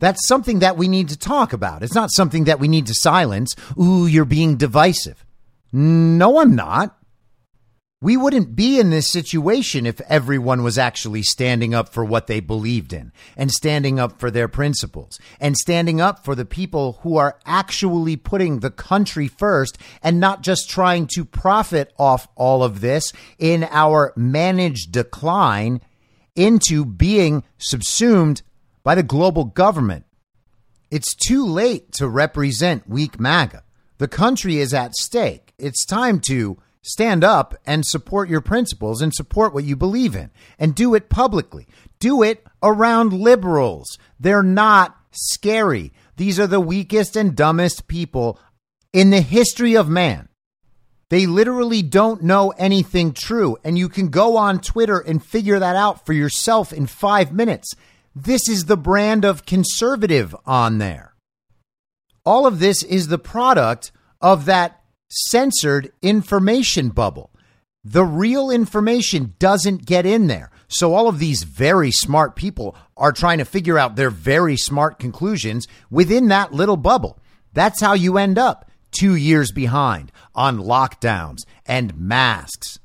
That's 0.00 0.26
something 0.26 0.58
that 0.58 0.76
we 0.76 0.88
need 0.88 1.08
to 1.10 1.18
talk 1.18 1.52
about. 1.52 1.82
It's 1.82 1.94
not 1.94 2.10
something 2.10 2.44
that 2.44 2.58
we 2.58 2.68
need 2.68 2.86
to 2.86 2.94
silence. 2.94 3.54
Ooh, 3.80 4.06
you're 4.06 4.24
being 4.24 4.56
divisive. 4.56 5.24
No, 5.72 6.40
I'm 6.40 6.56
not. 6.56 6.96
We 8.02 8.16
wouldn't 8.16 8.56
be 8.56 8.80
in 8.80 8.88
this 8.88 9.10
situation 9.10 9.84
if 9.84 10.00
everyone 10.08 10.62
was 10.62 10.78
actually 10.78 11.22
standing 11.22 11.74
up 11.74 11.90
for 11.90 12.02
what 12.02 12.28
they 12.28 12.40
believed 12.40 12.94
in 12.94 13.12
and 13.36 13.50
standing 13.50 14.00
up 14.00 14.18
for 14.18 14.30
their 14.30 14.48
principles 14.48 15.18
and 15.38 15.54
standing 15.54 16.00
up 16.00 16.24
for 16.24 16.34
the 16.34 16.46
people 16.46 16.98
who 17.02 17.18
are 17.18 17.38
actually 17.44 18.16
putting 18.16 18.60
the 18.60 18.70
country 18.70 19.28
first 19.28 19.76
and 20.02 20.18
not 20.18 20.42
just 20.42 20.70
trying 20.70 21.08
to 21.08 21.26
profit 21.26 21.92
off 21.98 22.26
all 22.36 22.62
of 22.62 22.80
this 22.80 23.12
in 23.38 23.64
our 23.64 24.14
managed 24.16 24.92
decline 24.92 25.82
into 26.34 26.86
being 26.86 27.44
subsumed 27.58 28.40
by 28.82 28.94
the 28.94 29.02
global 29.02 29.44
government. 29.44 30.04
It's 30.90 31.14
too 31.14 31.44
late 31.46 31.92
to 31.92 32.08
represent 32.08 32.88
weak 32.88 33.20
MAGA. 33.20 33.62
The 33.98 34.08
country 34.08 34.58
is 34.58 34.74
at 34.74 34.94
stake. 34.94 35.52
It's 35.58 35.84
time 35.84 36.20
to 36.28 36.58
stand 36.82 37.22
up 37.22 37.54
and 37.66 37.84
support 37.84 38.28
your 38.28 38.40
principles 38.40 39.02
and 39.02 39.14
support 39.14 39.52
what 39.52 39.64
you 39.64 39.76
believe 39.76 40.16
in 40.16 40.30
and 40.58 40.74
do 40.74 40.94
it 40.94 41.10
publicly. 41.10 41.66
Do 41.98 42.22
it 42.22 42.44
around 42.62 43.12
liberals. 43.12 43.98
They're 44.18 44.42
not 44.42 44.96
scary. 45.12 45.92
These 46.16 46.40
are 46.40 46.46
the 46.46 46.60
weakest 46.60 47.16
and 47.16 47.36
dumbest 47.36 47.86
people 47.86 48.38
in 48.92 49.10
the 49.10 49.20
history 49.20 49.76
of 49.76 49.88
man. 49.88 50.28
They 51.10 51.26
literally 51.26 51.82
don't 51.82 52.22
know 52.22 52.50
anything 52.50 53.12
true. 53.12 53.58
And 53.64 53.76
you 53.76 53.88
can 53.88 54.08
go 54.08 54.36
on 54.36 54.60
Twitter 54.60 54.98
and 54.98 55.24
figure 55.24 55.58
that 55.58 55.76
out 55.76 56.06
for 56.06 56.12
yourself 56.12 56.72
in 56.72 56.86
five 56.86 57.32
minutes. 57.32 57.74
This 58.14 58.48
is 58.48 58.64
the 58.64 58.76
brand 58.76 59.24
of 59.24 59.46
conservative 59.46 60.34
on 60.44 60.78
there. 60.78 61.14
All 62.24 62.44
of 62.44 62.58
this 62.58 62.82
is 62.82 63.06
the 63.06 63.18
product 63.18 63.92
of 64.20 64.46
that 64.46 64.82
censored 65.08 65.92
information 66.02 66.88
bubble. 66.88 67.30
The 67.84 68.04
real 68.04 68.50
information 68.50 69.34
doesn't 69.38 69.86
get 69.86 70.06
in 70.06 70.26
there. 70.26 70.50
So 70.68 70.92
all 70.92 71.08
of 71.08 71.18
these 71.18 71.44
very 71.44 71.90
smart 71.90 72.36
people 72.36 72.76
are 72.96 73.12
trying 73.12 73.38
to 73.38 73.44
figure 73.44 73.78
out 73.78 73.96
their 73.96 74.10
very 74.10 74.56
smart 74.56 74.98
conclusions 74.98 75.66
within 75.88 76.28
that 76.28 76.52
little 76.52 76.76
bubble. 76.76 77.18
That's 77.52 77.80
how 77.80 77.94
you 77.94 78.18
end 78.18 78.38
up 78.38 78.70
two 78.90 79.14
years 79.14 79.52
behind 79.52 80.12
on 80.34 80.58
lockdowns 80.58 81.38
and 81.64 81.96
masks. 81.96 82.80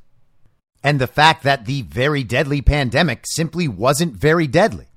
And 0.84 1.02
the 1.02 1.08
fact 1.08 1.44
that 1.44 1.66
the 1.66 1.82
very 1.82 2.24
deadly 2.24 2.62
pandemic 2.62 3.26
simply 3.26 3.68
wasn't 3.68 4.14
very 4.14 4.48
deadly. 4.48 4.88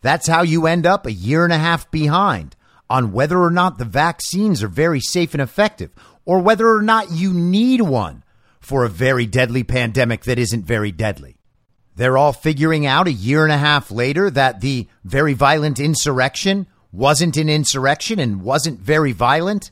That's 0.00 0.28
how 0.28 0.42
you 0.42 0.66
end 0.66 0.86
up 0.86 1.06
a 1.06 1.12
year 1.12 1.44
and 1.44 1.52
a 1.52 1.58
half 1.58 1.90
behind 1.90 2.54
on 2.90 3.12
whether 3.12 3.38
or 3.38 3.50
not 3.50 3.78
the 3.78 3.84
vaccines 3.84 4.62
are 4.62 4.68
very 4.68 5.00
safe 5.00 5.34
and 5.34 5.42
effective 5.42 5.90
or 6.24 6.40
whether 6.40 6.68
or 6.68 6.82
not 6.82 7.10
you 7.10 7.32
need 7.32 7.80
one 7.80 8.22
for 8.60 8.84
a 8.84 8.88
very 8.88 9.26
deadly 9.26 9.64
pandemic 9.64 10.24
that 10.24 10.38
isn't 10.38 10.64
very 10.64 10.92
deadly. 10.92 11.36
They're 11.96 12.18
all 12.18 12.32
figuring 12.32 12.86
out 12.86 13.08
a 13.08 13.12
year 13.12 13.42
and 13.42 13.52
a 13.52 13.58
half 13.58 13.90
later 13.90 14.30
that 14.30 14.60
the 14.60 14.86
very 15.04 15.34
violent 15.34 15.80
insurrection 15.80 16.66
wasn't 16.92 17.36
an 17.36 17.48
insurrection 17.48 18.18
and 18.18 18.42
wasn't 18.42 18.78
very 18.78 19.12
violent. 19.12 19.70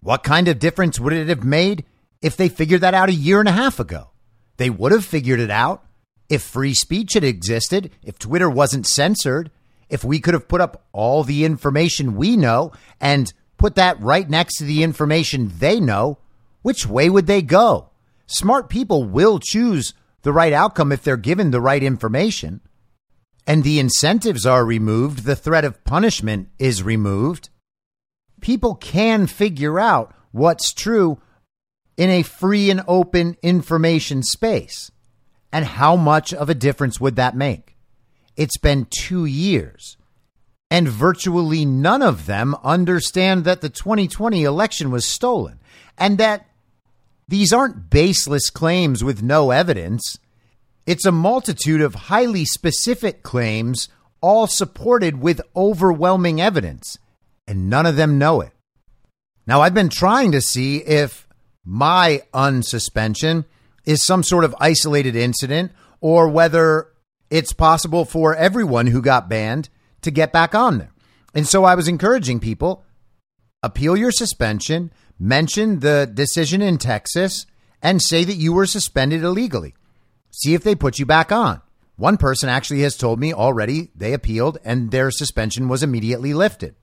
What 0.00 0.22
kind 0.22 0.48
of 0.48 0.58
difference 0.58 0.98
would 0.98 1.12
it 1.12 1.28
have 1.28 1.44
made 1.44 1.84
if 2.20 2.36
they 2.36 2.48
figured 2.48 2.80
that 2.80 2.94
out 2.94 3.08
a 3.08 3.14
year 3.14 3.38
and 3.38 3.48
a 3.48 3.52
half 3.52 3.78
ago? 3.78 4.10
They 4.56 4.70
would 4.70 4.92
have 4.92 5.04
figured 5.04 5.40
it 5.40 5.50
out 5.50 5.84
if 6.28 6.42
free 6.42 6.74
speech 6.74 7.14
had 7.14 7.24
existed, 7.24 7.90
if 8.02 8.18
Twitter 8.18 8.48
wasn't 8.48 8.86
censored, 8.86 9.50
if 9.88 10.04
we 10.04 10.20
could 10.20 10.34
have 10.34 10.48
put 10.48 10.60
up 10.60 10.84
all 10.92 11.22
the 11.22 11.44
information 11.44 12.16
we 12.16 12.36
know 12.36 12.72
and 13.00 13.32
put 13.58 13.74
that 13.76 14.00
right 14.00 14.28
next 14.28 14.58
to 14.58 14.64
the 14.64 14.82
information 14.82 15.52
they 15.58 15.78
know, 15.78 16.18
which 16.62 16.86
way 16.86 17.10
would 17.10 17.26
they 17.26 17.42
go? 17.42 17.90
Smart 18.26 18.68
people 18.68 19.04
will 19.04 19.38
choose 19.38 19.92
the 20.22 20.32
right 20.32 20.52
outcome 20.52 20.90
if 20.90 21.02
they're 21.02 21.16
given 21.16 21.50
the 21.50 21.60
right 21.60 21.82
information. 21.82 22.60
And 23.46 23.62
the 23.62 23.78
incentives 23.78 24.46
are 24.46 24.64
removed, 24.64 25.24
the 25.24 25.36
threat 25.36 25.66
of 25.66 25.84
punishment 25.84 26.48
is 26.58 26.82
removed. 26.82 27.50
People 28.40 28.74
can 28.74 29.26
figure 29.26 29.78
out 29.78 30.14
what's 30.32 30.72
true 30.72 31.20
in 31.96 32.10
a 32.10 32.22
free 32.22 32.70
and 32.70 32.82
open 32.88 33.36
information 33.42 34.22
space. 34.22 34.90
And 35.54 35.64
how 35.64 35.94
much 35.94 36.34
of 36.34 36.50
a 36.50 36.54
difference 36.54 37.00
would 37.00 37.14
that 37.14 37.36
make? 37.36 37.76
It's 38.36 38.58
been 38.58 38.88
two 38.90 39.24
years. 39.24 39.96
And 40.68 40.88
virtually 40.88 41.64
none 41.64 42.02
of 42.02 42.26
them 42.26 42.56
understand 42.64 43.44
that 43.44 43.60
the 43.60 43.68
2020 43.68 44.42
election 44.42 44.90
was 44.90 45.06
stolen 45.06 45.60
and 45.96 46.18
that 46.18 46.48
these 47.28 47.52
aren't 47.52 47.88
baseless 47.88 48.50
claims 48.50 49.04
with 49.04 49.22
no 49.22 49.52
evidence. 49.52 50.18
It's 50.88 51.06
a 51.06 51.12
multitude 51.12 51.80
of 51.80 51.94
highly 51.94 52.44
specific 52.44 53.22
claims, 53.22 53.88
all 54.20 54.48
supported 54.48 55.20
with 55.20 55.40
overwhelming 55.54 56.40
evidence, 56.40 56.98
and 57.46 57.70
none 57.70 57.86
of 57.86 57.94
them 57.94 58.18
know 58.18 58.40
it. 58.40 58.50
Now, 59.46 59.60
I've 59.60 59.72
been 59.72 59.88
trying 59.88 60.32
to 60.32 60.40
see 60.40 60.78
if 60.78 61.28
my 61.64 62.22
unsuspension 62.34 63.44
is 63.84 64.04
some 64.04 64.22
sort 64.22 64.44
of 64.44 64.54
isolated 64.60 65.16
incident 65.16 65.72
or 66.00 66.28
whether 66.28 66.88
it's 67.30 67.52
possible 67.52 68.04
for 68.04 68.34
everyone 68.34 68.86
who 68.86 69.02
got 69.02 69.28
banned 69.28 69.68
to 70.02 70.10
get 70.10 70.32
back 70.32 70.54
on 70.54 70.78
there. 70.78 70.92
And 71.34 71.46
so 71.46 71.64
I 71.64 71.74
was 71.74 71.88
encouraging 71.88 72.40
people 72.40 72.84
appeal 73.62 73.96
your 73.96 74.12
suspension, 74.12 74.92
mention 75.18 75.80
the 75.80 76.10
decision 76.12 76.60
in 76.60 76.76
Texas, 76.76 77.46
and 77.82 78.00
say 78.00 78.22
that 78.22 78.36
you 78.36 78.52
were 78.52 78.66
suspended 78.66 79.22
illegally. 79.22 79.74
See 80.30 80.52
if 80.52 80.62
they 80.62 80.74
put 80.74 80.98
you 80.98 81.06
back 81.06 81.32
on. 81.32 81.62
One 81.96 82.18
person 82.18 82.48
actually 82.48 82.82
has 82.82 82.96
told 82.96 83.18
me 83.18 83.32
already 83.32 83.90
they 83.94 84.12
appealed 84.12 84.58
and 84.64 84.90
their 84.90 85.10
suspension 85.10 85.68
was 85.68 85.82
immediately 85.82 86.34
lifted. 86.34 86.74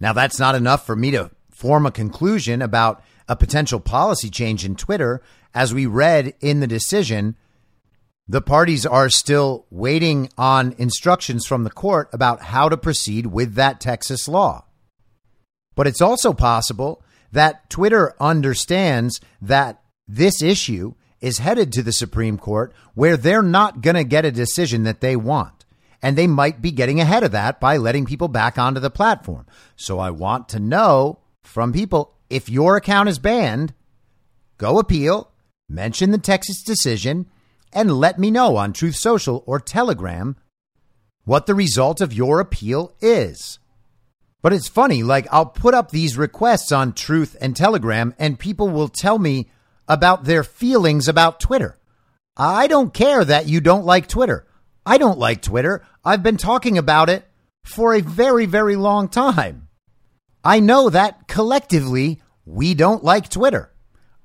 Now, 0.00 0.12
that's 0.12 0.38
not 0.38 0.54
enough 0.54 0.86
for 0.86 0.94
me 0.94 1.10
to 1.12 1.30
form 1.50 1.86
a 1.86 1.90
conclusion 1.90 2.62
about 2.62 3.02
a 3.28 3.36
potential 3.36 3.80
policy 3.80 4.28
change 4.28 4.64
in 4.64 4.76
Twitter 4.76 5.22
as 5.54 5.72
we 5.72 5.86
read 5.86 6.34
in 6.40 6.60
the 6.60 6.66
decision, 6.66 7.36
the 8.26 8.42
parties 8.42 8.84
are 8.86 9.10
still 9.10 9.66
waiting 9.70 10.28
on 10.36 10.74
instructions 10.78 11.46
from 11.46 11.64
the 11.64 11.70
court 11.70 12.08
about 12.12 12.42
how 12.42 12.68
to 12.68 12.76
proceed 12.76 13.26
with 13.26 13.54
that 13.54 13.80
Texas 13.80 14.26
law. 14.26 14.64
But 15.74 15.86
it's 15.86 16.00
also 16.00 16.32
possible 16.32 17.02
that 17.32 17.68
Twitter 17.68 18.14
understands 18.20 19.20
that 19.42 19.82
this 20.08 20.42
issue 20.42 20.94
is 21.20 21.38
headed 21.38 21.72
to 21.72 21.82
the 21.82 21.92
Supreme 21.92 22.38
Court 22.38 22.72
where 22.94 23.16
they're 23.16 23.42
not 23.42 23.80
going 23.80 23.96
to 23.96 24.04
get 24.04 24.24
a 24.24 24.32
decision 24.32 24.84
that 24.84 25.00
they 25.00 25.16
want. 25.16 25.64
And 26.02 26.16
they 26.16 26.26
might 26.26 26.60
be 26.60 26.70
getting 26.70 27.00
ahead 27.00 27.24
of 27.24 27.32
that 27.32 27.60
by 27.60 27.78
letting 27.78 28.04
people 28.04 28.28
back 28.28 28.58
onto 28.58 28.78
the 28.78 28.90
platform. 28.90 29.46
So 29.74 29.98
I 29.98 30.10
want 30.10 30.50
to 30.50 30.60
know 30.60 31.20
from 31.42 31.72
people 31.72 32.14
if 32.28 32.48
your 32.48 32.76
account 32.76 33.08
is 33.08 33.18
banned, 33.18 33.72
go 34.58 34.78
appeal 34.78 35.30
mention 35.68 36.10
the 36.10 36.18
Texas 36.18 36.62
decision, 36.62 37.26
and 37.72 37.92
let 37.92 38.18
me 38.18 38.30
know 38.30 38.56
on 38.56 38.72
Truth 38.72 38.96
Social 38.96 39.42
or 39.46 39.58
Telegram 39.58 40.36
what 41.24 41.46
the 41.46 41.54
result 41.54 42.00
of 42.00 42.12
your 42.12 42.40
appeal 42.40 42.94
is. 43.00 43.58
But 44.42 44.52
it's 44.52 44.68
funny, 44.68 45.02
like 45.02 45.26
I'll 45.32 45.46
put 45.46 45.74
up 45.74 45.90
these 45.90 46.18
requests 46.18 46.70
on 46.70 46.92
Truth 46.92 47.36
and 47.40 47.56
Telegram, 47.56 48.14
and 48.18 48.38
people 48.38 48.68
will 48.68 48.88
tell 48.88 49.18
me 49.18 49.50
about 49.88 50.24
their 50.24 50.44
feelings 50.44 51.08
about 51.08 51.40
Twitter. 51.40 51.78
I 52.36 52.66
don't 52.66 52.92
care 52.92 53.24
that 53.24 53.48
you 53.48 53.60
don't 53.60 53.86
like 53.86 54.06
Twitter. 54.06 54.46
I 54.84 54.98
don't 54.98 55.18
like 55.18 55.40
Twitter. 55.40 55.86
I've 56.04 56.22
been 56.22 56.36
talking 56.36 56.76
about 56.76 57.08
it 57.08 57.24
for 57.64 57.94
a 57.94 58.02
very, 58.02 58.44
very 58.44 58.76
long 58.76 59.08
time. 59.08 59.68
I 60.44 60.60
know 60.60 60.90
that 60.90 61.26
collectively 61.26 62.20
we 62.44 62.74
don't 62.74 63.02
like 63.02 63.30
Twitter. 63.30 63.72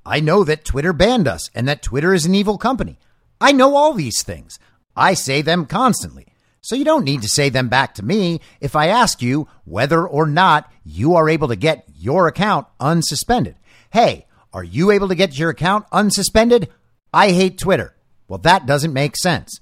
I 0.06 0.20
know 0.20 0.44
that 0.44 0.66
Twitter 0.66 0.94
banned 0.94 1.28
us 1.28 1.50
and 1.54 1.68
that 1.68 1.82
Twitter 1.82 2.14
is 2.14 2.26
an 2.26 2.36
evil 2.36 2.58
company. 2.58 2.98
I 3.42 3.52
know 3.52 3.76
all 3.76 3.94
these 3.94 4.24
things. 4.24 4.60
I 4.96 5.14
say 5.14 5.42
them 5.42 5.66
constantly. 5.66 6.28
So 6.62 6.76
you 6.76 6.84
don't 6.84 7.06
need 7.06 7.22
to 7.22 7.30
say 7.30 7.50
them 7.50 7.70
back 7.70 7.96
to 7.96 8.04
me 8.04 8.42
if 8.60 8.76
I 8.76 8.88
ask 8.88 9.22
you 9.22 9.48
whether 9.64 10.06
or 10.06 10.26
not 10.26 10.72
you 10.84 11.16
are 11.16 11.30
able 11.30 11.48
to 11.48 11.56
get 11.56 11.88
your 11.96 12.28
account 12.28 12.68
unsuspended. 12.80 13.56
Hey, 13.92 14.26
are 14.52 14.64
you 14.64 14.92
able 14.92 15.08
to 15.08 15.16
get 15.16 15.38
your 15.38 15.50
account 15.50 15.86
unsuspended? 15.92 16.68
I 17.14 17.32
hate 17.32 17.58
Twitter. 17.58 17.96
Well, 18.28 18.40
that 18.40 18.66
doesn't 18.66 18.94
make 18.94 19.16
sense. 19.16 19.60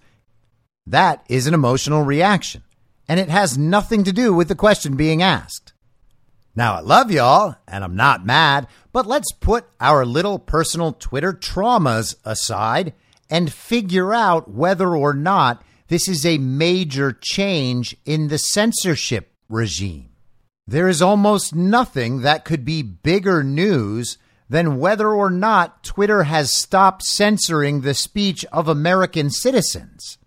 That 0.85 1.23
is 1.29 1.47
an 1.47 1.53
emotional 1.53 2.03
reaction, 2.03 2.63
and 3.07 3.19
it 3.19 3.29
has 3.29 3.57
nothing 3.57 4.03
to 4.05 4.13
do 4.13 4.33
with 4.33 4.47
the 4.47 4.55
question 4.55 4.95
being 4.95 5.21
asked. 5.21 5.73
Now, 6.55 6.75
I 6.75 6.79
love 6.79 7.11
y'all, 7.11 7.55
and 7.67 7.83
I'm 7.83 7.95
not 7.95 8.25
mad, 8.25 8.67
but 8.97 9.05
let's 9.05 9.31
put 9.31 9.65
our 9.79 10.07
little 10.07 10.39
personal 10.39 10.91
Twitter 10.91 11.31
traumas 11.31 12.15
aside 12.25 12.95
and 13.29 13.53
figure 13.53 14.11
out 14.11 14.49
whether 14.49 14.95
or 14.95 15.13
not 15.13 15.63
this 15.87 16.07
is 16.07 16.25
a 16.25 16.39
major 16.39 17.11
change 17.11 17.95
in 18.05 18.29
the 18.29 18.39
censorship 18.39 19.31
regime. 19.49 20.09
There 20.65 20.87
is 20.87 20.99
almost 20.99 21.53
nothing 21.53 22.21
that 22.21 22.43
could 22.43 22.65
be 22.65 22.81
bigger 22.81 23.43
news 23.43 24.17
than 24.49 24.79
whether 24.79 25.13
or 25.13 25.29
not 25.29 25.83
Twitter 25.83 26.23
has 26.23 26.57
stopped 26.57 27.03
censoring 27.03 27.81
the 27.81 27.93
speech 27.93 28.45
of 28.45 28.67
American 28.67 29.29
citizens. 29.29 30.17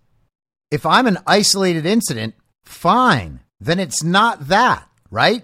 If 0.71 0.85
I'm 0.85 1.07
an 1.07 1.17
isolated 1.27 1.85
incident, 1.85 2.35
fine, 2.63 3.41
then 3.59 3.81
it's 3.81 4.01
not 4.01 4.47
that, 4.47 4.87
right? 5.09 5.43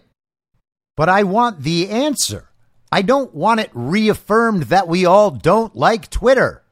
But 0.95 1.09
I 1.09 1.23
want 1.23 1.63
the 1.63 1.89
answer. 1.89 2.46
I 2.91 3.01
don't 3.01 3.33
want 3.33 3.59
it 3.59 3.69
reaffirmed 3.73 4.63
that 4.63 4.87
we 4.87 5.05
all 5.05 5.31
don't 5.31 5.75
like 5.75 6.09
Twitter. 6.09 6.63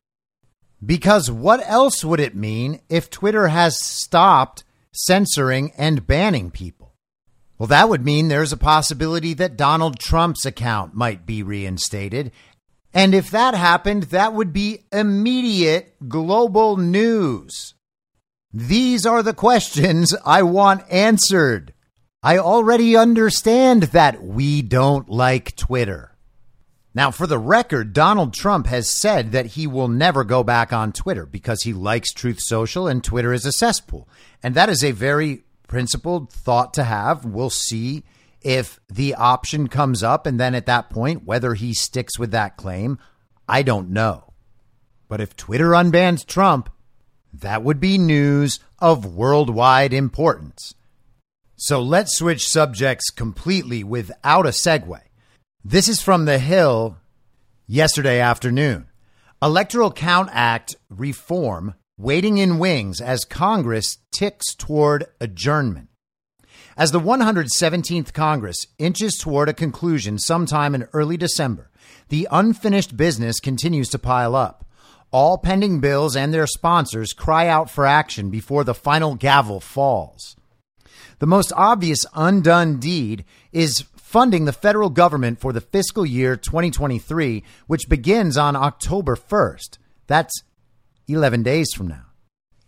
Because 0.86 1.32
what 1.32 1.62
else 1.68 2.06
would 2.06 2.20
it 2.20 2.36
mean 2.36 2.82
if 2.90 3.10
Twitter 3.10 3.48
has 3.48 3.80
stopped 3.80 4.64
censoring 4.92 5.72
and 5.78 6.08
banning 6.08 6.52
people? 6.52 6.94
Well, 7.58 7.68
that 7.68 7.90
would 7.90 8.04
mean 8.04 8.28
there's 8.28 8.54
a 8.54 8.58
possibility 8.58 9.34
that 9.36 9.58
Donald 9.58 10.00
Trump's 10.00 10.46
account 10.46 10.94
might 10.94 11.26
be 11.26 11.42
reinstated. 11.42 12.32
And 12.94 13.14
if 13.14 13.30
that 13.32 13.56
happened, 13.56 14.04
that 14.04 14.34
would 14.34 14.54
be 14.54 14.86
immediate 14.92 15.96
global 16.08 16.78
news. 16.78 17.74
These 18.54 19.06
are 19.06 19.22
the 19.22 19.34
questions 19.34 20.16
I 20.26 20.44
want 20.44 20.90
answered. 20.90 21.74
I 22.26 22.40
already 22.40 22.98
understand 22.98 23.84
that 23.84 24.24
we 24.24 24.64
don't 24.64 25.08
like 25.08 25.56
Twitter. 25.56 26.18
Now, 26.96 27.12
for 27.12 27.28
the 27.28 27.38
record, 27.38 27.94
Donald 27.94 28.34
Trump 28.34 28.66
has 28.66 28.90
said 28.90 29.32
that 29.34 29.46
he 29.46 29.68
will 29.68 29.90
never 29.90 30.24
go 30.24 30.44
back 30.44 30.74
on 30.74 30.92
Twitter 30.92 31.28
because 31.28 31.62
he 31.62 31.72
likes 31.72 32.12
Truth 32.12 32.40
Social 32.40 32.88
and 32.88 33.04
Twitter 33.04 33.32
is 33.32 33.46
a 33.46 33.52
cesspool. 33.52 34.10
And 34.42 34.56
that 34.56 34.70
is 34.70 34.84
a 34.84 34.90
very 34.90 35.44
principled 35.68 36.32
thought 36.32 36.74
to 36.74 36.84
have. 36.84 37.26
We'll 37.26 37.52
see 37.52 38.04
if 38.42 38.80
the 38.90 39.14
option 39.14 39.68
comes 39.68 40.02
up. 40.02 40.26
And 40.26 40.40
then 40.40 40.56
at 40.56 40.66
that 40.66 40.90
point, 40.90 41.26
whether 41.26 41.54
he 41.54 41.76
sticks 41.76 42.18
with 42.18 42.32
that 42.32 42.58
claim, 42.58 42.98
I 43.48 43.62
don't 43.62 43.92
know. 43.92 44.34
But 45.08 45.22
if 45.22 45.36
Twitter 45.36 45.70
unbans 45.70 46.26
Trump, 46.26 46.72
that 47.32 47.62
would 47.62 47.80
be 47.80 48.00
news 48.00 48.60
of 48.80 49.14
worldwide 49.14 49.94
importance. 49.94 50.74
So 51.58 51.82
let's 51.82 52.18
switch 52.18 52.48
subjects 52.48 53.10
completely 53.10 53.82
without 53.82 54.46
a 54.46 54.50
segue. 54.50 55.00
This 55.64 55.88
is 55.88 56.02
from 56.02 56.26
The 56.26 56.38
Hill 56.38 56.98
yesterday 57.66 58.20
afternoon. 58.20 58.88
Electoral 59.42 59.92
Count 59.92 60.30
Act 60.34 60.76
reform 60.90 61.76
waiting 61.98 62.40
in 62.40 62.60
wings 62.60 63.00
as 63.00 63.24
Congress 63.24 64.00
ticks 64.14 64.54
toward 64.54 65.06
adjournment. 65.22 65.88
As 66.76 66.92
the 66.92 67.00
117th 67.00 68.12
Congress 68.12 68.58
inches 68.78 69.16
toward 69.16 69.48
a 69.48 69.54
conclusion 69.54 70.20
sometime 70.20 70.76
in 70.76 70.90
early 70.92 71.16
December, 71.16 71.72
the 72.10 72.28
unfinished 72.32 72.98
business 72.98 73.40
continues 73.40 73.88
to 73.90 74.00
pile 74.00 74.36
up. 74.36 74.66
All 75.10 75.38
pending 75.38 75.80
bills 75.80 76.18
and 76.18 76.34
their 76.34 76.48
sponsors 76.48 77.14
cry 77.14 77.48
out 77.48 77.70
for 77.70 77.86
action 77.86 78.30
before 78.30 78.66
the 78.66 78.74
final 78.74 79.16
gavel 79.16 79.62
falls. 79.62 80.36
The 81.20 81.28
most 81.28 81.54
obvious 81.56 82.06
undone 82.14 82.80
deed 82.80 83.26
is 83.52 83.86
funding 83.96 84.46
the 84.46 84.54
federal 84.54 84.90
government 84.90 85.40
for 85.40 85.54
the 85.54 85.62
fiscal 85.62 86.06
year 86.06 86.36
2023, 86.36 87.44
which 87.68 87.90
begins 87.90 88.38
on 88.38 88.56
October 88.56 89.16
1st. 89.16 89.78
That's 90.08 90.44
11 91.08 91.44
days 91.44 91.74
from 91.74 91.88
now. 91.88 92.06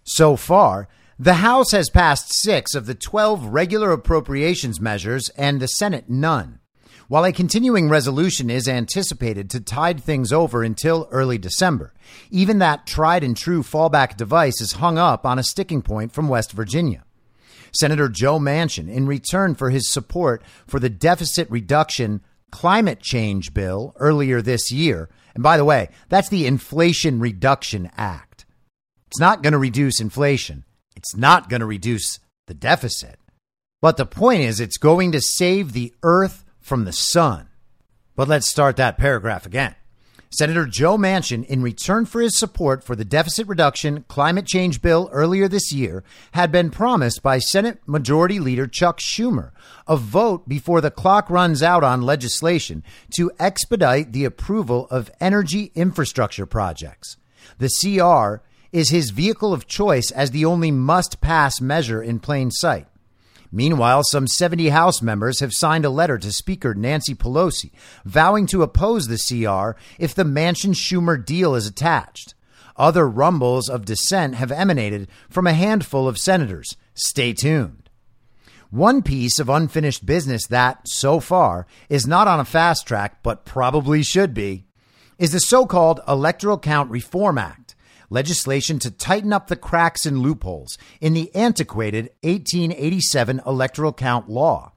So 0.03 0.35
far, 0.35 0.87
the 1.19 1.35
House 1.35 1.71
has 1.71 1.89
passed 1.89 2.33
six 2.41 2.75
of 2.75 2.85
the 2.85 2.95
12 2.95 3.45
regular 3.47 3.91
appropriations 3.91 4.79
measures 4.79 5.29
and 5.29 5.59
the 5.59 5.67
Senate 5.67 6.09
none. 6.09 6.59
While 7.07 7.23
a 7.23 7.31
continuing 7.31 7.89
resolution 7.89 8.49
is 8.49 8.67
anticipated 8.67 9.49
to 9.49 9.61
tide 9.61 10.03
things 10.03 10.33
over 10.33 10.61
until 10.61 11.07
early 11.09 11.37
December, 11.37 11.93
even 12.29 12.59
that 12.59 12.85
tried 12.85 13.23
and 13.23 13.35
true 13.35 13.63
fallback 13.63 14.17
device 14.17 14.61
is 14.61 14.73
hung 14.73 14.97
up 14.97 15.25
on 15.25 15.39
a 15.39 15.43
sticking 15.43 15.81
point 15.81 16.11
from 16.11 16.27
West 16.27 16.51
Virginia. 16.51 17.03
Senator 17.79 18.09
Joe 18.09 18.39
Manchin, 18.39 18.89
in 18.89 19.07
return 19.07 19.55
for 19.55 19.69
his 19.69 19.91
support 19.91 20.41
for 20.65 20.79
the 20.79 20.89
deficit 20.89 21.49
reduction 21.49 22.21
climate 22.51 23.01
change 23.01 23.53
bill 23.53 23.93
earlier 23.97 24.41
this 24.41 24.71
year, 24.71 25.09
and 25.33 25.43
by 25.43 25.57
the 25.57 25.65
way, 25.65 25.89
that's 26.09 26.29
the 26.29 26.47
Inflation 26.47 27.19
Reduction 27.19 27.91
Act. 27.95 28.45
It's 29.07 29.19
not 29.19 29.43
going 29.43 29.53
to 29.53 29.59
reduce 29.59 30.01
inflation. 30.01 30.63
It's 30.95 31.15
not 31.15 31.49
going 31.49 31.59
to 31.59 31.65
reduce 31.67 32.19
the 32.47 32.53
deficit. 32.53 33.19
But 33.81 33.97
the 33.97 34.05
point 34.05 34.41
is, 34.41 34.59
it's 34.59 34.77
going 34.77 35.11
to 35.11 35.21
save 35.21 35.73
the 35.73 35.93
earth 36.01 36.43
from 36.59 36.85
the 36.85 36.91
sun. 36.91 37.49
But 38.15 38.27
let's 38.27 38.49
start 38.49 38.77
that 38.77 38.97
paragraph 38.97 39.45
again. 39.45 39.75
Senator 40.37 40.67
Joe 40.67 40.99
Manchin, 40.99 41.43
in 41.45 41.63
return 41.63 42.05
for 42.05 42.21
his 42.21 42.37
support 42.37 42.83
for 42.83 42.95
the 42.95 43.03
deficit 43.03 43.47
reduction 43.47 44.05
climate 44.07 44.45
change 44.45 44.83
bill 44.83 45.09
earlier 45.11 45.47
this 45.47 45.71
year, 45.73 46.03
had 46.33 46.51
been 46.51 46.69
promised 46.69 47.23
by 47.23 47.39
Senate 47.39 47.79
Majority 47.87 48.39
Leader 48.39 48.67
Chuck 48.67 48.99
Schumer 48.99 49.49
a 49.87 49.97
vote 49.97 50.47
before 50.47 50.79
the 50.79 50.91
clock 50.91 51.31
runs 51.31 51.63
out 51.63 51.83
on 51.83 52.03
legislation 52.03 52.83
to 53.15 53.31
expedite 53.39 54.13
the 54.13 54.25
approval 54.25 54.87
of 54.91 55.09
energy 55.19 55.71
infrastructure 55.73 56.45
projects. 56.45 57.17
The 57.57 57.71
CR 57.81 58.45
is 58.71 58.91
his 58.91 59.09
vehicle 59.09 59.53
of 59.53 59.65
choice 59.65 60.11
as 60.11 60.29
the 60.29 60.45
only 60.45 60.69
must 60.69 61.19
pass 61.19 61.59
measure 61.59 62.03
in 62.03 62.19
plain 62.19 62.51
sight. 62.51 62.85
Meanwhile, 63.51 64.03
some 64.03 64.27
70 64.27 64.69
House 64.69 65.01
members 65.01 65.39
have 65.39 65.53
signed 65.53 65.85
a 65.85 65.89
letter 65.89 66.17
to 66.17 66.31
Speaker 66.31 66.73
Nancy 66.73 67.15
Pelosi 67.15 67.71
vowing 68.03 68.45
to 68.47 68.61
oppose 68.61 69.07
the 69.07 69.17
CR 69.17 69.79
if 70.01 70.13
the 70.13 70.23
Manchin 70.23 70.73
Schumer 70.73 71.23
deal 71.23 71.55
is 71.55 71.65
attached. 71.65 72.33
Other 72.75 73.07
rumbles 73.07 73.69
of 73.69 73.85
dissent 73.85 74.35
have 74.35 74.51
emanated 74.51 75.07
from 75.29 75.47
a 75.47 75.53
handful 75.53 76.07
of 76.07 76.17
senators. 76.17 76.75
Stay 76.93 77.33
tuned. 77.33 77.89
One 78.69 79.01
piece 79.01 79.39
of 79.39 79.49
unfinished 79.49 80.05
business 80.05 80.45
that, 80.47 80.81
so 80.87 81.19
far, 81.19 81.65
is 81.89 82.05
not 82.05 82.27
on 82.27 82.39
a 82.39 82.45
fast 82.45 82.85
track, 82.85 83.23
but 83.23 83.45
probably 83.45 84.03
should 84.03 84.33
be, 84.33 84.65
is 85.17 85.31
the 85.31 85.39
so 85.39 85.65
called 85.65 86.01
Electoral 86.07 86.59
Count 86.59 86.91
Reform 86.91 87.37
Act 87.37 87.66
legislation 88.09 88.79
to 88.79 88.91
tighten 88.91 89.33
up 89.33 89.47
the 89.47 89.55
cracks 89.55 90.05
and 90.05 90.19
loopholes 90.19 90.77
in 91.01 91.13
the 91.13 91.33
antiquated 91.35 92.09
1887 92.21 93.41
Electoral 93.45 93.93
Count 93.93 94.29
Law. 94.29 94.71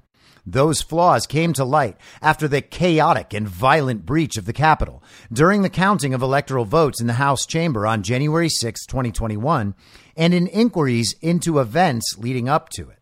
Those 0.47 0.83
flaws 0.83 1.27
came 1.27 1.53
to 1.53 1.65
light 1.65 1.97
after 2.23 2.49
the 2.49 2.63
chaotic 2.63 3.35
and 3.35 3.47
violent 3.47 4.07
breach 4.07 4.37
of 4.37 4.47
the 4.47 4.53
Capitol 4.53 5.03
during 5.33 5.63
the 5.63 5.69
counting 5.69 6.15
of 6.15 6.23
electoral 6.23 6.65
votes 6.65 7.01
in 7.01 7.07
the 7.07 7.15
House 7.15 7.47
chamber 7.47 7.87
on 7.87 8.03
January 8.03 8.49
6, 8.49 8.87
2021, 8.87 9.75
and 10.17 10.35
in 10.35 10.47
inquiries 10.47 11.15
into 11.21 11.61
events 11.61 12.17
leading 12.19 12.49
up 12.49 12.69
to 12.71 12.89
it. 12.89 12.99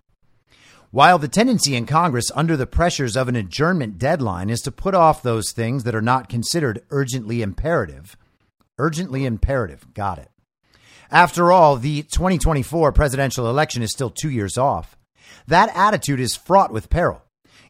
While 0.90 1.18
the 1.18 1.28
tendency 1.28 1.76
in 1.76 1.86
Congress 1.86 2.30
under 2.34 2.56
the 2.56 2.66
pressures 2.66 3.16
of 3.16 3.28
an 3.28 3.36
adjournment 3.36 3.98
deadline 3.98 4.48
is 4.50 4.60
to 4.62 4.72
put 4.72 4.94
off 4.94 5.22
those 5.22 5.52
things 5.52 5.84
that 5.84 5.94
are 5.94 6.02
not 6.02 6.30
considered 6.30 6.82
urgently 6.90 7.42
imperative, 7.42 8.16
Urgently 8.78 9.24
imperative. 9.24 9.92
Got 9.94 10.18
it. 10.18 10.30
After 11.10 11.50
all, 11.50 11.76
the 11.76 12.02
2024 12.02 12.92
presidential 12.92 13.48
election 13.48 13.82
is 13.82 13.90
still 13.92 14.10
two 14.10 14.30
years 14.30 14.58
off. 14.58 14.96
That 15.46 15.74
attitude 15.74 16.20
is 16.20 16.36
fraught 16.36 16.72
with 16.72 16.90
peril, 16.90 17.22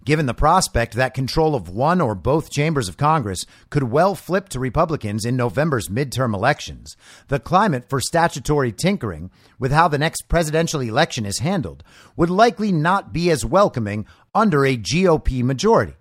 given 0.04 0.26
the 0.26 0.34
prospect 0.34 0.94
that 0.94 1.14
control 1.14 1.54
of 1.54 1.68
one 1.68 2.00
or 2.00 2.16
both 2.16 2.50
chambers 2.50 2.88
of 2.88 2.96
Congress 2.96 3.46
could 3.70 3.84
well 3.84 4.14
flip 4.16 4.48
to 4.48 4.58
Republicans 4.58 5.24
in 5.24 5.36
November's 5.36 5.88
midterm 5.88 6.34
elections. 6.34 6.96
The 7.28 7.38
climate 7.38 7.88
for 7.88 8.00
statutory 8.00 8.72
tinkering 8.72 9.30
with 9.58 9.70
how 9.70 9.86
the 9.86 9.98
next 9.98 10.22
presidential 10.28 10.80
election 10.80 11.24
is 11.24 11.38
handled 11.38 11.84
would 12.16 12.30
likely 12.30 12.72
not 12.72 13.12
be 13.12 13.30
as 13.30 13.44
welcoming 13.44 14.06
under 14.34 14.66
a 14.66 14.76
GOP 14.76 15.44
majority. 15.44 15.94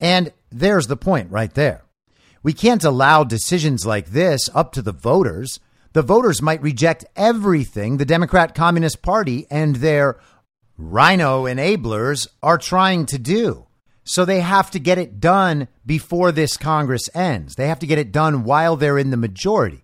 And 0.00 0.32
there's 0.50 0.86
the 0.86 0.96
point 0.96 1.30
right 1.30 1.52
there. 1.54 1.85
We 2.42 2.52
can't 2.52 2.84
allow 2.84 3.24
decisions 3.24 3.84
like 3.84 4.10
this 4.10 4.48
up 4.54 4.72
to 4.72 4.82
the 4.82 4.92
voters. 4.92 5.60
The 5.92 6.02
voters 6.02 6.42
might 6.42 6.62
reject 6.62 7.04
everything 7.16 7.96
the 7.96 8.04
Democrat 8.04 8.54
Communist 8.54 9.02
Party 9.02 9.46
and 9.50 9.76
their 9.76 10.18
rhino 10.76 11.44
enablers 11.44 12.28
are 12.42 12.58
trying 12.58 13.06
to 13.06 13.18
do. 13.18 13.66
So 14.04 14.24
they 14.24 14.40
have 14.40 14.70
to 14.70 14.78
get 14.78 14.98
it 14.98 15.20
done 15.20 15.68
before 15.84 16.30
this 16.30 16.56
Congress 16.56 17.08
ends. 17.14 17.56
They 17.56 17.66
have 17.66 17.80
to 17.80 17.86
get 17.86 17.98
it 17.98 18.12
done 18.12 18.44
while 18.44 18.76
they're 18.76 18.98
in 18.98 19.10
the 19.10 19.16
majority. 19.16 19.82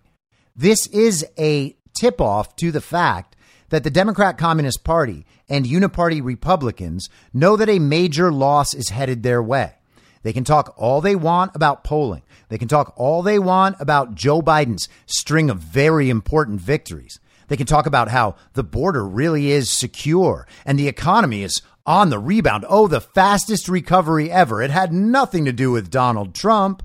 This 0.55 0.87
is 0.87 1.25
a 1.37 1.75
tip 1.99 2.21
off 2.21 2.55
to 2.57 2.71
the 2.71 2.79
fact 2.81 3.35
that 3.69 3.83
the 3.83 3.89
Democrat 3.89 4.37
Communist 4.37 4.83
Party 4.83 5.25
and 5.49 5.65
uniparty 5.65 6.23
Republicans 6.23 7.09
know 7.33 7.57
that 7.57 7.69
a 7.69 7.79
major 7.79 8.31
loss 8.31 8.73
is 8.73 8.89
headed 8.89 9.23
their 9.23 9.41
way. 9.41 9.73
They 10.21 10.31
can 10.31 10.43
talk 10.43 10.73
all 10.77 11.01
they 11.01 11.15
want 11.15 11.55
about 11.55 11.83
polling. 11.83 12.21
They 12.53 12.59
can 12.59 12.67
talk 12.67 12.93
all 12.97 13.23
they 13.23 13.39
want 13.39 13.77
about 13.79 14.13
Joe 14.13 14.39
Biden's 14.39 14.87
string 15.07 15.49
of 15.49 15.57
very 15.57 16.11
important 16.11 16.61
victories. 16.61 17.19
They 17.47 17.57
can 17.57 17.65
talk 17.65 17.87
about 17.87 18.09
how 18.09 18.35
the 18.53 18.63
border 18.63 19.03
really 19.03 19.49
is 19.49 19.71
secure 19.71 20.45
and 20.63 20.77
the 20.77 20.87
economy 20.87 21.41
is 21.41 21.63
on 21.87 22.11
the 22.11 22.19
rebound. 22.19 22.63
Oh, 22.69 22.87
the 22.87 23.01
fastest 23.01 23.67
recovery 23.67 24.29
ever. 24.29 24.61
It 24.61 24.69
had 24.69 24.93
nothing 24.93 25.45
to 25.45 25.51
do 25.51 25.71
with 25.71 25.89
Donald 25.89 26.35
Trump. 26.35 26.83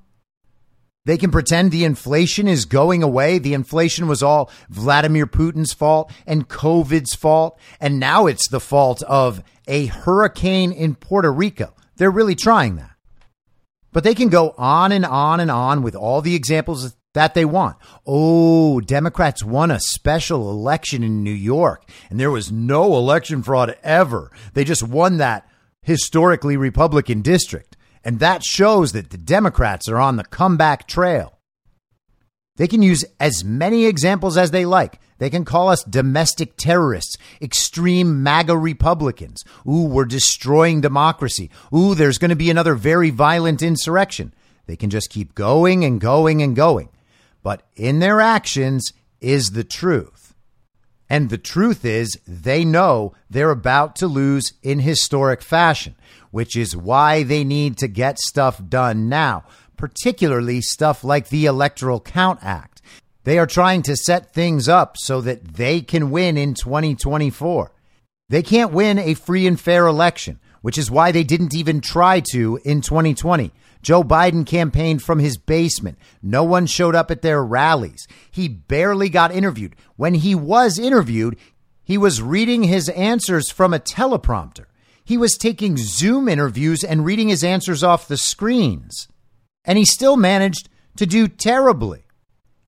They 1.04 1.18
can 1.18 1.30
pretend 1.30 1.70
the 1.70 1.84
inflation 1.84 2.48
is 2.48 2.64
going 2.64 3.02
away. 3.02 3.38
The 3.38 3.52
inflation 3.52 4.08
was 4.08 4.22
all 4.22 4.50
Vladimir 4.70 5.26
Putin's 5.26 5.74
fault 5.74 6.10
and 6.26 6.48
COVID's 6.48 7.14
fault. 7.14 7.60
And 7.78 8.00
now 8.00 8.24
it's 8.24 8.48
the 8.48 8.58
fault 8.58 9.02
of 9.02 9.42
a 9.66 9.84
hurricane 9.84 10.72
in 10.72 10.94
Puerto 10.94 11.30
Rico. 11.30 11.74
They're 11.96 12.10
really 12.10 12.36
trying 12.36 12.76
that. 12.76 12.97
But 13.98 14.04
they 14.04 14.14
can 14.14 14.28
go 14.28 14.54
on 14.56 14.92
and 14.92 15.04
on 15.04 15.40
and 15.40 15.50
on 15.50 15.82
with 15.82 15.96
all 15.96 16.20
the 16.20 16.36
examples 16.36 16.94
that 17.14 17.34
they 17.34 17.44
want. 17.44 17.78
Oh, 18.06 18.78
Democrats 18.78 19.42
won 19.42 19.72
a 19.72 19.80
special 19.80 20.52
election 20.52 21.02
in 21.02 21.24
New 21.24 21.32
York, 21.32 21.82
and 22.08 22.20
there 22.20 22.30
was 22.30 22.52
no 22.52 22.94
election 22.94 23.42
fraud 23.42 23.76
ever. 23.82 24.30
They 24.54 24.62
just 24.62 24.84
won 24.84 25.16
that 25.16 25.50
historically 25.82 26.56
Republican 26.56 27.22
district. 27.22 27.76
And 28.04 28.20
that 28.20 28.44
shows 28.44 28.92
that 28.92 29.10
the 29.10 29.18
Democrats 29.18 29.88
are 29.88 29.98
on 29.98 30.14
the 30.14 30.22
comeback 30.22 30.86
trail. 30.86 31.36
They 32.54 32.68
can 32.68 32.82
use 32.82 33.04
as 33.18 33.42
many 33.42 33.86
examples 33.86 34.36
as 34.36 34.52
they 34.52 34.64
like. 34.64 35.00
They 35.18 35.30
can 35.30 35.44
call 35.44 35.68
us 35.68 35.82
domestic 35.82 36.56
terrorists, 36.56 37.16
extreme 37.42 38.22
MAGA 38.22 38.56
Republicans. 38.56 39.44
Ooh, 39.66 39.84
we're 39.84 40.04
destroying 40.04 40.80
democracy. 40.80 41.50
Ooh, 41.74 41.94
there's 41.94 42.18
going 42.18 42.30
to 42.30 42.36
be 42.36 42.50
another 42.50 42.74
very 42.74 43.10
violent 43.10 43.62
insurrection. 43.62 44.32
They 44.66 44.76
can 44.76 44.90
just 44.90 45.10
keep 45.10 45.34
going 45.34 45.84
and 45.84 46.00
going 46.00 46.42
and 46.42 46.54
going. 46.54 46.88
But 47.42 47.62
in 47.74 47.98
their 47.98 48.20
actions 48.20 48.92
is 49.20 49.50
the 49.50 49.64
truth. 49.64 50.34
And 51.10 51.30
the 51.30 51.38
truth 51.38 51.84
is, 51.84 52.18
they 52.26 52.64
know 52.64 53.14
they're 53.30 53.50
about 53.50 53.96
to 53.96 54.06
lose 54.06 54.52
in 54.62 54.80
historic 54.80 55.40
fashion 55.40 55.94
which 56.30 56.56
is 56.56 56.76
why 56.76 57.22
they 57.22 57.44
need 57.44 57.76
to 57.78 57.88
get 57.88 58.18
stuff 58.18 58.60
done 58.68 59.08
now, 59.08 59.44
particularly 59.76 60.60
stuff 60.60 61.04
like 61.04 61.28
the 61.28 61.46
Electoral 61.46 62.00
Count 62.00 62.38
Act. 62.42 62.77
They 63.28 63.38
are 63.38 63.46
trying 63.46 63.82
to 63.82 63.94
set 63.94 64.32
things 64.32 64.70
up 64.70 64.96
so 64.96 65.20
that 65.20 65.44
they 65.44 65.82
can 65.82 66.10
win 66.10 66.38
in 66.38 66.54
2024. 66.54 67.70
They 68.30 68.42
can't 68.42 68.72
win 68.72 68.98
a 68.98 69.12
free 69.12 69.46
and 69.46 69.60
fair 69.60 69.86
election, 69.86 70.40
which 70.62 70.78
is 70.78 70.90
why 70.90 71.12
they 71.12 71.24
didn't 71.24 71.54
even 71.54 71.82
try 71.82 72.22
to 72.32 72.58
in 72.64 72.80
2020. 72.80 73.52
Joe 73.82 74.02
Biden 74.02 74.46
campaigned 74.46 75.02
from 75.02 75.18
his 75.18 75.36
basement. 75.36 75.98
No 76.22 76.42
one 76.42 76.64
showed 76.64 76.94
up 76.94 77.10
at 77.10 77.20
their 77.20 77.44
rallies. 77.44 78.08
He 78.30 78.48
barely 78.48 79.10
got 79.10 79.30
interviewed. 79.30 79.76
When 79.96 80.14
he 80.14 80.34
was 80.34 80.78
interviewed, 80.78 81.36
he 81.84 81.98
was 81.98 82.22
reading 82.22 82.62
his 82.62 82.88
answers 82.88 83.50
from 83.50 83.74
a 83.74 83.78
teleprompter. 83.78 84.64
He 85.04 85.18
was 85.18 85.36
taking 85.36 85.76
Zoom 85.76 86.30
interviews 86.30 86.82
and 86.82 87.04
reading 87.04 87.28
his 87.28 87.44
answers 87.44 87.84
off 87.84 88.08
the 88.08 88.16
screens. 88.16 89.06
And 89.66 89.76
he 89.76 89.84
still 89.84 90.16
managed 90.16 90.70
to 90.96 91.04
do 91.04 91.28
terribly. 91.28 92.04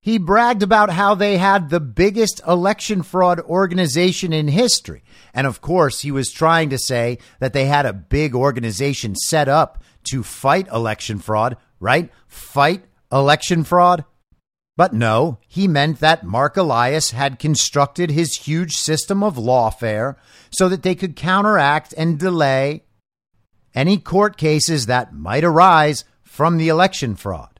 He 0.03 0.17
bragged 0.17 0.63
about 0.63 0.91
how 0.91 1.15
they 1.15 1.37
had 1.37 1.69
the 1.69 1.81
biggest 1.81 2.41
election 2.49 3.03
fraud 3.03 3.39
organization 3.41 4.33
in 4.33 4.49
history. 4.49 5.03
And 5.35 5.47
of 5.47 5.61
course, 5.61 6.01
he 6.01 6.11
was 6.11 6.33
trying 6.33 6.71
to 6.71 6.79
say 6.79 7.19
that 7.39 7.53
they 7.53 7.67
had 7.67 7.85
a 7.85 7.93
big 7.93 8.35
organization 8.35 9.15
set 9.15 9.47
up 9.47 9.83
to 10.05 10.23
fight 10.23 10.69
election 10.69 11.19
fraud, 11.19 11.59
right? 11.81 12.11
Fight 12.27 12.85
election 13.13 13.63
fraud. 13.63 14.07
But 14.75 14.95
no, 14.95 15.39
he 15.47 15.69
meant 15.69 16.01
that 16.01 16.25
Mark 16.25 16.57
Elias 16.57 17.11
had 17.11 17.39
constructed 17.39 18.11
his 18.11 18.37
huge 18.37 18.73
system 18.77 19.23
of 19.23 19.37
lawfare 19.37 20.17
so 20.51 20.71
that 20.71 20.83
they 20.83 20.95
could 20.95 21.15
counteract 21.15 21.93
and 21.99 22.19
delay 22.19 22.85
any 23.75 23.99
court 23.99 24.39
cases 24.39 24.87
that 24.87 25.13
might 25.13 25.45
arise 25.45 26.05
from 26.23 26.57
the 26.57 26.69
election 26.69 27.15
fraud. 27.15 27.60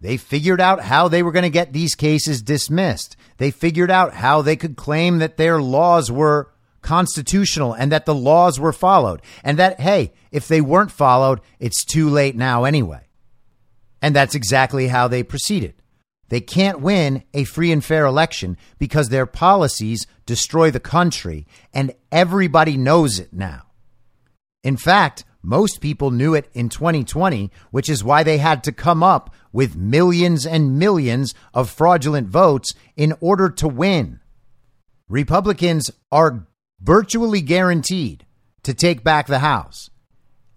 They 0.00 0.16
figured 0.16 0.60
out 0.60 0.80
how 0.80 1.08
they 1.08 1.22
were 1.22 1.32
going 1.32 1.42
to 1.42 1.50
get 1.50 1.72
these 1.72 1.94
cases 1.94 2.42
dismissed. 2.42 3.16
They 3.38 3.50
figured 3.50 3.90
out 3.90 4.14
how 4.14 4.42
they 4.42 4.56
could 4.56 4.76
claim 4.76 5.18
that 5.18 5.36
their 5.36 5.60
laws 5.60 6.10
were 6.10 6.52
constitutional 6.82 7.72
and 7.72 7.90
that 7.90 8.06
the 8.06 8.14
laws 8.14 8.60
were 8.60 8.72
followed. 8.72 9.20
And 9.42 9.58
that, 9.58 9.80
hey, 9.80 10.12
if 10.30 10.46
they 10.46 10.60
weren't 10.60 10.92
followed, 10.92 11.40
it's 11.58 11.84
too 11.84 12.08
late 12.08 12.36
now 12.36 12.64
anyway. 12.64 13.08
And 14.00 14.14
that's 14.14 14.36
exactly 14.36 14.88
how 14.88 15.08
they 15.08 15.24
proceeded. 15.24 15.74
They 16.28 16.40
can't 16.40 16.80
win 16.80 17.24
a 17.34 17.44
free 17.44 17.72
and 17.72 17.84
fair 17.84 18.04
election 18.04 18.56
because 18.78 19.08
their 19.08 19.26
policies 19.26 20.06
destroy 20.26 20.70
the 20.70 20.78
country, 20.78 21.46
and 21.72 21.94
everybody 22.12 22.76
knows 22.76 23.18
it 23.18 23.32
now. 23.32 23.62
In 24.62 24.76
fact, 24.76 25.24
most 25.42 25.80
people 25.80 26.10
knew 26.10 26.34
it 26.34 26.50
in 26.52 26.68
2020, 26.68 27.50
which 27.70 27.88
is 27.88 28.04
why 28.04 28.22
they 28.22 28.38
had 28.38 28.62
to 28.64 28.72
come 28.72 29.02
up 29.02 29.34
with 29.52 29.76
millions 29.76 30.46
and 30.46 30.78
millions 30.78 31.34
of 31.54 31.70
fraudulent 31.70 32.28
votes 32.28 32.72
in 32.96 33.14
order 33.20 33.48
to 33.50 33.68
win. 33.68 34.20
Republicans 35.08 35.90
are 36.12 36.46
virtually 36.80 37.40
guaranteed 37.40 38.26
to 38.62 38.74
take 38.74 39.02
back 39.02 39.26
the 39.26 39.38
House. 39.38 39.90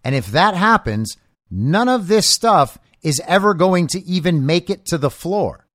And 0.03 0.15
if 0.15 0.27
that 0.27 0.55
happens, 0.55 1.15
none 1.49 1.87
of 1.87 2.07
this 2.07 2.29
stuff 2.29 2.77
is 3.01 3.21
ever 3.27 3.53
going 3.53 3.87
to 3.87 4.03
even 4.03 4.45
make 4.45 4.69
it 4.69 4.85
to 4.85 4.97
the 4.97 5.09
floor. 5.09 5.67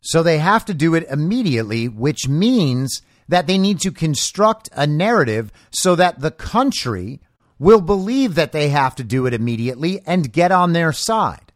So 0.00 0.22
they 0.22 0.38
have 0.38 0.64
to 0.66 0.74
do 0.74 0.94
it 0.94 1.08
immediately, 1.10 1.88
which 1.88 2.28
means 2.28 3.02
that 3.28 3.46
they 3.46 3.58
need 3.58 3.80
to 3.80 3.92
construct 3.92 4.68
a 4.72 4.86
narrative 4.86 5.52
so 5.70 5.94
that 5.96 6.20
the 6.20 6.30
country 6.30 7.20
will 7.58 7.80
believe 7.80 8.34
that 8.36 8.52
they 8.52 8.68
have 8.68 8.94
to 8.96 9.04
do 9.04 9.26
it 9.26 9.34
immediately 9.34 10.00
and 10.06 10.32
get 10.32 10.52
on 10.52 10.72
their 10.72 10.92
side. 10.92 11.47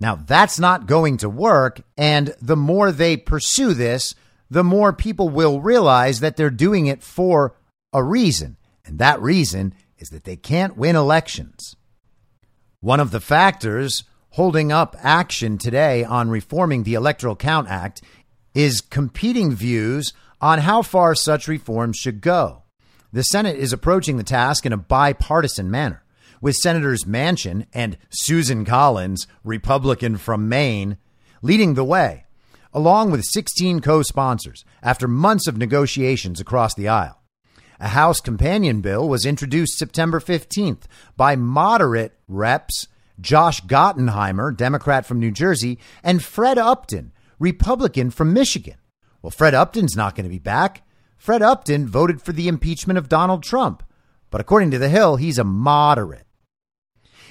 Now, 0.00 0.14
that's 0.16 0.58
not 0.58 0.86
going 0.86 1.16
to 1.18 1.28
work. 1.28 1.80
And 1.96 2.34
the 2.40 2.56
more 2.56 2.92
they 2.92 3.16
pursue 3.16 3.74
this, 3.74 4.14
the 4.50 4.64
more 4.64 4.92
people 4.92 5.28
will 5.28 5.60
realize 5.60 6.20
that 6.20 6.36
they're 6.36 6.50
doing 6.50 6.86
it 6.86 7.02
for 7.02 7.54
a 7.92 8.02
reason. 8.02 8.56
And 8.84 8.98
that 8.98 9.20
reason 9.20 9.74
is 9.98 10.08
that 10.10 10.24
they 10.24 10.36
can't 10.36 10.76
win 10.76 10.96
elections. 10.96 11.76
One 12.80 13.00
of 13.00 13.10
the 13.10 13.20
factors 13.20 14.04
holding 14.30 14.70
up 14.70 14.94
action 15.00 15.58
today 15.58 16.04
on 16.04 16.30
reforming 16.30 16.84
the 16.84 16.94
Electoral 16.94 17.34
Count 17.34 17.68
Act 17.68 18.02
is 18.54 18.80
competing 18.80 19.52
views 19.52 20.12
on 20.40 20.60
how 20.60 20.82
far 20.82 21.14
such 21.14 21.48
reforms 21.48 21.96
should 21.96 22.20
go. 22.20 22.62
The 23.12 23.22
Senate 23.22 23.56
is 23.56 23.72
approaching 23.72 24.16
the 24.16 24.22
task 24.22 24.64
in 24.64 24.72
a 24.72 24.76
bipartisan 24.76 25.70
manner, 25.70 26.04
with 26.40 26.54
Senators 26.56 27.04
Manchin 27.04 27.66
and 27.72 27.98
Susan 28.10 28.64
Collins, 28.64 29.26
Republican 29.44 30.16
from 30.16 30.48
Maine, 30.48 30.96
leading 31.42 31.74
the 31.74 31.84
way, 31.84 32.24
along 32.72 33.10
with 33.10 33.24
16 33.24 33.80
co 33.80 34.02
sponsors 34.02 34.64
after 34.82 35.08
months 35.08 35.46
of 35.46 35.56
negotiations 35.56 36.40
across 36.40 36.74
the 36.74 36.88
aisle. 36.88 37.22
A 37.80 37.88
House 37.88 38.20
companion 38.20 38.80
bill 38.80 39.08
was 39.08 39.24
introduced 39.24 39.78
September 39.78 40.18
15th 40.18 40.82
by 41.16 41.36
moderate 41.36 42.18
reps 42.26 42.88
Josh 43.20 43.62
Gottheimer, 43.62 44.56
Democrat 44.56 45.06
from 45.06 45.20
New 45.20 45.30
Jersey, 45.30 45.78
and 46.02 46.22
Fred 46.22 46.58
Upton, 46.58 47.12
Republican 47.38 48.10
from 48.10 48.32
Michigan. 48.32 48.76
Well, 49.22 49.30
Fred 49.30 49.54
Upton's 49.54 49.96
not 49.96 50.14
going 50.14 50.24
to 50.24 50.30
be 50.30 50.38
back. 50.38 50.86
Fred 51.16 51.42
Upton 51.42 51.86
voted 51.88 52.22
for 52.22 52.32
the 52.32 52.48
impeachment 52.48 52.98
of 52.98 53.08
Donald 53.08 53.42
Trump, 53.42 53.82
but 54.30 54.40
according 54.40 54.70
to 54.70 54.78
The 54.78 54.88
Hill, 54.88 55.16
he's 55.16 55.38
a 55.38 55.44
moderate. 55.44 56.27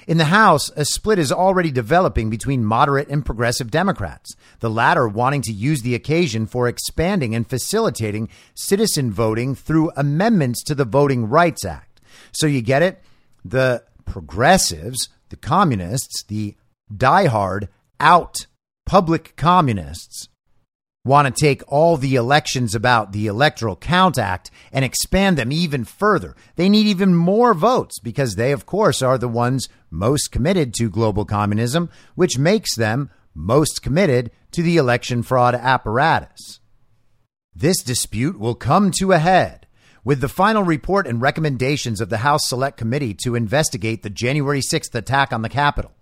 In 0.08 0.16
the 0.16 0.24
House, 0.24 0.70
a 0.74 0.86
split 0.86 1.18
is 1.18 1.30
already 1.30 1.70
developing 1.70 2.30
between 2.30 2.64
moderate 2.64 3.08
and 3.08 3.26
progressive 3.26 3.70
Democrats, 3.70 4.34
the 4.60 4.70
latter 4.70 5.06
wanting 5.06 5.42
to 5.42 5.52
use 5.52 5.82
the 5.82 5.94
occasion 5.94 6.46
for 6.46 6.66
expanding 6.66 7.34
and 7.34 7.46
facilitating 7.46 8.30
citizen 8.54 9.12
voting 9.12 9.54
through 9.54 9.92
amendments 9.96 10.64
to 10.64 10.74
the 10.74 10.86
Voting 10.86 11.28
Rights 11.28 11.64
Act. 11.64 12.00
So 12.32 12.46
you 12.46 12.62
get 12.62 12.82
it? 12.82 13.02
The 13.44 13.84
progressives 14.06 15.10
the 15.28 15.36
communists, 15.36 16.24
the 16.24 16.56
diehard 16.90 17.68
out 18.00 18.46
public 18.86 19.36
communists, 19.36 20.28
want 21.08 21.34
to 21.34 21.40
take 21.40 21.62
all 21.66 21.96
the 21.96 22.14
elections 22.14 22.74
about 22.74 23.10
the 23.10 23.26
Electoral 23.26 23.74
Count 23.74 24.18
Act 24.18 24.50
and 24.72 24.84
expand 24.84 25.36
them 25.36 25.50
even 25.50 25.84
further. 25.84 26.36
They 26.54 26.68
need 26.68 26.86
even 26.86 27.14
more 27.14 27.54
votes 27.54 27.98
because 27.98 28.36
they, 28.36 28.52
of 28.52 28.66
course, 28.66 29.02
are 29.02 29.18
the 29.18 29.26
ones 29.26 29.68
most 29.90 30.30
committed 30.30 30.74
to 30.74 30.88
global 30.88 31.24
communism, 31.24 31.90
which 32.14 32.38
makes 32.38 32.76
them 32.76 33.10
most 33.34 33.82
committed 33.82 34.30
to 34.52 34.62
the 34.62 34.76
election 34.76 35.22
fraud 35.22 35.54
apparatus. 35.54 36.60
This 37.54 37.82
dispute 37.82 38.38
will 38.38 38.54
come 38.54 38.92
to 38.98 39.12
a 39.12 39.18
head 39.18 39.66
with 40.04 40.20
the 40.20 40.28
final 40.28 40.62
report 40.62 41.06
and 41.06 41.20
recommendations 41.20 42.00
of 42.00 42.08
the 42.08 42.18
House 42.18 42.42
Select 42.46 42.76
Committee 42.76 43.14
to 43.14 43.34
investigate 43.34 44.02
the 44.02 44.10
January 44.10 44.60
6th 44.60 44.94
attack 44.94 45.32
on 45.32 45.42
the 45.42 45.48
Capitol. 45.48 45.92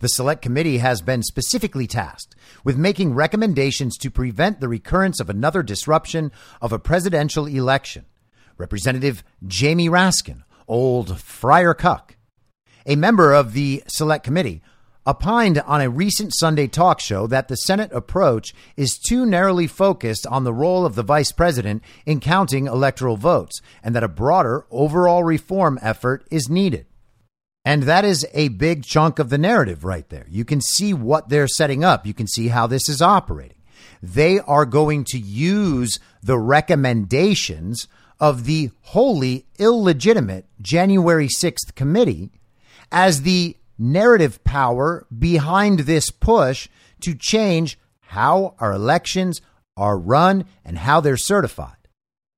The 0.00 0.08
Select 0.08 0.42
Committee 0.42 0.78
has 0.78 1.00
been 1.00 1.22
specifically 1.22 1.86
tasked 1.86 2.34
with 2.62 2.76
making 2.76 3.14
recommendations 3.14 3.96
to 3.98 4.10
prevent 4.10 4.60
the 4.60 4.68
recurrence 4.68 5.20
of 5.20 5.30
another 5.30 5.62
disruption 5.62 6.32
of 6.60 6.72
a 6.72 6.78
presidential 6.78 7.46
election. 7.46 8.06
Representative 8.56 9.24
Jamie 9.46 9.88
Raskin, 9.88 10.42
old 10.68 11.20
Friar 11.20 11.74
Cuck, 11.74 12.16
a 12.86 12.96
member 12.96 13.32
of 13.32 13.52
the 13.52 13.82
Select 13.88 14.24
Committee, 14.24 14.62
opined 15.06 15.58
on 15.60 15.80
a 15.80 15.90
recent 15.90 16.32
Sunday 16.34 16.66
talk 16.66 17.00
show 17.00 17.26
that 17.26 17.48
the 17.48 17.56
Senate 17.56 17.92
approach 17.92 18.54
is 18.76 18.98
too 18.98 19.26
narrowly 19.26 19.66
focused 19.66 20.26
on 20.26 20.44
the 20.44 20.52
role 20.52 20.86
of 20.86 20.94
the 20.94 21.02
vice 21.02 21.32
president 21.32 21.82
in 22.06 22.20
counting 22.20 22.66
electoral 22.66 23.16
votes 23.16 23.60
and 23.82 23.94
that 23.94 24.04
a 24.04 24.08
broader 24.08 24.66
overall 24.70 25.22
reform 25.22 25.78
effort 25.82 26.26
is 26.30 26.48
needed. 26.48 26.86
And 27.64 27.84
that 27.84 28.04
is 28.04 28.26
a 28.34 28.48
big 28.48 28.84
chunk 28.84 29.18
of 29.18 29.30
the 29.30 29.38
narrative 29.38 29.84
right 29.84 30.08
there. 30.10 30.26
You 30.28 30.44
can 30.44 30.60
see 30.60 30.92
what 30.92 31.28
they're 31.28 31.48
setting 31.48 31.82
up. 31.82 32.06
You 32.06 32.12
can 32.12 32.26
see 32.26 32.48
how 32.48 32.66
this 32.66 32.88
is 32.88 33.00
operating. 33.00 33.56
They 34.02 34.38
are 34.40 34.66
going 34.66 35.04
to 35.04 35.18
use 35.18 35.98
the 36.22 36.38
recommendations 36.38 37.88
of 38.20 38.44
the 38.44 38.70
wholly 38.82 39.46
illegitimate 39.58 40.46
January 40.60 41.28
6th 41.28 41.74
committee 41.74 42.30
as 42.92 43.22
the 43.22 43.56
narrative 43.78 44.44
power 44.44 45.06
behind 45.16 45.80
this 45.80 46.10
push 46.10 46.68
to 47.00 47.14
change 47.14 47.78
how 48.00 48.54
our 48.58 48.72
elections 48.72 49.40
are 49.76 49.98
run 49.98 50.44
and 50.64 50.78
how 50.78 51.00
they're 51.00 51.16
certified. 51.16 51.88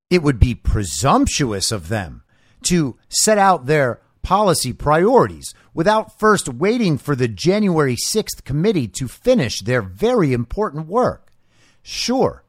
It 0.08 0.22
would 0.22 0.38
be 0.38 0.54
presumptuous 0.54 1.72
of 1.72 1.88
them 1.88 2.22
to 2.62 2.96
set 3.08 3.38
out 3.38 3.66
their 3.66 4.00
policy 4.26 4.72
priorities 4.72 5.54
without 5.72 6.18
first 6.18 6.48
waiting 6.48 6.98
for 6.98 7.14
the 7.14 7.28
January 7.28 7.94
6th 7.94 8.42
committee 8.42 8.88
to 8.88 9.06
finish 9.06 9.60
their 9.60 9.80
very 9.80 10.32
important 10.32 10.88
work. 10.88 11.30
Sure, 11.80 12.42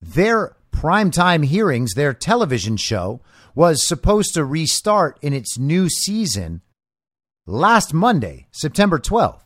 their 0.00 0.54
primetime 0.70 1.44
hearings, 1.44 1.94
their 1.94 2.14
television 2.14 2.76
show, 2.76 3.20
was 3.56 3.88
supposed 3.88 4.34
to 4.34 4.44
restart 4.44 5.18
in 5.20 5.32
its 5.32 5.58
new 5.58 5.88
season 5.88 6.60
last 7.44 7.92
Monday, 7.92 8.46
September 8.52 9.00
12th, 9.00 9.42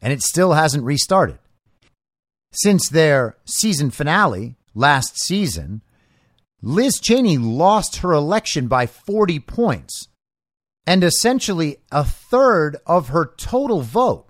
and 0.00 0.12
it 0.12 0.22
still 0.22 0.52
hasn't 0.52 0.84
restarted. 0.84 1.40
Since 2.52 2.90
their 2.90 3.36
season 3.44 3.90
finale 3.90 4.54
last 4.72 5.18
season, 5.18 5.82
Liz 6.62 7.00
Cheney 7.00 7.38
lost 7.38 7.96
her 7.96 8.12
election 8.12 8.68
by 8.68 8.86
40 8.86 9.40
points, 9.40 10.06
and 10.86 11.02
essentially 11.02 11.78
a 11.90 12.04
third 12.04 12.76
of 12.86 13.08
her 13.08 13.32
total 13.36 13.82
vote 13.82 14.26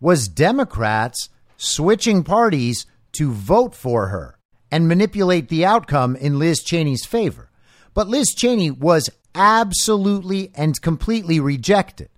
was 0.00 0.28
Democrats 0.28 1.28
switching 1.56 2.22
parties 2.22 2.86
to 3.12 3.32
vote 3.32 3.74
for 3.74 4.08
her 4.08 4.38
and 4.70 4.88
manipulate 4.88 5.48
the 5.48 5.64
outcome 5.64 6.16
in 6.16 6.38
Liz 6.38 6.62
Cheney's 6.62 7.06
favor. 7.06 7.50
But 7.94 8.08
Liz 8.08 8.34
Cheney 8.34 8.70
was 8.70 9.08
absolutely 9.34 10.50
and 10.54 10.80
completely 10.80 11.40
rejected 11.40 12.08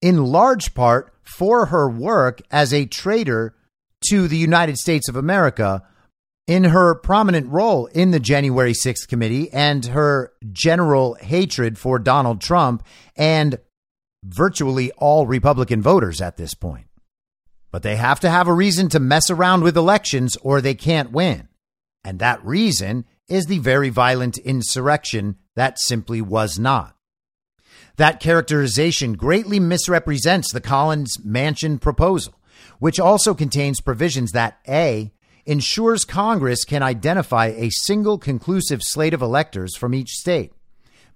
in 0.00 0.24
large 0.24 0.74
part 0.74 1.12
for 1.22 1.66
her 1.66 1.88
work 1.88 2.40
as 2.50 2.72
a 2.72 2.86
traitor 2.86 3.54
to 4.10 4.28
the 4.28 4.36
United 4.36 4.76
States 4.76 5.08
of 5.08 5.16
America 5.16 5.82
in 6.48 6.64
her 6.64 6.94
prominent 6.94 7.46
role 7.48 7.86
in 7.88 8.10
the 8.10 8.18
January 8.18 8.72
6th 8.72 9.06
committee 9.06 9.52
and 9.52 9.84
her 9.86 10.32
general 10.50 11.14
hatred 11.20 11.78
for 11.78 11.98
Donald 11.98 12.40
Trump 12.40 12.82
and 13.14 13.58
virtually 14.24 14.90
all 14.92 15.26
Republican 15.26 15.82
voters 15.82 16.22
at 16.22 16.38
this 16.38 16.54
point. 16.54 16.86
But 17.70 17.82
they 17.82 17.96
have 17.96 18.18
to 18.20 18.30
have 18.30 18.48
a 18.48 18.54
reason 18.54 18.88
to 18.88 18.98
mess 18.98 19.28
around 19.30 19.62
with 19.62 19.76
elections 19.76 20.36
or 20.36 20.62
they 20.62 20.74
can't 20.74 21.12
win. 21.12 21.48
And 22.02 22.18
that 22.18 22.42
reason 22.42 23.04
is 23.28 23.44
the 23.44 23.58
very 23.58 23.90
violent 23.90 24.38
insurrection 24.38 25.36
that 25.54 25.78
simply 25.78 26.22
was 26.22 26.58
not. 26.58 26.96
That 27.96 28.20
characterization 28.20 29.14
greatly 29.14 29.60
misrepresents 29.60 30.50
the 30.50 30.62
Collins 30.62 31.18
Manchin 31.18 31.78
proposal, 31.78 32.40
which 32.78 32.98
also 32.98 33.34
contains 33.34 33.82
provisions 33.82 34.32
that 34.32 34.60
A, 34.66 35.12
ensures 35.48 36.04
Congress 36.04 36.62
can 36.64 36.82
identify 36.82 37.46
a 37.46 37.70
single 37.70 38.18
conclusive 38.18 38.82
slate 38.82 39.14
of 39.14 39.22
electors 39.22 39.74
from 39.74 39.94
each 39.94 40.10
state, 40.10 40.52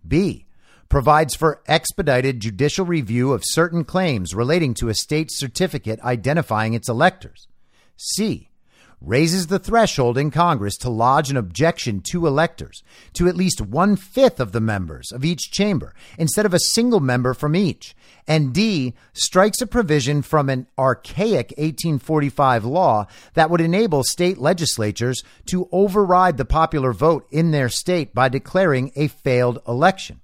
B, 0.08 0.46
provides 0.88 1.34
for 1.34 1.60
expedited 1.66 2.40
judicial 2.40 2.86
review 2.86 3.32
of 3.32 3.44
certain 3.44 3.84
claims 3.84 4.34
relating 4.34 4.72
to 4.74 4.88
a 4.88 4.94
state's 4.94 5.38
certificate 5.38 6.00
identifying 6.00 6.72
its 6.72 6.88
electors, 6.88 7.46
C, 7.98 8.48
raises 9.02 9.48
the 9.48 9.58
threshold 9.58 10.16
in 10.16 10.30
Congress 10.30 10.78
to 10.78 10.88
lodge 10.88 11.30
an 11.30 11.36
objection 11.36 12.00
to 12.00 12.26
electors 12.26 12.82
to 13.12 13.28
at 13.28 13.36
least 13.36 13.60
one 13.60 13.96
fifth 13.96 14.40
of 14.40 14.52
the 14.52 14.60
members 14.60 15.12
of 15.12 15.26
each 15.26 15.50
chamber 15.50 15.94
instead 16.16 16.46
of 16.46 16.54
a 16.54 16.58
single 16.58 17.00
member 17.00 17.34
from 17.34 17.54
each. 17.54 17.94
And 18.26 18.54
D 18.54 18.94
strikes 19.12 19.60
a 19.60 19.66
provision 19.66 20.22
from 20.22 20.48
an 20.48 20.66
archaic 20.78 21.50
1845 21.58 22.64
law 22.64 23.06
that 23.34 23.50
would 23.50 23.60
enable 23.60 24.04
state 24.04 24.38
legislatures 24.38 25.22
to 25.46 25.68
override 25.72 26.36
the 26.36 26.44
popular 26.44 26.92
vote 26.92 27.26
in 27.30 27.50
their 27.50 27.68
state 27.68 28.14
by 28.14 28.28
declaring 28.28 28.92
a 28.94 29.08
failed 29.08 29.60
election. 29.66 30.20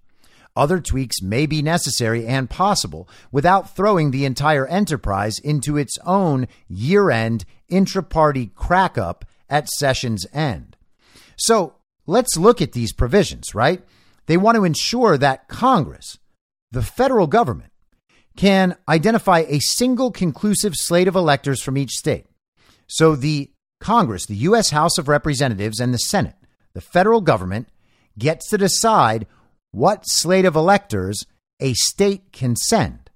Other 0.58 0.80
tweaks 0.80 1.22
may 1.22 1.46
be 1.46 1.62
necessary 1.62 2.26
and 2.26 2.50
possible 2.50 3.08
without 3.30 3.76
throwing 3.76 4.10
the 4.10 4.24
entire 4.24 4.66
enterprise 4.66 5.38
into 5.38 5.76
its 5.76 5.96
own 6.04 6.48
year 6.68 7.10
end 7.10 7.44
intra 7.68 8.02
party 8.02 8.50
crack 8.54 8.98
up 8.98 9.24
at 9.48 9.68
session's 9.68 10.26
end. 10.32 10.76
So 11.36 11.74
let's 12.06 12.36
look 12.36 12.60
at 12.60 12.72
these 12.72 12.92
provisions, 12.92 13.54
right? 13.54 13.82
They 14.26 14.36
want 14.36 14.56
to 14.56 14.64
ensure 14.64 15.16
that 15.16 15.48
Congress, 15.48 16.18
the 16.72 16.82
federal 16.82 17.28
government, 17.28 17.72
can 18.38 18.76
identify 18.88 19.40
a 19.40 19.58
single 19.58 20.12
conclusive 20.12 20.72
slate 20.76 21.08
of 21.08 21.16
electors 21.16 21.60
from 21.60 21.76
each 21.76 21.90
state. 21.90 22.24
So 22.86 23.16
the 23.16 23.50
Congress, 23.80 24.26
the 24.26 24.36
U.S. 24.36 24.70
House 24.70 24.96
of 24.96 25.08
Representatives, 25.08 25.80
and 25.80 25.92
the 25.92 25.98
Senate, 25.98 26.36
the 26.72 26.80
federal 26.80 27.20
government, 27.20 27.68
gets 28.16 28.48
to 28.50 28.56
decide 28.56 29.26
what 29.72 30.04
slate 30.04 30.44
of 30.44 30.54
electors 30.54 31.26
a 31.58 31.74
state 31.74 32.30
can 32.30 32.54
send. 32.54 33.10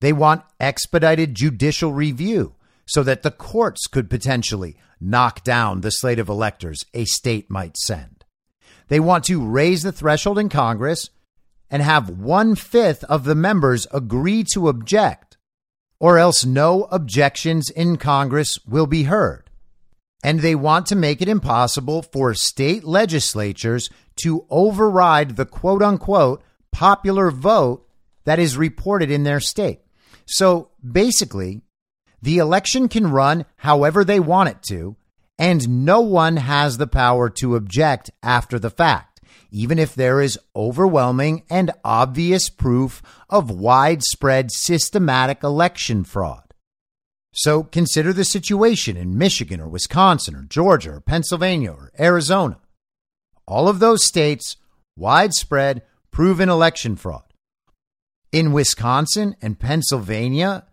They 0.00 0.14
want 0.14 0.44
expedited 0.58 1.34
judicial 1.34 1.92
review 1.92 2.54
so 2.86 3.02
that 3.02 3.22
the 3.22 3.30
courts 3.30 3.86
could 3.86 4.08
potentially 4.08 4.76
knock 4.98 5.44
down 5.44 5.82
the 5.82 5.90
slate 5.90 6.18
of 6.18 6.30
electors 6.30 6.86
a 6.94 7.04
state 7.04 7.50
might 7.50 7.76
send. 7.76 8.24
They 8.88 9.00
want 9.00 9.24
to 9.24 9.44
raise 9.44 9.82
the 9.82 9.92
threshold 9.92 10.38
in 10.38 10.48
Congress 10.48 11.10
and 11.70 11.82
have 11.82 12.10
one 12.10 12.54
fifth 12.54 13.04
of 13.04 13.24
the 13.24 13.34
members 13.34 13.86
agree 13.92 14.44
to 14.52 14.68
object, 14.68 15.36
or 15.98 16.18
else 16.18 16.44
no 16.44 16.84
objections 16.90 17.70
in 17.70 17.96
Congress 17.96 18.58
will 18.66 18.86
be 18.86 19.04
heard. 19.04 19.50
And 20.22 20.40
they 20.40 20.54
want 20.54 20.86
to 20.86 20.96
make 20.96 21.20
it 21.20 21.28
impossible 21.28 22.02
for 22.02 22.32
state 22.34 22.84
legislatures 22.84 23.90
to 24.22 24.46
override 24.48 25.36
the 25.36 25.46
quote 25.46 25.82
unquote 25.82 26.42
popular 26.72 27.30
vote 27.30 27.86
that 28.24 28.38
is 28.38 28.56
reported 28.56 29.10
in 29.10 29.24
their 29.24 29.40
state. 29.40 29.80
So 30.26 30.70
basically, 30.82 31.62
the 32.22 32.38
election 32.38 32.88
can 32.88 33.10
run 33.10 33.44
however 33.56 34.04
they 34.04 34.18
want 34.18 34.48
it 34.48 34.62
to, 34.68 34.96
and 35.38 35.84
no 35.84 36.00
one 36.00 36.36
has 36.36 36.78
the 36.78 36.86
power 36.86 37.28
to 37.28 37.56
object 37.56 38.10
after 38.22 38.58
the 38.58 38.70
fact, 38.70 39.13
even 39.54 39.78
if 39.78 39.94
there 39.94 40.20
is 40.20 40.38
overwhelming 40.54 41.44
and 41.48 41.70
obvious 41.84 42.50
proof 42.50 43.00
of 43.30 43.50
widespread 43.50 44.50
systematic 44.52 45.42
election 45.42 46.04
fraud. 46.04 46.42
So 47.32 47.62
consider 47.62 48.12
the 48.12 48.24
situation 48.24 48.96
in 48.96 49.16
Michigan 49.16 49.60
or 49.60 49.68
Wisconsin 49.68 50.34
or 50.36 50.42
Georgia 50.42 50.94
or 50.94 51.00
Pennsylvania 51.00 51.72
or 51.72 51.90
Arizona 51.98 52.58
all 53.46 53.68
of 53.68 53.78
those 53.78 54.04
states, 54.04 54.56
widespread 54.96 55.82
proven 56.10 56.48
election 56.48 56.96
fraud. 56.96 57.24
In 58.32 58.52
Wisconsin 58.52 59.36
and 59.40 59.58
Pennsylvania, 59.58 60.66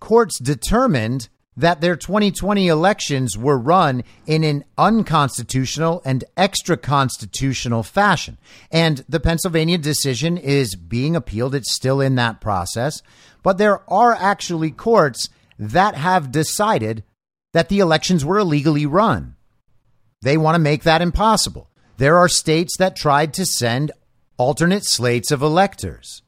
courts 0.00 0.38
determined 0.38 1.28
that 1.56 1.80
their 1.80 1.96
2020 1.96 2.68
elections 2.68 3.36
were 3.36 3.58
run 3.58 4.02
in 4.26 4.42
an 4.42 4.64
unconstitutional 4.78 6.00
and 6.04 6.24
extra 6.36 6.76
constitutional 6.76 7.82
fashion. 7.82 8.38
And 8.70 9.04
the 9.08 9.20
Pennsylvania 9.20 9.78
decision 9.78 10.38
is 10.38 10.74
being 10.74 11.14
appealed. 11.14 11.54
It's 11.54 11.74
still 11.74 12.00
in 12.00 12.14
that 12.14 12.40
process. 12.40 13.02
But 13.42 13.58
there 13.58 13.88
are 13.90 14.14
actually 14.14 14.70
courts 14.70 15.28
that 15.58 15.94
have 15.94 16.32
decided 16.32 17.04
that 17.52 17.68
the 17.68 17.80
elections 17.80 18.24
were 18.24 18.38
illegally 18.38 18.86
run. 18.86 19.36
They 20.22 20.38
want 20.38 20.54
to 20.54 20.60
make 20.60 20.84
that 20.84 21.02
impossible. 21.02 21.68
There 21.98 22.16
are 22.16 22.28
states 22.28 22.76
that 22.78 22.96
tried 22.96 23.34
to 23.34 23.44
send 23.44 23.92
alternate 24.38 24.84
slates 24.86 25.30
of 25.30 25.42
electors. 25.42 26.22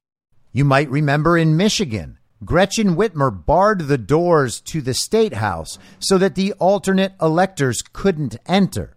You 0.52 0.64
might 0.64 0.90
remember 0.90 1.38
in 1.38 1.56
Michigan, 1.56 2.18
Gretchen 2.44 2.96
Whitmer 2.96 3.30
barred 3.30 3.88
the 3.88 3.98
doors 3.98 4.60
to 4.62 4.80
the 4.80 4.94
state 4.94 5.34
house 5.34 5.78
so 5.98 6.18
that 6.18 6.34
the 6.34 6.52
alternate 6.54 7.12
electors 7.20 7.82
couldn't 7.92 8.36
enter. 8.46 8.96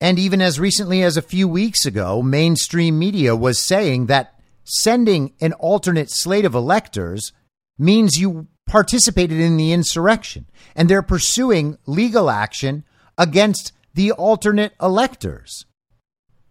And 0.00 0.18
even 0.18 0.40
as 0.40 0.58
recently 0.58 1.02
as 1.02 1.16
a 1.16 1.22
few 1.22 1.46
weeks 1.46 1.84
ago, 1.84 2.22
mainstream 2.22 2.98
media 2.98 3.36
was 3.36 3.64
saying 3.64 4.06
that 4.06 4.40
sending 4.64 5.34
an 5.40 5.52
alternate 5.54 6.10
slate 6.10 6.44
of 6.44 6.54
electors 6.54 7.32
means 7.78 8.18
you 8.18 8.46
participated 8.66 9.40
in 9.40 9.56
the 9.56 9.72
insurrection 9.72 10.46
and 10.76 10.88
they're 10.88 11.02
pursuing 11.02 11.76
legal 11.86 12.30
action 12.30 12.84
against 13.18 13.72
the 13.94 14.12
alternate 14.12 14.72
electors. 14.80 15.66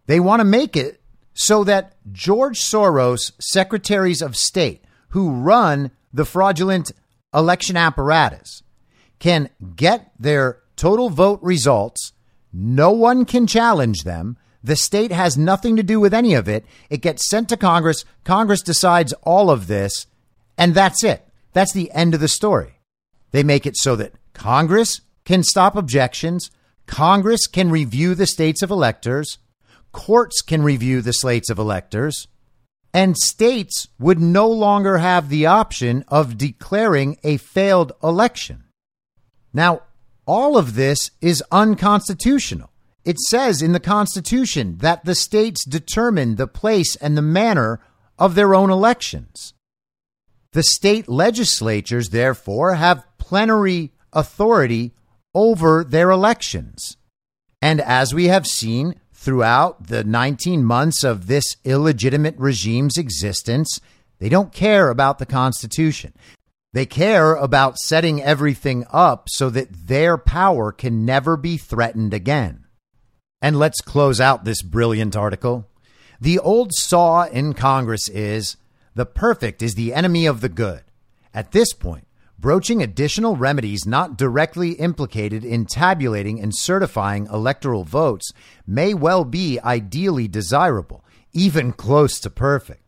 They 0.06 0.20
want 0.20 0.40
to 0.40 0.44
make 0.44 0.76
it 0.76 1.00
so 1.32 1.64
that 1.64 1.96
George 2.12 2.60
Soros, 2.60 3.32
secretaries 3.40 4.20
of 4.22 4.36
state 4.36 4.84
who 5.08 5.30
run 5.30 5.90
the 6.12 6.24
fraudulent 6.24 6.92
election 7.32 7.76
apparatus, 7.76 8.62
can 9.18 9.50
get 9.76 10.12
their 10.18 10.60
total 10.76 11.10
vote 11.10 11.40
results. 11.42 12.12
No 12.52 12.90
one 12.90 13.24
can 13.24 13.46
challenge 13.46 14.02
them. 14.02 14.36
The 14.62 14.76
state 14.76 15.12
has 15.12 15.38
nothing 15.38 15.76
to 15.76 15.82
do 15.82 16.00
with 16.00 16.12
any 16.12 16.34
of 16.34 16.48
it. 16.48 16.64
It 16.90 17.02
gets 17.02 17.28
sent 17.28 17.48
to 17.50 17.56
Congress. 17.56 18.04
Congress 18.24 18.62
decides 18.62 19.12
all 19.22 19.50
of 19.50 19.66
this, 19.66 20.06
and 20.58 20.74
that's 20.74 21.04
it. 21.04 21.26
That's 21.52 21.72
the 21.72 21.90
end 21.92 22.14
of 22.14 22.20
the 22.20 22.28
story. 22.28 22.80
They 23.30 23.42
make 23.42 23.66
it 23.66 23.76
so 23.76 23.96
that 23.96 24.14
Congress 24.32 25.00
can 25.24 25.42
stop 25.42 25.76
objections, 25.76 26.50
Congress 26.86 27.46
can 27.46 27.70
review 27.70 28.14
the 28.14 28.26
states 28.26 28.62
of 28.62 28.70
electors, 28.70 29.38
courts 29.92 30.42
can 30.42 30.62
review 30.62 31.00
the 31.02 31.12
slates 31.12 31.50
of 31.50 31.58
electors, 31.58 32.26
and 32.92 33.16
states 33.16 33.88
would 33.98 34.20
no 34.20 34.48
longer 34.48 34.98
have 34.98 35.28
the 35.28 35.46
option 35.46 36.04
of 36.08 36.38
declaring 36.38 37.18
a 37.22 37.36
failed 37.36 37.92
election. 38.02 38.64
Now, 39.52 39.82
all 40.26 40.56
of 40.56 40.74
this 40.74 41.10
is 41.20 41.42
unconstitutional. 41.50 42.70
It 43.04 43.18
says 43.18 43.62
in 43.62 43.72
the 43.72 43.80
Constitution 43.80 44.78
that 44.78 45.04
the 45.04 45.14
states 45.14 45.64
determine 45.64 46.36
the 46.36 46.46
place 46.46 46.96
and 46.96 47.16
the 47.16 47.22
manner 47.22 47.80
of 48.18 48.34
their 48.34 48.54
own 48.54 48.70
elections. 48.70 49.54
The 50.52 50.62
state 50.62 51.08
legislatures, 51.08 52.10
therefore, 52.10 52.74
have 52.74 53.06
plenary 53.18 53.92
authority 54.12 54.92
over 55.34 55.84
their 55.84 56.10
elections. 56.10 56.96
And 57.62 57.80
as 57.80 58.12
we 58.12 58.26
have 58.26 58.46
seen 58.46 59.00
throughout 59.20 59.88
the 59.88 60.02
19 60.02 60.64
months 60.64 61.04
of 61.04 61.26
this 61.26 61.56
illegitimate 61.62 62.34
regime's 62.38 62.96
existence, 62.96 63.78
they 64.18 64.30
don't 64.30 64.50
care 64.50 64.88
about 64.88 65.18
the 65.18 65.26
Constitution. 65.26 66.14
They 66.72 66.86
care 66.86 67.34
about 67.34 67.76
setting 67.76 68.22
everything 68.22 68.86
up 68.90 69.28
so 69.28 69.50
that 69.50 69.88
their 69.88 70.16
power 70.16 70.72
can 70.72 71.04
never 71.04 71.36
be 71.36 71.58
threatened 71.58 72.14
again. 72.14 72.64
And 73.42 73.58
let's 73.58 73.82
close 73.82 74.20
out 74.22 74.44
this 74.44 74.62
brilliant 74.62 75.14
article. 75.14 75.68
The 76.18 76.38
old 76.38 76.72
saw 76.72 77.24
in 77.24 77.52
Congress 77.52 78.08
is 78.08 78.56
the 78.94 79.06
perfect 79.06 79.60
is 79.60 79.74
the 79.74 79.92
enemy 79.92 80.24
of 80.24 80.40
the 80.40 80.48
good. 80.48 80.82
At 81.34 81.52
this 81.52 81.74
point, 81.74 82.06
broaching 82.40 82.82
additional 82.82 83.36
remedies 83.36 83.86
not 83.86 84.16
directly 84.16 84.72
implicated 84.72 85.44
in 85.44 85.66
tabulating 85.66 86.40
and 86.40 86.52
certifying 86.56 87.26
electoral 87.26 87.84
votes 87.84 88.32
may 88.66 88.94
well 88.94 89.24
be 89.24 89.60
ideally 89.60 90.26
desirable, 90.26 91.04
even 91.32 91.72
close 91.72 92.18
to 92.20 92.30
perfect. 92.30 92.82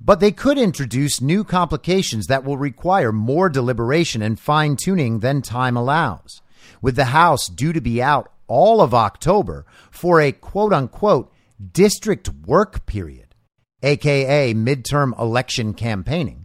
But 0.00 0.20
they 0.20 0.30
could 0.30 0.56
introduce 0.56 1.20
new 1.20 1.44
complications 1.44 2.26
that 2.26 2.44
will 2.44 2.56
require 2.56 3.12
more 3.12 3.48
deliberation 3.48 4.22
and 4.22 4.38
fine 4.38 4.76
tuning 4.76 5.18
than 5.18 5.42
time 5.42 5.76
allows. 5.76 6.40
With 6.80 6.96
the 6.96 7.06
House 7.06 7.48
due 7.48 7.72
to 7.72 7.80
be 7.80 8.00
out 8.00 8.32
all 8.46 8.80
of 8.80 8.94
October 8.94 9.66
for 9.90 10.20
a 10.20 10.32
quote 10.32 10.72
unquote 10.72 11.32
district 11.72 12.30
work 12.46 12.86
period, 12.86 13.34
aka 13.82 14.54
midterm 14.54 15.18
election 15.20 15.74
campaigning, 15.74 16.39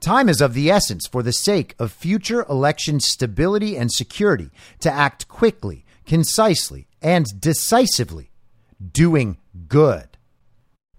time 0.00 0.28
is 0.28 0.40
of 0.40 0.54
the 0.54 0.70
essence 0.70 1.06
for 1.06 1.22
the 1.22 1.32
sake 1.32 1.74
of 1.78 1.92
future 1.92 2.44
election 2.48 3.00
stability 3.00 3.76
and 3.76 3.92
security 3.92 4.50
to 4.80 4.90
act 4.90 5.28
quickly, 5.28 5.84
concisely, 6.06 6.88
and 7.02 7.26
decisively, 7.38 8.30
doing 8.92 9.38
good. 9.68 10.08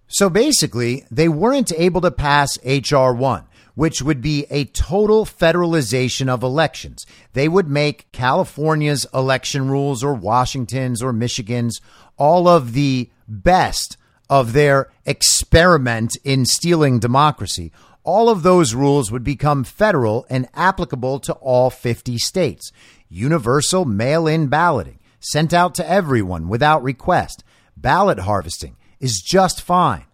So 0.07 0.29
basically, 0.29 1.05
they 1.09 1.29
weren't 1.29 1.71
able 1.77 2.01
to 2.01 2.11
pass 2.11 2.57
H.R. 2.63 3.13
1, 3.13 3.45
which 3.75 4.01
would 4.01 4.21
be 4.21 4.45
a 4.49 4.65
total 4.65 5.25
federalization 5.25 6.27
of 6.27 6.43
elections. 6.43 7.05
They 7.31 7.47
would 7.47 7.69
make 7.69 8.11
California's 8.11 9.07
election 9.13 9.69
rules 9.69 10.03
or 10.03 10.13
Washington's 10.13 11.01
or 11.01 11.13
Michigan's 11.13 11.79
all 12.17 12.47
of 12.47 12.73
the 12.73 13.09
best 13.27 13.95
of 14.29 14.53
their 14.53 14.91
experiment 15.05 16.17
in 16.23 16.45
stealing 16.45 16.99
democracy. 16.99 17.71
All 18.03 18.29
of 18.29 18.41
those 18.41 18.73
rules 18.73 19.11
would 19.11 19.23
become 19.23 19.63
federal 19.63 20.25
and 20.29 20.47
applicable 20.53 21.19
to 21.21 21.33
all 21.33 21.69
50 21.69 22.17
states. 22.17 22.71
Universal 23.09 23.85
mail 23.85 24.25
in 24.25 24.47
balloting, 24.47 24.99
sent 25.19 25.53
out 25.53 25.75
to 25.75 25.89
everyone 25.89 26.47
without 26.47 26.81
request. 26.81 27.43
Ballot 27.77 28.19
harvesting 28.19 28.75
is 28.99 29.21
just 29.21 29.61
fine. 29.61 30.05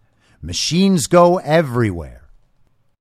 Machines 0.42 1.06
go 1.06 1.38
everywhere. 1.38 2.28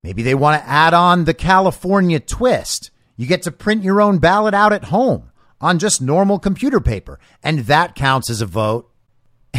Maybe 0.03 0.23
they 0.23 0.35
want 0.35 0.61
to 0.61 0.69
add 0.69 0.93
on 0.93 1.25
the 1.25 1.33
California 1.33 2.19
twist. 2.19 2.91
You 3.17 3.27
get 3.27 3.41
to 3.43 3.51
print 3.51 3.83
your 3.83 3.99
own 3.99 4.19
ballot 4.19 4.53
out 4.53 4.71
at 4.71 4.85
home 4.85 5.31
on 5.59 5.79
just 5.79 6.01
normal 6.01 6.39
computer 6.39 6.79
paper, 6.79 7.19
and 7.43 7.59
that 7.61 7.95
counts 7.95 8.29
as 8.29 8.41
a 8.41 8.45
vote. 8.45 8.89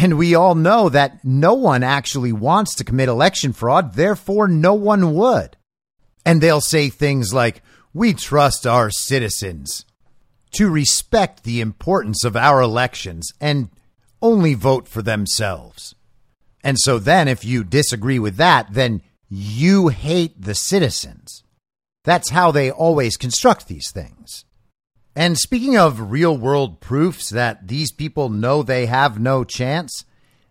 And 0.00 0.16
we 0.16 0.36
all 0.36 0.54
know 0.54 0.88
that 0.88 1.24
no 1.24 1.54
one 1.54 1.82
actually 1.82 2.32
wants 2.32 2.76
to 2.76 2.84
commit 2.84 3.08
election 3.08 3.52
fraud, 3.52 3.94
therefore, 3.94 4.46
no 4.46 4.72
one 4.72 5.12
would. 5.14 5.56
And 6.24 6.40
they'll 6.40 6.60
say 6.60 6.88
things 6.88 7.34
like, 7.34 7.62
We 7.92 8.14
trust 8.14 8.64
our 8.64 8.90
citizens 8.90 9.84
to 10.52 10.70
respect 10.70 11.42
the 11.42 11.60
importance 11.60 12.22
of 12.22 12.36
our 12.36 12.60
elections 12.60 13.32
and 13.40 13.70
only 14.22 14.54
vote 14.54 14.86
for 14.86 15.02
themselves. 15.02 15.96
And 16.62 16.78
so 16.78 17.00
then, 17.00 17.26
if 17.26 17.44
you 17.44 17.64
disagree 17.64 18.20
with 18.20 18.36
that, 18.36 18.68
then 18.72 19.02
you 19.28 19.88
hate 19.88 20.40
the 20.40 20.54
citizens. 20.54 21.42
That's 22.04 22.30
how 22.30 22.52
they 22.52 22.70
always 22.70 23.16
construct 23.16 23.66
these 23.66 23.90
things. 23.90 24.44
And 25.18 25.36
speaking 25.36 25.76
of 25.76 26.12
real 26.12 26.38
world 26.38 26.78
proofs 26.78 27.30
that 27.30 27.66
these 27.66 27.90
people 27.90 28.28
know 28.28 28.62
they 28.62 28.86
have 28.86 29.18
no 29.18 29.42
chance, 29.42 30.04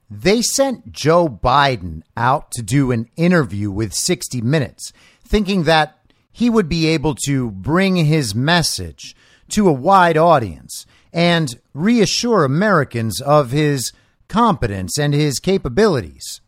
they 0.10 0.42
sent 0.42 0.92
Joe 0.92 1.30
Biden 1.30 2.02
out 2.18 2.52
to 2.52 2.62
do 2.62 2.92
an 2.92 3.08
interview 3.16 3.72
with 3.72 3.94
60 3.94 4.42
Minutes, 4.42 4.92
thinking 5.24 5.64
that 5.64 6.12
he 6.34 6.50
would 6.50 6.68
be 6.68 6.86
able 6.88 7.16
to 7.28 7.50
bring 7.52 7.96
his 7.96 8.36
message 8.36 9.16
to 9.52 9.70
a 9.70 9.72
wide 9.72 10.18
audience 10.18 10.86
and 11.14 11.62
reassure 11.74 12.44
Americans 12.44 13.22
of 13.22 13.52
his 13.52 13.94
competence 14.28 15.00
and 15.00 15.14
his 15.14 15.40
capabilities. 15.40 16.42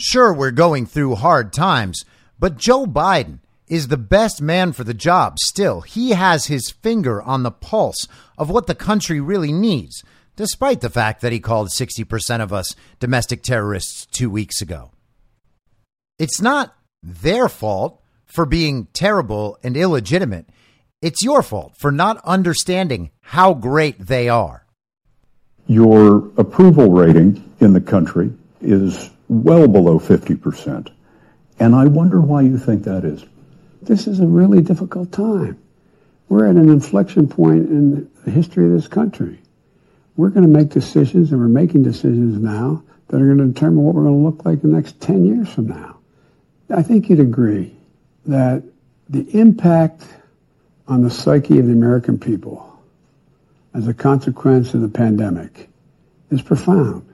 Sure, 0.00 0.32
we're 0.32 0.50
going 0.50 0.86
through 0.86 1.16
hard 1.16 1.52
times, 1.52 2.06
but 2.38 2.56
Joe 2.56 2.86
Biden 2.86 3.40
is 3.70 3.88
the 3.88 3.96
best 3.96 4.40
man 4.40 4.72
for 4.72 4.84
the 4.84 4.94
job 4.94 5.38
still. 5.38 5.80
He 5.82 6.10
has 6.10 6.46
his 6.46 6.70
finger 6.70 7.22
on 7.22 7.42
the 7.42 7.50
pulse 7.50 8.08
of 8.36 8.50
what 8.50 8.66
the 8.66 8.74
country 8.74 9.20
really 9.20 9.52
needs, 9.52 10.02
despite 10.36 10.80
the 10.80 10.90
fact 10.90 11.20
that 11.20 11.32
he 11.32 11.40
called 11.40 11.68
60% 11.68 12.40
of 12.40 12.52
us 12.52 12.74
domestic 13.00 13.42
terrorists 13.42 14.06
two 14.06 14.30
weeks 14.30 14.60
ago. 14.60 14.90
It's 16.18 16.40
not 16.40 16.74
their 17.02 17.48
fault 17.48 18.02
for 18.26 18.44
being 18.44 18.86
terrible 18.92 19.58
and 19.62 19.76
illegitimate. 19.76 20.48
It's 21.00 21.22
your 21.22 21.42
fault 21.42 21.74
for 21.78 21.92
not 21.92 22.20
understanding 22.24 23.10
how 23.20 23.54
great 23.54 23.98
they 24.06 24.28
are. 24.28 24.66
Your 25.66 26.28
approval 26.36 26.90
rating 26.90 27.44
in 27.60 27.72
the 27.72 27.80
country 27.80 28.32
is 28.60 29.10
well 29.28 29.68
below 29.68 29.98
50%. 29.98 30.90
And 31.60 31.74
I 31.74 31.86
wonder 31.86 32.20
why 32.20 32.42
you 32.42 32.58
think 32.58 32.84
that 32.84 33.04
is. 33.04 33.24
This 33.88 34.06
is 34.06 34.20
a 34.20 34.26
really 34.26 34.60
difficult 34.60 35.12
time. 35.12 35.58
We're 36.28 36.46
at 36.46 36.56
an 36.56 36.68
inflection 36.68 37.26
point 37.26 37.70
in 37.70 38.10
the 38.22 38.30
history 38.30 38.66
of 38.66 38.72
this 38.72 38.86
country. 38.86 39.38
We're 40.14 40.28
going 40.28 40.46
to 40.46 40.52
make 40.52 40.68
decisions, 40.68 41.32
and 41.32 41.40
we're 41.40 41.48
making 41.48 41.84
decisions 41.84 42.38
now 42.38 42.82
that 43.08 43.16
are 43.16 43.24
going 43.24 43.38
to 43.38 43.46
determine 43.46 43.82
what 43.82 43.94
we're 43.94 44.02
going 44.02 44.22
to 44.22 44.28
look 44.28 44.44
like 44.44 44.60
the 44.60 44.68
next 44.68 45.00
10 45.00 45.24
years 45.24 45.48
from 45.48 45.68
now. 45.68 45.96
I 46.68 46.82
think 46.82 47.08
you'd 47.08 47.20
agree 47.20 47.74
that 48.26 48.62
the 49.08 49.26
impact 49.40 50.04
on 50.86 51.00
the 51.00 51.08
psyche 51.08 51.58
of 51.58 51.64
the 51.64 51.72
American 51.72 52.18
people 52.18 52.78
as 53.72 53.88
a 53.88 53.94
consequence 53.94 54.74
of 54.74 54.82
the 54.82 54.88
pandemic 54.90 55.70
is 56.30 56.42
profound. 56.42 57.10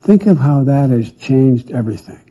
Think 0.00 0.26
of 0.26 0.38
how 0.38 0.64
that 0.64 0.90
has 0.90 1.12
changed 1.12 1.70
everything. 1.70 2.27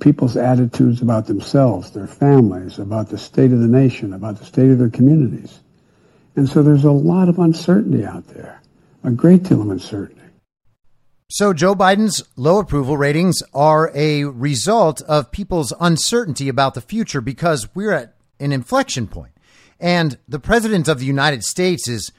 People's 0.00 0.36
attitudes 0.36 1.00
about 1.00 1.26
themselves, 1.26 1.90
their 1.92 2.06
families, 2.06 2.78
about 2.78 3.08
the 3.08 3.18
state 3.18 3.52
of 3.52 3.60
the 3.60 3.68
nation, 3.68 4.12
about 4.12 4.38
the 4.38 4.44
state 4.44 4.70
of 4.70 4.78
their 4.78 4.90
communities. 4.90 5.60
And 6.36 6.48
so 6.48 6.62
there's 6.62 6.84
a 6.84 6.90
lot 6.90 7.28
of 7.28 7.38
uncertainty 7.38 8.04
out 8.04 8.26
there, 8.28 8.60
a 9.04 9.10
great 9.10 9.44
deal 9.44 9.62
of 9.62 9.70
uncertainty. 9.70 10.20
So, 11.32 11.52
Joe 11.52 11.76
Biden's 11.76 12.24
low 12.34 12.58
approval 12.58 12.96
ratings 12.96 13.40
are 13.54 13.92
a 13.94 14.24
result 14.24 15.00
of 15.02 15.30
people's 15.30 15.72
uncertainty 15.78 16.48
about 16.48 16.74
the 16.74 16.80
future 16.80 17.20
because 17.20 17.72
we're 17.72 17.92
at 17.92 18.16
an 18.40 18.50
inflection 18.50 19.06
point. 19.06 19.32
And 19.78 20.18
the 20.26 20.40
president 20.40 20.88
of 20.88 20.98
the 20.98 21.06
United 21.06 21.44
States 21.44 21.88
is 21.88 22.10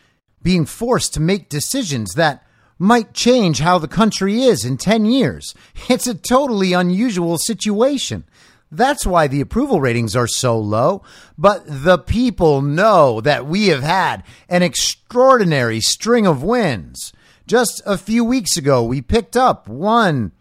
being 0.42 0.66
forced 0.66 1.14
to 1.14 1.20
make 1.20 1.50
decisions 1.50 2.14
that 2.14 2.46
might 2.82 3.14
change 3.14 3.60
how 3.60 3.78
the 3.78 3.88
country 3.88 4.42
is 4.42 4.66
in 4.66 4.76
10 4.76 5.06
years. 5.06 5.54
It's 5.90 6.08
a 6.08 6.16
totally 6.16 6.74
unusual 6.74 7.38
situation. 7.38 8.24
That's 8.72 9.06
why 9.06 9.28
the 9.28 9.42
approval 9.42 9.80
ratings 9.80 10.16
are 10.16 10.28
so 10.28 10.58
low. 10.58 11.04
But 11.38 11.64
the 11.68 12.00
people 12.00 12.62
know 12.62 13.22
that 13.22 13.46
we 13.46 13.68
have 13.68 13.84
had 13.84 14.24
an 14.50 14.64
extraordinary 14.64 15.80
string 15.80 16.26
of 16.26 16.42
wins. 16.42 17.14
Just 17.46 17.82
a 17.86 17.98
few 17.98 18.24
weeks 18.24 18.58
ago, 18.58 18.84
we 18.84 19.02
picked 19.02 19.38
up 19.38 19.68
one 19.68 20.32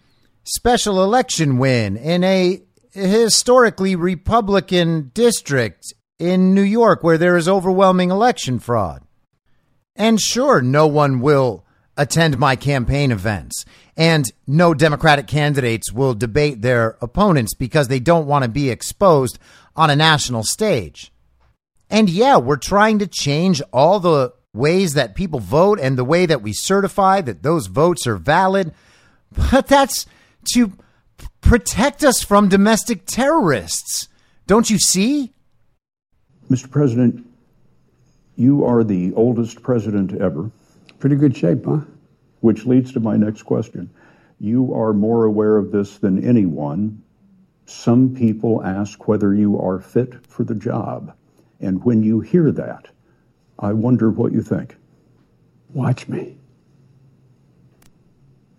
special 0.45 1.03
election 1.03 1.59
win 1.59 1.97
in 1.97 2.25
a 2.25 2.63
historically 2.93 3.97
Republican 3.97 5.11
district 5.13 5.93
in 6.19 6.55
New 6.55 6.63
York 6.63 7.03
where 7.03 7.19
there 7.19 7.37
is 7.37 7.49
overwhelming 7.49 8.11
election 8.11 8.59
fraud. 8.59 9.03
And 9.97 10.21
sure, 10.21 10.63
no 10.63 10.87
one 10.87 11.21
will 11.21 11.67
attend 11.97 12.39
my 12.39 12.57
campaign 12.57 13.11
events, 13.13 13.65
and 13.97 14.31
no 14.47 14.75
Democratic 14.75 15.27
candidates 15.27 15.93
will 15.93 16.15
debate 16.15 16.63
their 16.63 16.97
opponents 17.01 17.55
because 17.55 17.89
they 17.89 18.01
don't 18.01 18.27
want 18.27 18.45
to 18.45 18.51
be 18.51 18.71
exposed 18.71 19.39
on 19.77 19.91
a 19.91 19.97
national 19.97 20.43
stage. 20.43 21.13
And 21.91 22.09
yeah, 22.09 22.37
we're 22.37 22.57
trying 22.57 22.99
to 23.01 23.07
change 23.07 23.61
all 23.73 24.01
the 24.01 24.33
ways 24.53 24.95
that 24.95 25.15
people 25.15 25.41
vote 25.41 25.79
and 25.81 25.97
the 25.97 26.05
way 26.05 26.27
that 26.27 26.43
we 26.43 26.53
certify 26.53 27.21
that 27.21 27.43
those 27.43 27.67
votes 27.67 28.07
are 28.07 28.17
valid, 28.17 28.73
but 29.51 29.67
that's 29.67 30.07
to 30.55 30.73
protect 31.41 32.03
us 32.05 32.23
from 32.23 32.49
domestic 32.49 33.07
terrorists. 33.07 34.09
Don't 34.47 34.71
you 34.71 34.79
see? 34.79 35.33
Mr. 36.51 36.71
President, 36.71 37.27
you 38.37 38.65
are 38.65 38.83
the 38.83 39.13
oldest 39.15 39.63
president 39.63 40.21
ever. 40.21 40.51
Pretty 41.01 41.17
good 41.17 41.37
shape, 41.37 41.65
huh? 41.65 41.81
Which 42.41 42.67
leads 42.67 42.93
to 42.93 43.01
my 43.01 43.17
next 43.17 43.43
question. 43.43 43.91
You 44.39 44.75
are 44.75 44.93
more 44.93 45.25
aware 45.25 45.57
of 45.57 45.73
this 45.73 45.99
than 45.99 46.23
anyone. 46.23 47.03
Some 47.67 48.15
people 48.15 48.63
ask 48.63 49.09
whether 49.09 49.35
you 49.35 49.59
are 49.59 49.81
fit 49.81 50.27
for 50.27 50.45
the 50.45 50.55
job. 50.55 51.15
And 51.61 51.83
when 51.85 52.03
you 52.03 52.21
hear 52.21 52.53
that, 52.53 52.89
I 53.59 53.73
wonder 53.73 54.11
what 54.11 54.33
you 54.33 54.43
think. 54.43 54.77
Watch 55.71 56.07
me. 56.07 56.37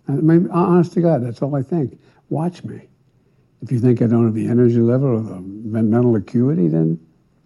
I 0.08 0.12
mean, 0.12 0.50
honest 0.50 0.92
to 0.94 1.00
God, 1.00 1.24
that's 1.24 1.42
all 1.42 1.54
I 1.54 1.62
think. 1.62 2.00
Watch 2.28 2.64
me. 2.64 2.88
If 3.62 3.70
you 3.70 3.78
think 3.78 4.02
I 4.02 4.06
don't 4.06 4.24
have 4.24 4.34
the 4.34 4.48
energy 4.48 4.80
level 4.80 5.08
or 5.08 5.20
the 5.20 5.40
mental 5.40 6.16
acuity, 6.16 6.66
then, 6.68 6.98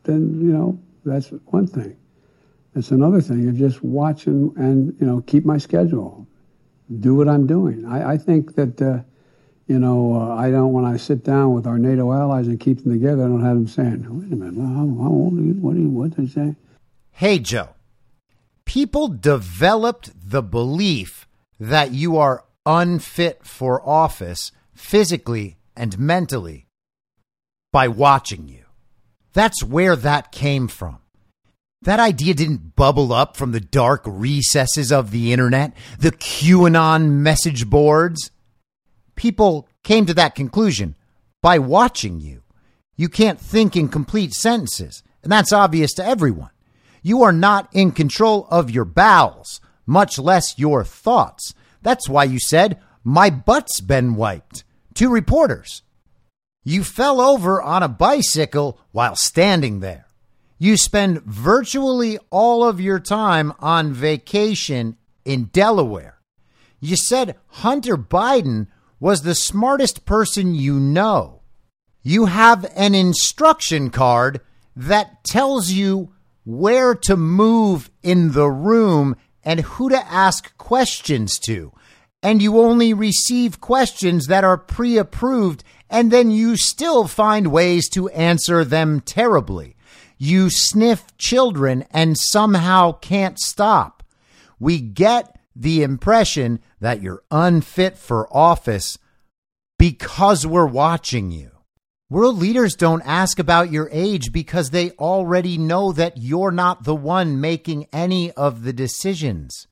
then 0.05 0.41
you 0.41 0.53
know 0.53 0.79
that's 1.05 1.29
one 1.47 1.67
thing. 1.67 1.97
It's 2.77 2.91
another 2.91 3.23
thing 3.23 3.49
of 3.49 3.57
just 3.57 3.83
watch 3.83 4.27
and, 4.27 4.55
and 4.57 4.95
you 5.01 5.07
know 5.07 5.23
keep 5.23 5.47
my 5.47 5.57
schedule, 5.57 6.27
do 7.01 7.15
what 7.15 7.27
I'm 7.27 7.47
doing. 7.47 7.87
I, 7.87 8.13
I 8.13 8.19
think 8.19 8.55
that 8.57 8.83
uh, 8.83 9.01
you 9.67 9.79
know 9.79 10.15
uh, 10.15 10.35
I 10.37 10.51
don't 10.51 10.75
when 10.75 10.85
I 10.85 10.99
sit 10.99 11.25
down 11.25 11.55
with 11.55 11.67
our 11.67 11.79
NATO 11.79 12.13
allies 12.13 12.49
and 12.49 12.61
keep 12.61 12.83
them 12.83 12.93
together. 12.93 13.25
I 13.25 13.29
don't 13.29 13.45
have 13.45 13.57
them 13.57 13.67
saying, 13.67 14.21
"Wait 14.21 14.31
a 14.31 14.37
minute, 14.37 14.61
how, 14.63 15.03
how 15.03 15.11
old 15.11 15.39
are 15.39 15.43
you? 15.43 15.55
What 15.55 15.75
do 15.75 15.81
you 15.81 15.89
what 15.89 16.17
they 16.17 16.27
say?" 16.27 16.55
Hey, 17.13 17.39
Joe. 17.39 17.71
People 18.67 19.09
developed 19.09 20.11
the 20.15 20.43
belief 20.43 21.27
that 21.59 21.93
you 21.93 22.19
are 22.19 22.45
unfit 22.67 23.47
for 23.47 23.81
office 23.89 24.53
physically 24.75 25.57
and 25.75 25.99
mentally 25.99 26.67
by 27.73 27.89
watching 27.89 28.49
you. 28.49 28.65
That's 29.33 29.63
where 29.63 29.97
that 29.97 30.31
came 30.31 30.69
from. 30.69 30.99
That 31.83 32.01
idea 32.01 32.35
didn't 32.35 32.75
bubble 32.75 33.13
up 33.13 33.37
from 33.37 33.53
the 33.53 33.61
dark 33.61 34.03
recesses 34.07 34.91
of 34.91 35.11
the 35.11 35.33
internet, 35.33 35.75
the 35.99 36.11
QAnon 36.11 37.11
message 37.11 37.69
boards. 37.69 38.31
People 39.15 39.69
came 39.83 40.07
to 40.07 40.15
that 40.15 40.35
conclusion 40.35 40.95
by 41.43 41.59
watching 41.59 42.21
you. 42.21 42.43
You 42.97 43.09
can't 43.09 43.41
think 43.41 43.77
in 43.77 43.89
complete 43.89 44.33
sentences, 44.33 45.03
and 45.23 45.31
that's 45.31 45.53
obvious 45.53 45.93
to 45.95 46.05
everyone. 46.05 46.51
You 47.03 47.23
are 47.23 47.33
not 47.33 47.69
in 47.73 47.93
control 47.93 48.49
of 48.51 48.71
your 48.71 48.85
bowels, 48.85 49.61
much 49.87 50.19
less 50.19 50.59
your 50.59 50.83
thoughts. 50.83 51.55
That's 51.83 52.09
why 52.09 52.25
you 52.25 52.41
said, 52.41 52.81
My 53.05 53.31
butt's 53.31 53.81
been 53.81 54.17
wiped 54.17 54.65
to 54.95 55.09
reporters. 55.09 55.83
You 56.65 56.83
fell 56.83 57.21
over 57.21 57.63
on 57.63 57.83
a 57.85 57.89
bicycle 57.89 58.81
while 58.91 59.15
standing 59.15 59.81
there. 59.81 60.06
You 60.59 60.77
spend 60.77 61.23
virtually 61.23 62.19
all 62.31 62.65
of 62.65 62.81
your 62.81 62.99
time 62.99 63.53
on 63.61 63.93
vacation 63.93 64.97
in 65.25 65.45
Delaware. 65.45 66.19
You 66.81 66.97
said 66.97 67.37
Hunter 67.49 67.97
Biden 67.97 68.69
was 68.99 69.23
the 69.23 69.35
smartest 69.35 70.07
person 70.07 70.55
you 70.55 70.81
know. 70.81 71.43
You 72.03 72.27
have 72.27 72.65
an 72.75 72.95
instruction 72.95 73.91
card 73.91 74.41
that 74.75 75.25
tells 75.25 75.73
you 75.73 76.13
where 76.45 76.95
to 76.95 77.17
move 77.17 77.91
in 78.03 78.33
the 78.33 78.49
room 78.49 79.17
and 79.43 79.61
who 79.61 79.89
to 79.91 80.13
ask 80.13 80.57
questions 80.57 81.39
to. 81.41 81.73
And 82.23 82.41
you 82.41 82.59
only 82.59 82.95
receive 82.95 83.61
questions 83.61 84.27
that 84.27 84.45
are 84.45 84.57
pre 84.57 84.97
approved, 84.97 85.63
and 85.91 86.11
then 86.11 86.31
you 86.31 86.57
still 86.57 87.07
find 87.07 87.49
ways 87.49 87.89
to 87.91 88.09
answer 88.09 88.65
them 88.65 89.01
terribly. 89.01 89.76
You 90.19 90.49
sniff 90.51 91.17
children 91.19 91.85
and 91.91 92.17
somehow 92.19 92.93
can't 92.93 93.39
stop. 93.39 94.03
We 94.59 94.81
get 94.81 95.39
the 95.55 95.83
impression 95.83 96.61
that 96.81 97.03
you're 97.03 97.23
unfit 97.31 97.97
for 97.99 98.35
office 98.35 98.99
because 99.79 100.47
we're 100.47 100.67
watching 100.67 101.31
you. 101.31 101.51
World 102.09 102.39
leaders 102.39 102.75
don't 102.77 103.03
ask 103.05 103.39
about 103.39 103.73
your 103.73 103.89
age 103.91 104.33
because 104.33 104.71
they 104.71 104.93
already 104.93 105.59
know 105.59 105.93
that 105.93 106.17
you're 106.17 106.53
not 106.53 106.85
the 106.85 106.95
one 106.95 107.41
making 107.41 107.89
any 107.93 108.31
of 108.33 108.63
the 108.63 108.73
decisions. 108.73 109.67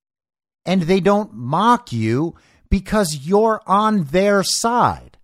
And 0.66 0.82
they 0.82 0.98
don't 0.98 1.32
mock 1.32 1.92
you 1.92 2.34
because 2.68 3.20
you're 3.22 3.60
on 3.66 4.04
their 4.04 4.42
side. 4.42 5.16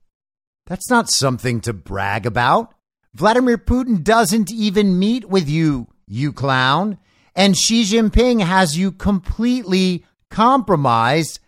That's 0.66 0.88
not 0.88 1.10
something 1.10 1.60
to 1.62 1.72
brag 1.72 2.26
about. 2.26 2.74
Vladimir 3.14 3.58
Putin 3.58 4.02
doesn't 4.02 4.52
even 4.52 4.98
meet 4.98 5.28
with 5.28 5.48
you, 5.48 5.88
you 6.06 6.32
clown. 6.32 6.98
And 7.34 7.56
Xi 7.56 7.84
Jinping 7.84 8.40
has 8.40 8.76
you 8.76 8.92
completely 8.92 10.04
compromised 10.30 11.40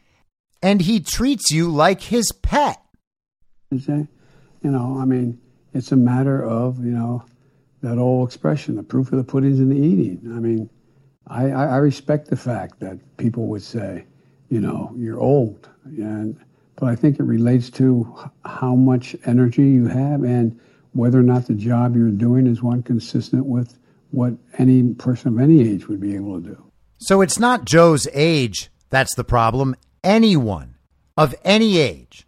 and 0.62 0.80
he 0.80 1.00
treats 1.00 1.50
you 1.50 1.68
like 1.68 2.00
his 2.02 2.30
pet. 2.32 2.80
You 3.70 4.70
know, 4.70 4.98
I 5.00 5.04
mean, 5.04 5.40
it's 5.74 5.92
a 5.92 5.96
matter 5.96 6.44
of, 6.44 6.84
you 6.84 6.92
know, 6.92 7.24
that 7.82 7.98
old 7.98 8.28
expression, 8.28 8.76
the 8.76 8.82
proof 8.82 9.10
of 9.10 9.18
the 9.18 9.24
pudding's 9.24 9.58
in 9.58 9.70
the 9.70 9.76
eating. 9.76 10.20
I 10.34 10.38
mean, 10.38 10.70
I, 11.26 11.50
I 11.50 11.76
respect 11.78 12.28
the 12.28 12.36
fact 12.36 12.78
that 12.80 12.98
people 13.16 13.46
would 13.48 13.62
say, 13.62 14.04
you 14.50 14.60
know, 14.60 14.92
you're 14.96 15.18
old. 15.18 15.68
And, 15.84 16.38
but 16.76 16.86
I 16.86 16.94
think 16.94 17.18
it 17.18 17.24
relates 17.24 17.70
to 17.70 18.30
how 18.44 18.74
much 18.74 19.16
energy 19.24 19.62
you 19.62 19.86
have 19.86 20.22
and 20.22 20.60
whether 20.92 21.18
or 21.18 21.22
not 21.22 21.46
the 21.46 21.54
job 21.54 21.96
you're 21.96 22.10
doing 22.10 22.46
is 22.46 22.62
one 22.62 22.82
consistent 22.82 23.46
with 23.46 23.78
what 24.10 24.34
any 24.58 24.94
person 24.94 25.34
of 25.34 25.40
any 25.40 25.60
age 25.60 25.88
would 25.88 26.00
be 26.00 26.14
able 26.14 26.40
to 26.40 26.48
do. 26.48 26.72
So 26.98 27.20
it's 27.20 27.38
not 27.38 27.64
Joe's 27.64 28.06
age 28.12 28.70
that's 28.92 29.14
the 29.14 29.24
problem. 29.24 29.74
Anyone 30.04 30.76
of 31.16 31.34
any 31.44 31.78
age 31.78 32.26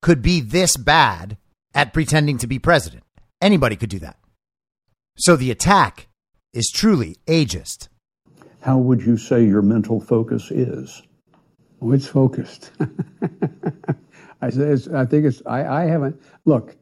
could 0.00 0.22
be 0.22 0.40
this 0.40 0.76
bad 0.76 1.36
at 1.74 1.92
pretending 1.92 2.38
to 2.38 2.46
be 2.46 2.60
president. 2.60 3.02
Anybody 3.42 3.74
could 3.74 3.90
do 3.90 3.98
that. 3.98 4.16
So 5.18 5.34
the 5.34 5.50
attack 5.50 6.06
is 6.52 6.70
truly 6.72 7.16
ageist. 7.26 7.88
How 8.60 8.78
would 8.78 9.02
you 9.02 9.16
say 9.16 9.44
your 9.44 9.62
mental 9.62 10.00
focus 10.00 10.52
is? 10.52 11.02
Oh, 11.82 11.90
it's 11.90 12.06
focused. 12.06 12.70
I 14.40 14.50
say 14.50 14.62
it's, 14.68 14.86
I 14.86 15.06
think 15.06 15.24
it's. 15.26 15.42
I, 15.44 15.82
I 15.82 15.84
haven't. 15.86 16.22
Look, 16.44 16.76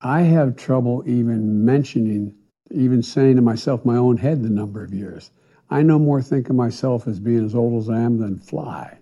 I 0.00 0.22
have 0.22 0.56
trouble 0.56 1.02
even 1.06 1.64
mentioning, 1.64 2.34
even 2.70 3.02
saying 3.02 3.36
to 3.36 3.42
myself, 3.42 3.84
my 3.84 3.96
own 3.96 4.16
head, 4.16 4.42
the 4.42 4.50
number 4.50 4.84
of 4.84 4.92
years. 4.92 5.30
I 5.70 5.82
no 5.82 5.98
more 5.98 6.22
think 6.22 6.48
of 6.48 6.56
myself 6.56 7.06
as 7.06 7.18
being 7.18 7.44
as 7.44 7.54
old 7.54 7.82
as 7.82 7.88
I 7.88 8.00
am 8.00 8.18
than 8.18 8.38
fly. 8.38 8.98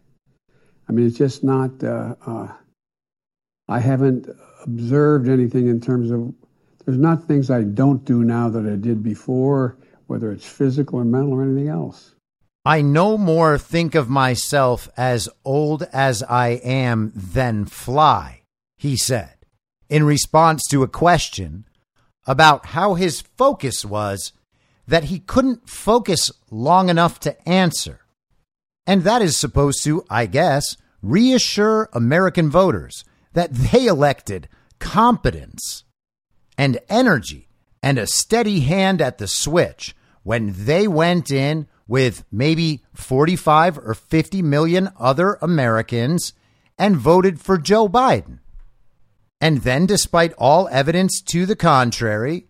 I 0.89 0.93
mean, 0.93 1.07
it's 1.07 1.19
just 1.19 1.45
not. 1.45 1.83
Uh, 1.83 2.15
uh, 2.27 2.53
I 3.69 3.81
haven't 3.81 4.29
observed 4.65 5.29
anything 5.29 5.69
in 5.69 5.81
terms 5.81 6.11
of 6.11 6.35
there's 6.85 6.99
not 6.99 7.25
things 7.25 7.51
I 7.51 7.63
don't 7.63 8.05
do 8.05 8.23
now 8.25 8.49
that 8.51 8.67
I 8.67 8.77
did 8.77 9.03
before, 9.03 9.79
whether 10.07 10.31
it's 10.31 10.47
physical 10.47 10.99
or 10.99 11.05
mental 11.05 11.33
or 11.33 11.43
anything 11.43 11.69
else. 11.69 12.15
I 12.67 12.83
no 12.83 13.19
more 13.19 13.59
think 13.59 13.95
of 13.95 14.09
myself 14.09 14.89
as 14.97 15.29
old 15.45 15.83
as 15.93 16.23
I 16.23 16.61
am 16.65 17.13
than 17.15 17.67
fly, 17.67 18.43
he 18.79 18.97
said, 18.97 19.34
in 19.89 20.05
response 20.05 20.63
to 20.71 20.83
a 20.83 20.89
question 20.89 21.65
about 22.27 22.67
how 22.67 22.95
his 22.95 23.21
focus 23.37 23.85
was 23.85 24.33
that 24.87 25.05
he 25.05 25.19
couldn't 25.19 25.69
focus 25.69 26.31
long 26.51 26.89
enough 26.89 27.21
to 27.21 27.49
answer. 27.49 28.01
And 28.87 29.03
that 29.03 29.23
is 29.23 29.37
supposed 29.37 29.83
to, 29.85 30.05
I 30.11 30.27
guess, 30.27 30.77
reassure 31.03 31.89
American 31.93 32.51
voters 32.51 33.05
that 33.33 33.53
they 33.53 33.87
elected 33.87 34.49
competence 34.79 35.85
and 36.59 36.79
energy 36.89 37.49
and 37.83 37.99
a 37.99 38.07
steady 38.07 38.61
hand 38.61 39.01
at 39.01 39.19
the 39.19 39.29
switch 39.29 39.95
when 40.23 40.55
they 40.57 40.89
went 40.89 41.31
in 41.31 41.67
with 41.87 42.25
maybe 42.33 42.83
45 42.95 43.79
or 43.79 43.95
50 43.95 44.43
million 44.43 44.91
other 44.99 45.39
Americans 45.43 46.33
and 46.79 46.97
voted 46.97 47.41
for 47.41 47.59
Joe 47.59 47.89
Biden. 47.89 48.39
And 49.41 49.59
then, 49.59 49.87
despite 49.87 50.33
all 50.39 50.69
evidence 50.69 51.21
to 51.29 51.47
the 51.47 51.57
contrary, 51.57 52.47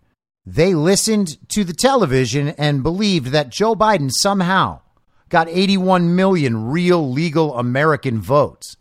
they 0.46 0.74
listened 0.74 1.38
to 1.50 1.64
the 1.64 1.72
television 1.72 2.48
and 2.50 2.82
believed 2.82 3.28
that 3.28 3.48
Joe 3.48 3.74
Biden 3.74 4.10
somehow 4.12 4.80
got 5.28 5.48
81 5.48 6.14
million 6.14 6.66
real 6.66 7.10
legal 7.10 7.58
American 7.58 8.20
votes 8.20 8.76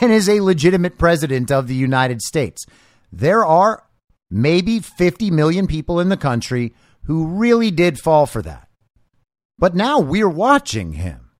and 0.00 0.12
is 0.12 0.28
a 0.28 0.40
legitimate 0.40 0.98
president 0.98 1.50
of 1.50 1.66
the 1.66 1.74
United 1.74 2.22
States. 2.22 2.64
There 3.12 3.44
are 3.44 3.84
maybe 4.30 4.78
50 4.80 5.30
million 5.30 5.66
people 5.66 6.00
in 6.00 6.08
the 6.08 6.16
country 6.16 6.74
who 7.04 7.26
really 7.26 7.70
did 7.70 7.98
fall 7.98 8.26
for 8.26 8.42
that. 8.42 8.68
But 9.58 9.74
now 9.74 9.98
we're 9.98 10.28
watching 10.28 10.92
him, 10.92 11.30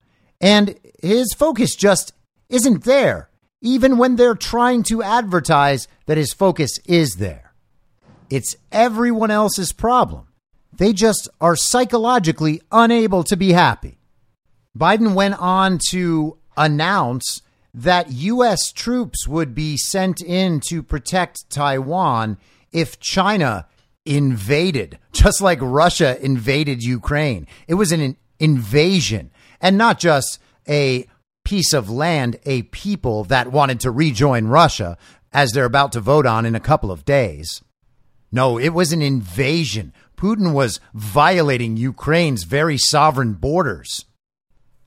and 0.41 0.79
his 1.01 1.33
focus 1.35 1.77
just 1.77 2.13
isn't 2.49 2.85
there, 2.85 3.28
even 3.61 3.99
when 3.99 4.17
they're 4.17 4.35
trying 4.35 4.83
to 4.85 5.03
advertise 5.03 5.89
that 6.07 6.19
his 6.19 6.33
focus 6.33 6.79
is 6.87 7.17
there. 7.17 7.53
It's 8.31 8.57
everyone 8.71 9.31
else's 9.31 9.73
problem. 9.73 10.29
They 10.73 10.93
just 10.93 11.29
are 11.41 11.57
psychologically 11.57 12.63
unable 12.71 13.25
to 13.25 13.37
be 13.37 13.53
happy. 13.53 13.99
Biden 14.77 15.15
went 15.15 15.41
on 15.41 15.81
to 15.91 16.37
announce 16.57 17.43
that 17.75 18.13
U.S. 18.13 18.73
troops 18.73 19.27
would 19.27 19.55
be 19.55 19.77
sent 19.77 20.23
in 20.23 20.61
to 20.69 20.83
protect 20.83 21.51
Taiwan 21.51 22.39
if 22.73 23.01
China 23.01 23.67
invaded, 24.05 24.99
just 25.13 25.41
like 25.41 25.59
Russia 25.61 26.23
invaded 26.25 26.83
Ukraine. 26.83 27.47
It 27.67 27.75
was 27.75 27.93
an 27.93 28.17
invasion 28.39 29.31
and 29.61 29.77
not 29.77 29.99
just 29.99 30.39
a 30.69 31.07
piece 31.49 31.73
of 31.73 31.89
land, 31.89 32.39
a 32.45 32.61
people 32.65 33.25
that 33.25 33.51
wanted 33.51 33.81
to 33.81 33.91
rejoin 33.91 34.47
Russia 34.49 34.99
as 35.33 35.51
they're 35.51 35.65
about 35.65 35.93
to 35.93 35.99
vote 35.99 36.27
on 36.27 36.45
in 36.45 36.55
a 36.55 36.61
couple 36.61 36.91
of 36.91 37.07
days. 37.07 37.63
No, 38.31 38.59
it 38.59 38.75
was 38.75 38.93
an 38.93 39.01
invasion. 39.01 39.95
Putin 40.15 40.53
was 40.53 40.79
violating 40.93 41.79
Ukraine's 41.79 42.43
very 42.43 42.77
sovereign 42.77 43.33
borders. 43.33 44.05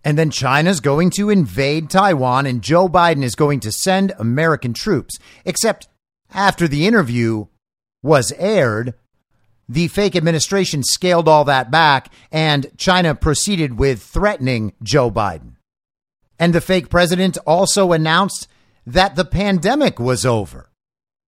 And 0.04 0.20
then 0.20 0.30
China's 0.30 0.82
going 0.82 1.10
to 1.12 1.32
invade 1.32 1.90
Taiwan, 1.90 2.46
and 2.46 2.62
Joe 2.62 2.88
Biden 2.88 3.24
is 3.24 3.34
going 3.34 3.60
to 3.62 3.72
send 3.72 4.14
American 4.20 4.76
troops. 4.76 5.18
Except 5.44 5.88
after 6.32 6.68
the 6.68 6.86
interview 6.86 7.48
was 8.04 8.34
aired, 8.38 8.94
the 9.68 9.88
fake 9.88 10.16
administration 10.16 10.84
scaled 10.84 11.28
all 11.28 11.46
that 11.46 11.72
back, 11.72 12.14
and 12.32 12.68
China 12.78 13.16
proceeded 13.16 13.80
with 13.80 14.04
threatening 14.04 14.74
Joe 14.84 15.10
Biden. 15.10 15.56
And 16.42 16.56
the 16.56 16.60
fake 16.60 16.90
president 16.90 17.38
also 17.46 17.92
announced 17.92 18.48
that 18.88 19.16
the 19.16 19.26
pandemic 19.26 20.00
was 20.00 20.26
over. 20.26 20.72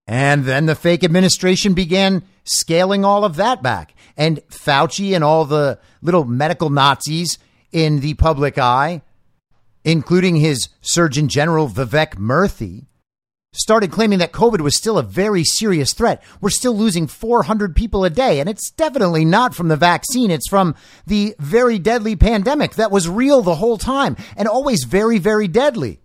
And 0.07 0.43
then 0.45 0.65
the 0.65 0.73
fake 0.73 1.03
administration 1.03 1.75
began 1.75 2.23
scaling 2.45 3.05
all 3.05 3.23
of 3.23 3.35
that 3.35 3.61
back. 3.61 3.93
And 4.17 4.39
Fauci 4.49 5.13
and 5.13 5.23
all 5.23 5.45
the 5.45 5.77
little 6.01 6.25
medical 6.25 6.71
Nazis 6.71 7.37
in 7.71 7.99
the 7.99 8.15
public 8.15 8.57
eye, 8.57 9.03
including 9.83 10.37
his 10.37 10.69
Surgeon 10.81 11.27
General 11.27 11.69
Vivek 11.69 12.15
Murthy, 12.15 12.87
started 13.53 13.91
claiming 13.91 14.19
that 14.19 14.31
COVID 14.31 14.61
was 14.61 14.75
still 14.75 14.97
a 14.97 15.03
very 15.03 15.43
serious 15.43 15.93
threat. 15.93 16.21
We're 16.41 16.49
still 16.49 16.75
losing 16.75 17.07
400 17.07 17.75
people 17.75 18.03
a 18.03 18.09
day, 18.09 18.39
and 18.39 18.49
it's 18.49 18.71
definitely 18.71 19.23
not 19.23 19.55
from 19.55 19.69
the 19.69 19.77
vaccine. 19.77 20.31
It's 20.31 20.49
from 20.49 20.75
the 21.05 21.35
very 21.39 21.79
deadly 21.79 22.15
pandemic 22.15 22.75
that 22.75 22.91
was 22.91 23.07
real 23.07 23.41
the 23.41 23.55
whole 23.55 23.77
time 23.77 24.17
and 24.35 24.47
always 24.47 24.83
very, 24.83 25.19
very 25.19 25.47
deadly. 25.47 26.01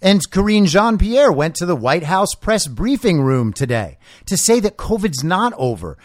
And 0.00 0.20
Karine 0.30 0.66
Jean 0.66 0.98
Pierre 0.98 1.32
went 1.32 1.56
to 1.56 1.66
the 1.66 1.76
White 1.76 2.04
House 2.04 2.34
press 2.34 2.66
briefing 2.66 3.22
room 3.22 3.52
today 3.52 3.98
to 4.26 4.36
say 4.36 4.60
that 4.60 4.76
COVID's 4.76 5.24
not 5.24 5.52
over. 5.56 5.98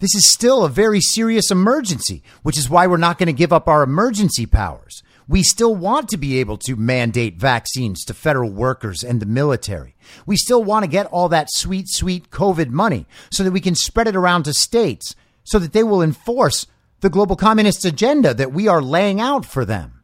This 0.00 0.14
is 0.14 0.30
still 0.30 0.64
a 0.64 0.68
very 0.68 1.00
serious 1.00 1.50
emergency, 1.50 2.22
which 2.42 2.58
is 2.58 2.68
why 2.68 2.86
we're 2.86 2.96
not 2.96 3.18
going 3.18 3.26
to 3.26 3.32
give 3.32 3.52
up 3.52 3.68
our 3.68 3.82
emergency 3.82 4.44
powers. 4.44 5.03
We 5.26 5.42
still 5.42 5.74
want 5.74 6.08
to 6.10 6.16
be 6.16 6.38
able 6.38 6.58
to 6.58 6.76
mandate 6.76 7.36
vaccines 7.36 8.04
to 8.04 8.14
federal 8.14 8.50
workers 8.50 9.02
and 9.02 9.20
the 9.20 9.26
military. 9.26 9.94
We 10.26 10.36
still 10.36 10.62
want 10.62 10.84
to 10.84 10.90
get 10.90 11.06
all 11.06 11.28
that 11.30 11.48
sweet, 11.50 11.88
sweet 11.88 12.30
COVID 12.30 12.68
money 12.68 13.06
so 13.30 13.42
that 13.42 13.52
we 13.52 13.60
can 13.60 13.74
spread 13.74 14.08
it 14.08 14.16
around 14.16 14.44
to 14.44 14.52
states 14.52 15.14
so 15.44 15.58
that 15.58 15.72
they 15.72 15.82
will 15.82 16.02
enforce 16.02 16.66
the 17.00 17.10
global 17.10 17.36
communist 17.36 17.84
agenda 17.84 18.34
that 18.34 18.52
we 18.52 18.68
are 18.68 18.82
laying 18.82 19.20
out 19.20 19.44
for 19.44 19.64
them. 19.64 20.02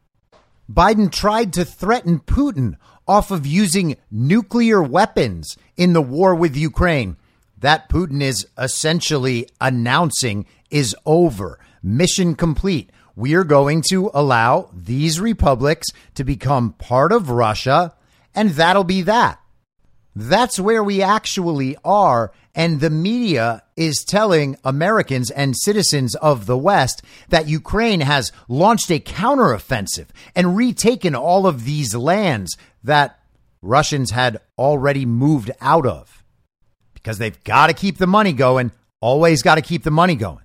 Biden 0.71 1.11
tried 1.11 1.53
to 1.53 1.65
threaten 1.65 2.19
Putin 2.19 2.77
off 3.07 3.31
of 3.31 3.45
using 3.45 3.97
nuclear 4.09 4.81
weapons 4.81 5.57
in 5.75 5.93
the 5.93 6.01
war 6.01 6.33
with 6.33 6.55
Ukraine. 6.55 7.17
That 7.57 7.89
Putin 7.89 8.21
is 8.21 8.47
essentially 8.57 9.47
announcing 9.59 10.45
is 10.69 10.95
over. 11.05 11.59
Mission 11.83 12.35
complete. 12.35 12.91
We 13.15 13.35
are 13.35 13.43
going 13.43 13.83
to 13.89 14.09
allow 14.13 14.69
these 14.73 15.19
republics 15.19 15.87
to 16.15 16.23
become 16.23 16.73
part 16.73 17.11
of 17.11 17.29
Russia, 17.29 17.93
and 18.33 18.51
that'll 18.51 18.83
be 18.83 19.01
that. 19.03 19.39
That's 20.15 20.59
where 20.59 20.83
we 20.83 21.01
actually 21.01 21.77
are. 21.83 22.31
And 22.53 22.81
the 22.81 22.89
media 22.89 23.63
is 23.77 24.03
telling 24.03 24.57
Americans 24.63 25.31
and 25.31 25.55
citizens 25.55 26.15
of 26.15 26.45
the 26.45 26.57
West 26.57 27.01
that 27.29 27.47
Ukraine 27.47 28.01
has 28.01 28.31
launched 28.49 28.91
a 28.91 28.99
counteroffensive 28.99 30.07
and 30.35 30.57
retaken 30.57 31.15
all 31.15 31.47
of 31.47 31.63
these 31.63 31.95
lands 31.95 32.57
that 32.83 33.19
Russians 33.61 34.11
had 34.11 34.41
already 34.57 35.05
moved 35.05 35.51
out 35.61 35.85
of 35.85 36.23
because 36.93 37.17
they've 37.17 37.43
got 37.43 37.67
to 37.67 37.73
keep 37.73 37.97
the 37.97 38.07
money 38.07 38.33
going, 38.33 38.71
always 38.99 39.41
got 39.41 39.55
to 39.55 39.61
keep 39.61 39.83
the 39.83 39.91
money 39.91 40.15
going. 40.15 40.43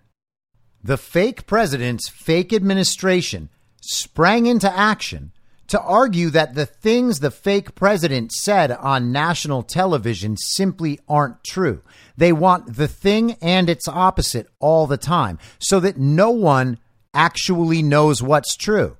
The 0.86 0.96
fake 0.96 1.48
president's 1.48 2.08
fake 2.08 2.52
administration 2.52 3.48
sprang 3.80 4.46
into 4.46 4.72
action 4.72 5.32
to 5.66 5.80
argue 5.80 6.30
that 6.30 6.54
the 6.54 6.64
things 6.64 7.18
the 7.18 7.32
fake 7.32 7.74
president 7.74 8.30
said 8.30 8.70
on 8.70 9.10
national 9.10 9.64
television 9.64 10.36
simply 10.36 11.00
aren't 11.08 11.42
true. 11.42 11.82
They 12.16 12.32
want 12.32 12.76
the 12.76 12.86
thing 12.86 13.32
and 13.42 13.68
its 13.68 13.88
opposite 13.88 14.46
all 14.60 14.86
the 14.86 14.96
time 14.96 15.40
so 15.58 15.80
that 15.80 15.98
no 15.98 16.30
one 16.30 16.78
actually 17.12 17.82
knows 17.82 18.22
what's 18.22 18.56
true. 18.56 18.96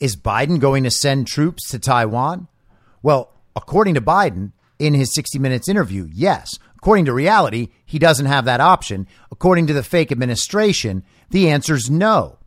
Is 0.00 0.16
Biden 0.16 0.58
going 0.58 0.84
to 0.84 0.90
send 0.90 1.26
troops 1.26 1.68
to 1.68 1.78
Taiwan? 1.78 2.48
Well, 3.02 3.34
according 3.54 3.96
to 3.96 4.00
Biden 4.00 4.52
in 4.78 4.94
his 4.94 5.12
60 5.12 5.38
Minutes 5.38 5.68
interview, 5.68 6.08
yes. 6.10 6.58
According 6.78 7.06
to 7.06 7.12
reality, 7.12 7.68
he 7.84 7.98
doesn't 7.98 8.26
have 8.26 8.44
that 8.44 8.60
option. 8.60 9.08
According 9.32 9.66
to 9.66 9.72
the 9.72 9.82
fake 9.82 10.12
administration, 10.12 11.02
the 11.30 11.48
answer's 11.48 11.90
no. 11.90 12.38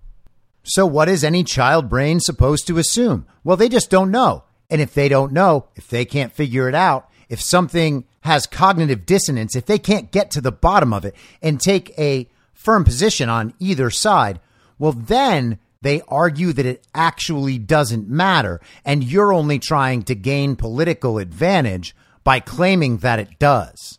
So, 0.63 0.85
what 0.85 1.09
is 1.09 1.23
any 1.23 1.43
child 1.43 1.89
brain 1.89 2.19
supposed 2.19 2.67
to 2.67 2.77
assume? 2.77 3.25
Well, 3.43 3.57
they 3.57 3.69
just 3.69 3.89
don't 3.89 4.11
know. 4.11 4.43
And 4.69 4.79
if 4.79 4.93
they 4.93 5.09
don't 5.09 5.33
know, 5.33 5.67
if 5.75 5.87
they 5.87 6.05
can't 6.05 6.31
figure 6.31 6.69
it 6.69 6.75
out, 6.75 7.09
if 7.29 7.41
something 7.41 8.05
has 8.21 8.45
cognitive 8.45 9.05
dissonance, 9.05 9.55
if 9.55 9.65
they 9.65 9.79
can't 9.79 10.11
get 10.11 10.31
to 10.31 10.41
the 10.41 10.51
bottom 10.51 10.93
of 10.93 11.05
it 11.05 11.15
and 11.41 11.59
take 11.59 11.97
a 11.97 12.29
firm 12.53 12.83
position 12.83 13.29
on 13.29 13.53
either 13.59 13.89
side, 13.89 14.39
well, 14.77 14.91
then 14.91 15.59
they 15.81 16.01
argue 16.07 16.53
that 16.53 16.65
it 16.65 16.85
actually 16.93 17.57
doesn't 17.57 18.07
matter, 18.07 18.61
and 18.85 19.03
you're 19.03 19.33
only 19.33 19.59
trying 19.59 20.03
to 20.03 20.15
gain 20.15 20.55
political 20.55 21.17
advantage 21.17 21.95
by 22.23 22.39
claiming 22.39 22.97
that 22.97 23.19
it 23.19 23.39
does. 23.39 23.97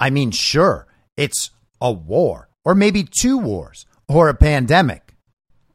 I 0.00 0.10
mean, 0.10 0.32
sure, 0.32 0.86
it's 1.16 1.50
a 1.80 1.92
war, 1.92 2.48
or 2.64 2.74
maybe 2.74 3.08
two 3.20 3.38
wars, 3.38 3.86
or 4.08 4.28
a 4.28 4.34
pandemic, 4.34 5.14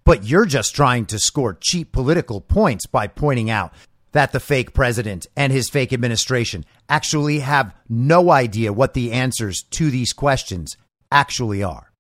but 0.06 0.24
you're 0.24 0.46
just 0.46 0.76
trying 0.76 1.06
to 1.08 1.20
score 1.20 1.58
cheap 1.60 1.92
political 1.92 2.42
points 2.42 2.86
by 2.86 3.08
pointing 3.08 3.50
out 3.50 3.74
that 4.12 4.32
the 4.32 4.40
fake 4.40 4.74
president 4.74 5.28
and 5.36 5.54
his 5.54 5.70
fake 5.70 5.94
administration 5.94 6.66
actually 6.90 7.40
have 7.40 7.74
no 7.88 8.32
idea 8.32 8.74
what 8.74 8.94
the 8.94 9.12
answers 9.12 9.64
to 9.72 9.90
these 9.90 10.14
questions 10.14 10.76
actually 11.12 11.64
are. 11.64 11.92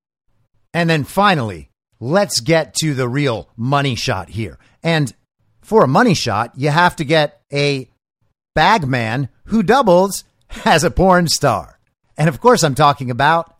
And 0.73 0.89
then 0.89 1.03
finally, 1.03 1.69
let's 1.99 2.39
get 2.39 2.73
to 2.75 2.93
the 2.93 3.07
real 3.07 3.49
money 3.55 3.95
shot 3.95 4.29
here. 4.29 4.57
And 4.83 5.13
for 5.61 5.83
a 5.83 5.87
money 5.87 6.13
shot, 6.13 6.53
you 6.57 6.69
have 6.69 6.95
to 6.97 7.05
get 7.05 7.41
a 7.51 7.89
bagman 8.55 9.29
who 9.45 9.63
doubles 9.63 10.23
as 10.65 10.83
a 10.83 10.91
porn 10.91 11.27
star. 11.27 11.79
And 12.17 12.27
of 12.27 12.41
course, 12.41 12.63
I'm 12.63 12.75
talking 12.75 13.09
about 13.09 13.55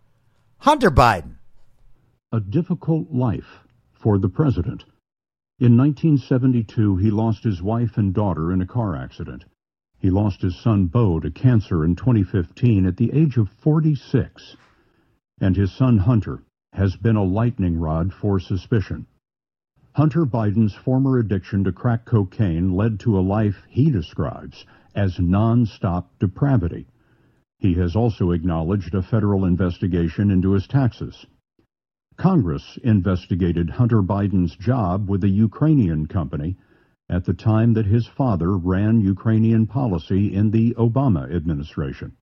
Hunter 0.59 0.91
Biden. 0.91 1.35
A 2.33 2.39
difficult 2.39 3.11
life 3.11 3.67
for 3.91 4.17
the 4.17 4.29
president. 4.29 4.85
In 5.59 5.75
1972, 5.75 6.95
he 6.95 7.11
lost 7.11 7.43
his 7.43 7.61
wife 7.61 7.97
and 7.97 8.13
daughter 8.13 8.53
in 8.53 8.61
a 8.61 8.65
car 8.65 8.95
accident. 8.95 9.43
He 9.99 10.09
lost 10.09 10.41
his 10.41 10.55
son 10.55 10.85
Beau 10.85 11.19
to 11.19 11.29
cancer 11.29 11.83
in 11.83 11.97
2015 11.97 12.85
at 12.85 12.95
the 12.95 13.11
age 13.11 13.35
of 13.35 13.49
46. 13.49 14.55
And 15.41 15.57
his 15.57 15.73
son 15.73 15.97
Hunter 15.97 16.41
has 16.71 16.95
been 16.95 17.17
a 17.17 17.23
lightning 17.23 17.77
rod 17.77 18.13
for 18.13 18.39
suspicion. 18.39 19.07
Hunter 19.91 20.25
Biden's 20.25 20.73
former 20.73 21.19
addiction 21.19 21.65
to 21.65 21.73
crack 21.73 22.05
cocaine 22.05 22.71
led 22.71 23.01
to 23.01 23.19
a 23.19 23.27
life 23.37 23.65
he 23.67 23.91
describes 23.91 24.65
as 24.95 25.19
non-stop 25.19 26.17
depravity. 26.17 26.87
He 27.59 27.73
has 27.73 27.93
also 27.93 28.31
acknowledged 28.31 28.95
a 28.95 29.01
federal 29.01 29.43
investigation 29.43 30.31
into 30.31 30.53
his 30.53 30.65
taxes. 30.65 31.25
Congress 32.21 32.77
investigated 32.83 33.67
Hunter 33.67 34.03
Biden's 34.03 34.55
job 34.55 35.09
with 35.09 35.23
a 35.23 35.27
Ukrainian 35.27 36.05
company 36.05 36.55
at 37.09 37.25
the 37.25 37.33
time 37.33 37.73
that 37.73 37.87
his 37.87 38.05
father 38.05 38.55
ran 38.55 39.01
Ukrainian 39.01 39.65
policy 39.65 40.31
in 40.31 40.51
the 40.51 40.75
Obama 40.75 41.35
administration. 41.35 42.15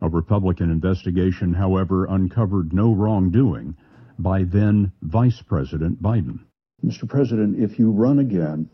A 0.00 0.08
Republican 0.08 0.70
investigation, 0.70 1.52
however, 1.52 2.06
uncovered 2.06 2.72
no 2.72 2.94
wrongdoing 2.94 3.76
by 4.18 4.44
then 4.44 4.92
Vice 5.02 5.42
President 5.42 6.02
Biden. 6.02 6.38
Mr. 6.82 7.06
President, 7.06 7.60
if 7.60 7.78
you 7.78 7.90
run 7.90 8.20
again, 8.20 8.70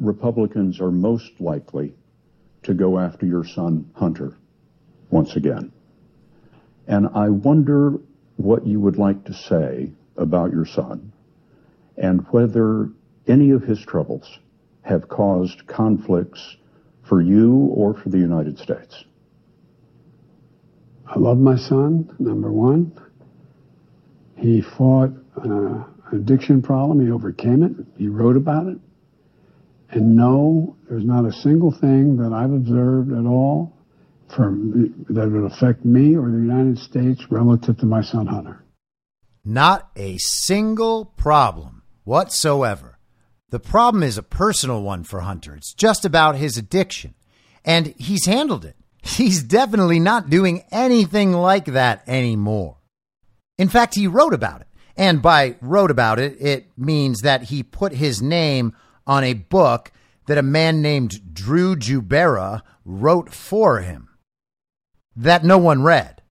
Republicans 0.00 0.80
are 0.80 0.90
most 0.90 1.40
likely 1.40 1.94
to 2.64 2.74
go 2.74 2.98
after 2.98 3.24
your 3.24 3.44
son, 3.44 3.88
Hunter, 3.94 4.36
once 5.10 5.36
again. 5.36 5.70
And 6.88 7.06
I 7.14 7.28
wonder 7.28 8.00
what 8.36 8.66
you 8.66 8.80
would 8.80 8.98
like 8.98 9.24
to 9.24 9.34
say 9.34 9.92
about 10.16 10.52
your 10.52 10.66
son 10.66 11.12
and 11.96 12.26
whether 12.30 12.90
any 13.26 13.50
of 13.50 13.62
his 13.62 13.80
troubles 13.84 14.38
have 14.82 15.08
caused 15.08 15.66
conflicts 15.66 16.56
for 17.08 17.20
you 17.20 17.54
or 17.74 17.94
for 17.94 18.08
the 18.08 18.18
United 18.18 18.58
States. 18.58 19.04
I 21.06 21.18
love 21.18 21.38
my 21.38 21.56
son, 21.56 22.14
number 22.18 22.50
one. 22.50 22.92
He 24.36 24.62
fought 24.62 25.10
an 25.36 25.52
uh, 25.52 26.16
addiction 26.16 26.62
problem. 26.62 27.04
He 27.04 27.12
overcame 27.12 27.62
it. 27.62 27.72
He 27.96 28.08
wrote 28.08 28.36
about 28.36 28.66
it. 28.66 28.78
And 29.90 30.16
no, 30.16 30.76
there's 30.88 31.04
not 31.04 31.24
a 31.24 31.32
single 31.32 31.70
thing 31.70 32.16
that 32.16 32.32
I've 32.32 32.52
observed 32.52 33.12
at 33.12 33.26
all 33.26 33.73
that 34.36 35.30
would 35.30 35.52
affect 35.52 35.84
me 35.84 36.16
or 36.16 36.30
the 36.30 36.38
United 36.38 36.78
States 36.78 37.22
relative 37.30 37.78
to 37.78 37.86
my 37.86 38.02
son 38.02 38.26
Hunter. 38.26 38.64
Not 39.44 39.90
a 39.96 40.16
single 40.18 41.04
problem 41.04 41.82
whatsoever. 42.04 42.98
The 43.50 43.60
problem 43.60 44.02
is 44.02 44.18
a 44.18 44.22
personal 44.22 44.82
one 44.82 45.04
for 45.04 45.20
Hunter. 45.20 45.54
It's 45.54 45.74
just 45.74 46.04
about 46.04 46.36
his 46.36 46.56
addiction. 46.56 47.14
And 47.64 47.94
he's 47.98 48.26
handled 48.26 48.64
it. 48.64 48.76
He's 49.02 49.42
definitely 49.42 50.00
not 50.00 50.30
doing 50.30 50.64
anything 50.70 51.32
like 51.32 51.66
that 51.66 52.02
anymore. 52.06 52.78
In 53.58 53.68
fact, 53.68 53.94
he 53.94 54.06
wrote 54.06 54.34
about 54.34 54.62
it. 54.62 54.66
And 54.96 55.20
by 55.20 55.56
wrote 55.60 55.90
about 55.90 56.18
it, 56.18 56.40
it 56.40 56.66
means 56.78 57.20
that 57.20 57.44
he 57.44 57.62
put 57.62 57.92
his 57.92 58.22
name 58.22 58.74
on 59.06 59.24
a 59.24 59.34
book 59.34 59.92
that 60.26 60.38
a 60.38 60.42
man 60.42 60.80
named 60.80 61.34
Drew 61.34 61.76
Jubera 61.76 62.62
wrote 62.84 63.32
for 63.32 63.80
him 63.80 64.08
that 65.16 65.44
no 65.44 65.58
one 65.58 65.82
read. 65.82 66.22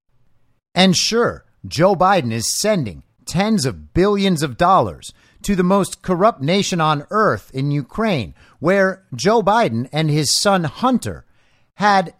And 0.75 0.95
sure, 0.95 1.45
Joe 1.65 1.95
Biden 1.95 2.31
is 2.31 2.57
sending 2.57 3.03
tens 3.25 3.65
of 3.65 3.93
billions 3.93 4.43
of 4.43 4.57
dollars 4.57 5.13
to 5.43 5.55
the 5.55 5.63
most 5.63 6.01
corrupt 6.01 6.41
nation 6.41 6.81
on 6.81 7.05
earth 7.09 7.51
in 7.53 7.71
Ukraine, 7.71 8.33
where 8.59 9.03
Joe 9.15 9.41
Biden 9.41 9.87
and 9.91 10.09
his 10.09 10.33
son 10.41 10.63
Hunter 10.63 11.25
had 11.75 12.13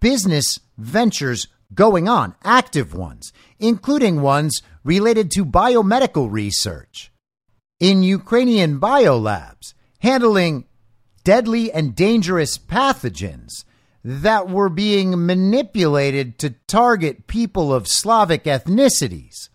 business 0.00 0.58
ventures 0.76 1.48
going 1.74 2.08
on, 2.08 2.34
active 2.44 2.94
ones, 2.94 3.32
including 3.58 4.20
ones 4.20 4.62
related 4.84 5.30
to 5.32 5.44
biomedical 5.44 6.30
research 6.30 7.12
in 7.78 8.02
Ukrainian 8.02 8.78
biolabs, 8.78 9.72
handling 10.00 10.66
deadly 11.24 11.72
and 11.72 11.94
dangerous 11.94 12.58
pathogens 12.58 13.64
that 14.04 14.48
were 14.48 14.68
being 14.68 15.26
manipulated 15.26 16.38
to 16.38 16.50
target 16.66 17.26
people 17.26 17.72
of 17.72 17.88
Slavic 17.88 18.44
ethnicities. 18.44 19.48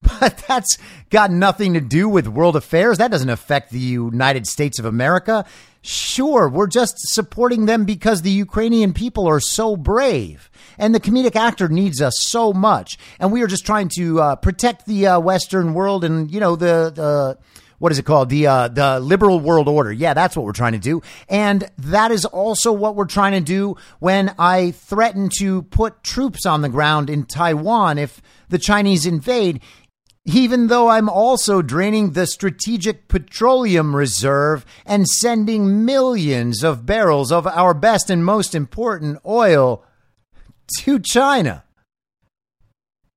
But 0.20 0.44
that's 0.46 0.78
got 1.10 1.32
nothing 1.32 1.74
to 1.74 1.80
do 1.80 2.08
with 2.08 2.28
world 2.28 2.54
affairs. 2.54 2.98
That 2.98 3.10
doesn't 3.10 3.28
affect 3.28 3.72
the 3.72 3.80
United 3.80 4.46
States 4.46 4.78
of 4.78 4.84
America. 4.84 5.44
Sure, 5.82 6.48
we're 6.48 6.68
just 6.68 6.94
supporting 6.98 7.66
them 7.66 7.84
because 7.84 8.22
the 8.22 8.30
Ukrainian 8.30 8.92
people 8.92 9.26
are 9.26 9.40
so 9.40 9.76
brave 9.76 10.50
and 10.78 10.94
the 10.94 11.00
comedic 11.00 11.34
actor 11.34 11.68
needs 11.68 12.00
us 12.00 12.14
so 12.20 12.52
much. 12.52 12.96
And 13.18 13.32
we 13.32 13.42
are 13.42 13.46
just 13.48 13.66
trying 13.66 13.88
to 13.96 14.20
uh, 14.20 14.36
protect 14.36 14.86
the 14.86 15.06
uh, 15.06 15.20
Western 15.20 15.74
world 15.74 16.04
and, 16.04 16.30
you 16.30 16.40
know, 16.40 16.56
the, 16.56 16.92
the 16.94 17.38
what 17.78 17.92
is 17.92 17.98
it 17.98 18.04
called? 18.04 18.28
The 18.28 18.46
uh, 18.46 18.68
the 18.68 19.00
liberal 19.00 19.40
world 19.40 19.68
order. 19.68 19.92
Yeah, 19.92 20.14
that's 20.14 20.36
what 20.36 20.44
we're 20.44 20.52
trying 20.52 20.72
to 20.72 20.78
do, 20.78 21.02
and 21.28 21.68
that 21.78 22.10
is 22.10 22.24
also 22.24 22.72
what 22.72 22.96
we're 22.96 23.06
trying 23.06 23.32
to 23.32 23.40
do 23.40 23.76
when 23.98 24.34
I 24.38 24.72
threaten 24.72 25.30
to 25.38 25.62
put 25.62 26.02
troops 26.02 26.46
on 26.46 26.62
the 26.62 26.68
ground 26.68 27.10
in 27.10 27.24
Taiwan 27.24 27.98
if 27.98 28.20
the 28.48 28.58
Chinese 28.58 29.06
invade 29.06 29.60
even 30.28 30.66
though 30.66 30.88
I'm 30.88 31.08
also 31.08 31.62
draining 31.62 32.12
the 32.12 32.26
strategic 32.26 33.08
petroleum 33.08 33.96
reserve 33.96 34.66
and 34.84 35.08
sending 35.08 35.86
millions 35.86 36.62
of 36.62 36.84
barrels 36.84 37.32
of 37.32 37.46
our 37.46 37.72
best 37.72 38.10
and 38.10 38.22
most 38.22 38.54
important 38.54 39.18
oil 39.24 39.82
to 40.80 40.98
China. 40.98 41.64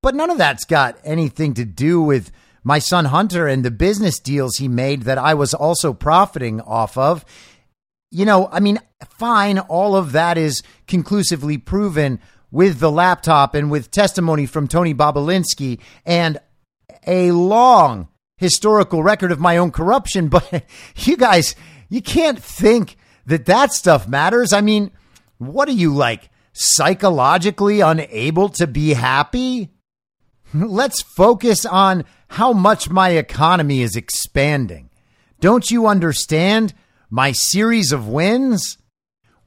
But 0.02 0.16
none 0.16 0.30
of 0.30 0.38
that's 0.38 0.64
got 0.64 0.98
anything 1.04 1.54
to 1.56 1.66
do 1.66 2.02
with 2.02 2.32
my 2.64 2.80
son 2.80 3.06
Hunter 3.06 3.48
and 3.48 3.64
the 3.64 3.72
business 3.72 4.20
deals 4.20 4.58
he 4.58 4.68
made 4.68 5.04
that 5.04 5.18
I 5.18 5.34
was 5.34 5.54
also 5.54 5.94
profiting 5.94 6.62
off 6.62 6.98
of. 6.98 7.26
You 8.12 8.26
know, 8.26 8.50
I 8.52 8.60
mean, 8.60 8.80
fine, 9.18 9.60
all 9.60 9.96
of 9.96 10.12
that 10.12 10.38
is 10.38 10.62
conclusively 10.88 11.58
proven 11.58 12.20
with 12.52 12.80
the 12.80 12.92
laptop 12.92 13.56
and 13.56 13.72
with 13.72 13.92
testimony 13.92 14.46
from 14.46 14.68
Tony 14.68 14.94
Bobulinski. 14.94 15.80
And 16.06 16.38
a 17.08 17.32
long 17.32 18.10
historical 18.38 19.02
record 19.02 19.32
of 19.32 19.40
my 19.40 19.58
own 19.58 19.72
corruption, 19.72 20.28
but 20.30 20.66
you 20.96 21.18
guys, 21.18 21.56
you 21.90 22.02
can't 22.02 22.42
think 22.42 22.98
that 23.26 23.46
that 23.46 23.72
stuff 23.72 24.08
matters. 24.08 24.54
I 24.54 24.62
mean, 24.62 24.92
what 25.38 25.70
are 25.70 25.74
you 25.74 25.94
like 25.94 26.30
psychologically 26.54 27.80
unable 27.82 28.50
to 28.50 28.68
be 28.68 28.94
happy? 28.94 29.72
Let's 30.54 31.02
focus 31.02 31.66
on 31.66 32.04
how 32.28 32.54
much 32.54 32.90
my 32.90 33.12
economy 33.12 33.82
is 33.82 33.96
expanding. 33.96 34.90
Don't 35.40 35.72
you 35.72 35.88
understand 35.88 36.74
my 37.10 37.32
series 37.32 37.92
of 37.92 38.08
wins? 38.08 38.78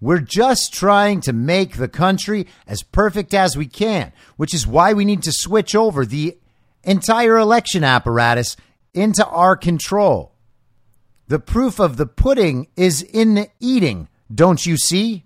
We're 0.00 0.18
just 0.18 0.74
trying 0.74 1.20
to 1.22 1.32
make 1.32 1.76
the 1.76 1.88
country 1.88 2.46
as 2.66 2.82
perfect 2.82 3.32
as 3.32 3.56
we 3.56 3.66
can, 3.66 4.12
which 4.36 4.52
is 4.52 4.66
why 4.66 4.92
we 4.92 5.04
need 5.04 5.22
to 5.22 5.32
switch 5.32 5.74
over 5.74 6.04
the 6.04 6.36
entire 6.82 7.38
election 7.38 7.84
apparatus 7.84 8.56
into 8.92 9.26
our 9.26 9.56
control. 9.56 10.34
The 11.28 11.38
proof 11.38 11.78
of 11.78 11.96
the 11.96 12.06
pudding 12.06 12.68
is 12.76 13.02
in 13.02 13.34
the 13.34 13.48
eating, 13.60 14.08
don't 14.34 14.64
you 14.64 14.76
see? 14.76 15.24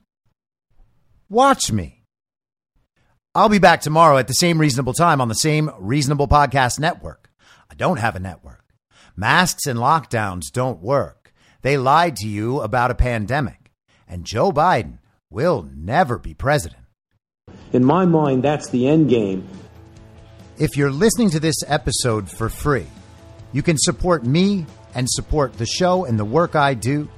Watch 1.28 1.72
me. 1.72 1.97
I'll 3.38 3.48
be 3.48 3.60
back 3.60 3.82
tomorrow 3.82 4.18
at 4.18 4.26
the 4.26 4.32
same 4.32 4.60
reasonable 4.60 4.94
time 4.94 5.20
on 5.20 5.28
the 5.28 5.34
same 5.34 5.70
reasonable 5.78 6.26
podcast 6.26 6.80
network. 6.80 7.30
I 7.70 7.76
don't 7.76 7.98
have 7.98 8.16
a 8.16 8.18
network. 8.18 8.64
Masks 9.14 9.64
and 9.64 9.78
lockdowns 9.78 10.50
don't 10.52 10.82
work. 10.82 11.32
They 11.62 11.78
lied 11.78 12.16
to 12.16 12.26
you 12.26 12.60
about 12.60 12.90
a 12.90 12.96
pandemic. 12.96 13.70
And 14.08 14.24
Joe 14.24 14.50
Biden 14.50 14.98
will 15.30 15.70
never 15.72 16.18
be 16.18 16.34
president. 16.34 16.82
In 17.72 17.84
my 17.84 18.06
mind, 18.06 18.42
that's 18.42 18.70
the 18.70 18.88
end 18.88 19.08
game. 19.08 19.46
If 20.58 20.76
you're 20.76 20.90
listening 20.90 21.30
to 21.30 21.38
this 21.38 21.62
episode 21.68 22.28
for 22.28 22.48
free, 22.48 22.88
you 23.52 23.62
can 23.62 23.78
support 23.78 24.26
me 24.26 24.66
and 24.96 25.08
support 25.08 25.52
the 25.52 25.66
show 25.66 26.06
and 26.06 26.18
the 26.18 26.24
work 26.24 26.56
I 26.56 26.74
do 26.74 27.08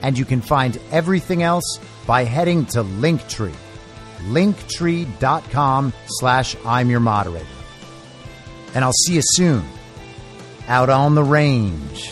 And 0.01 0.17
you 0.17 0.25
can 0.25 0.41
find 0.41 0.77
everything 0.91 1.43
else 1.43 1.79
by 2.05 2.25
heading 2.25 2.65
to 2.67 2.83
Linktree. 2.83 3.55
Linktree.com 4.27 5.93
slash 6.07 6.55
I'm 6.65 6.89
your 6.89 6.99
moderator. 6.99 7.47
And 8.73 8.83
I'll 8.83 8.91
see 8.91 9.15
you 9.15 9.21
soon 9.23 9.63
out 10.67 10.89
on 10.89 11.15
the 11.15 11.23
range. 11.23 12.11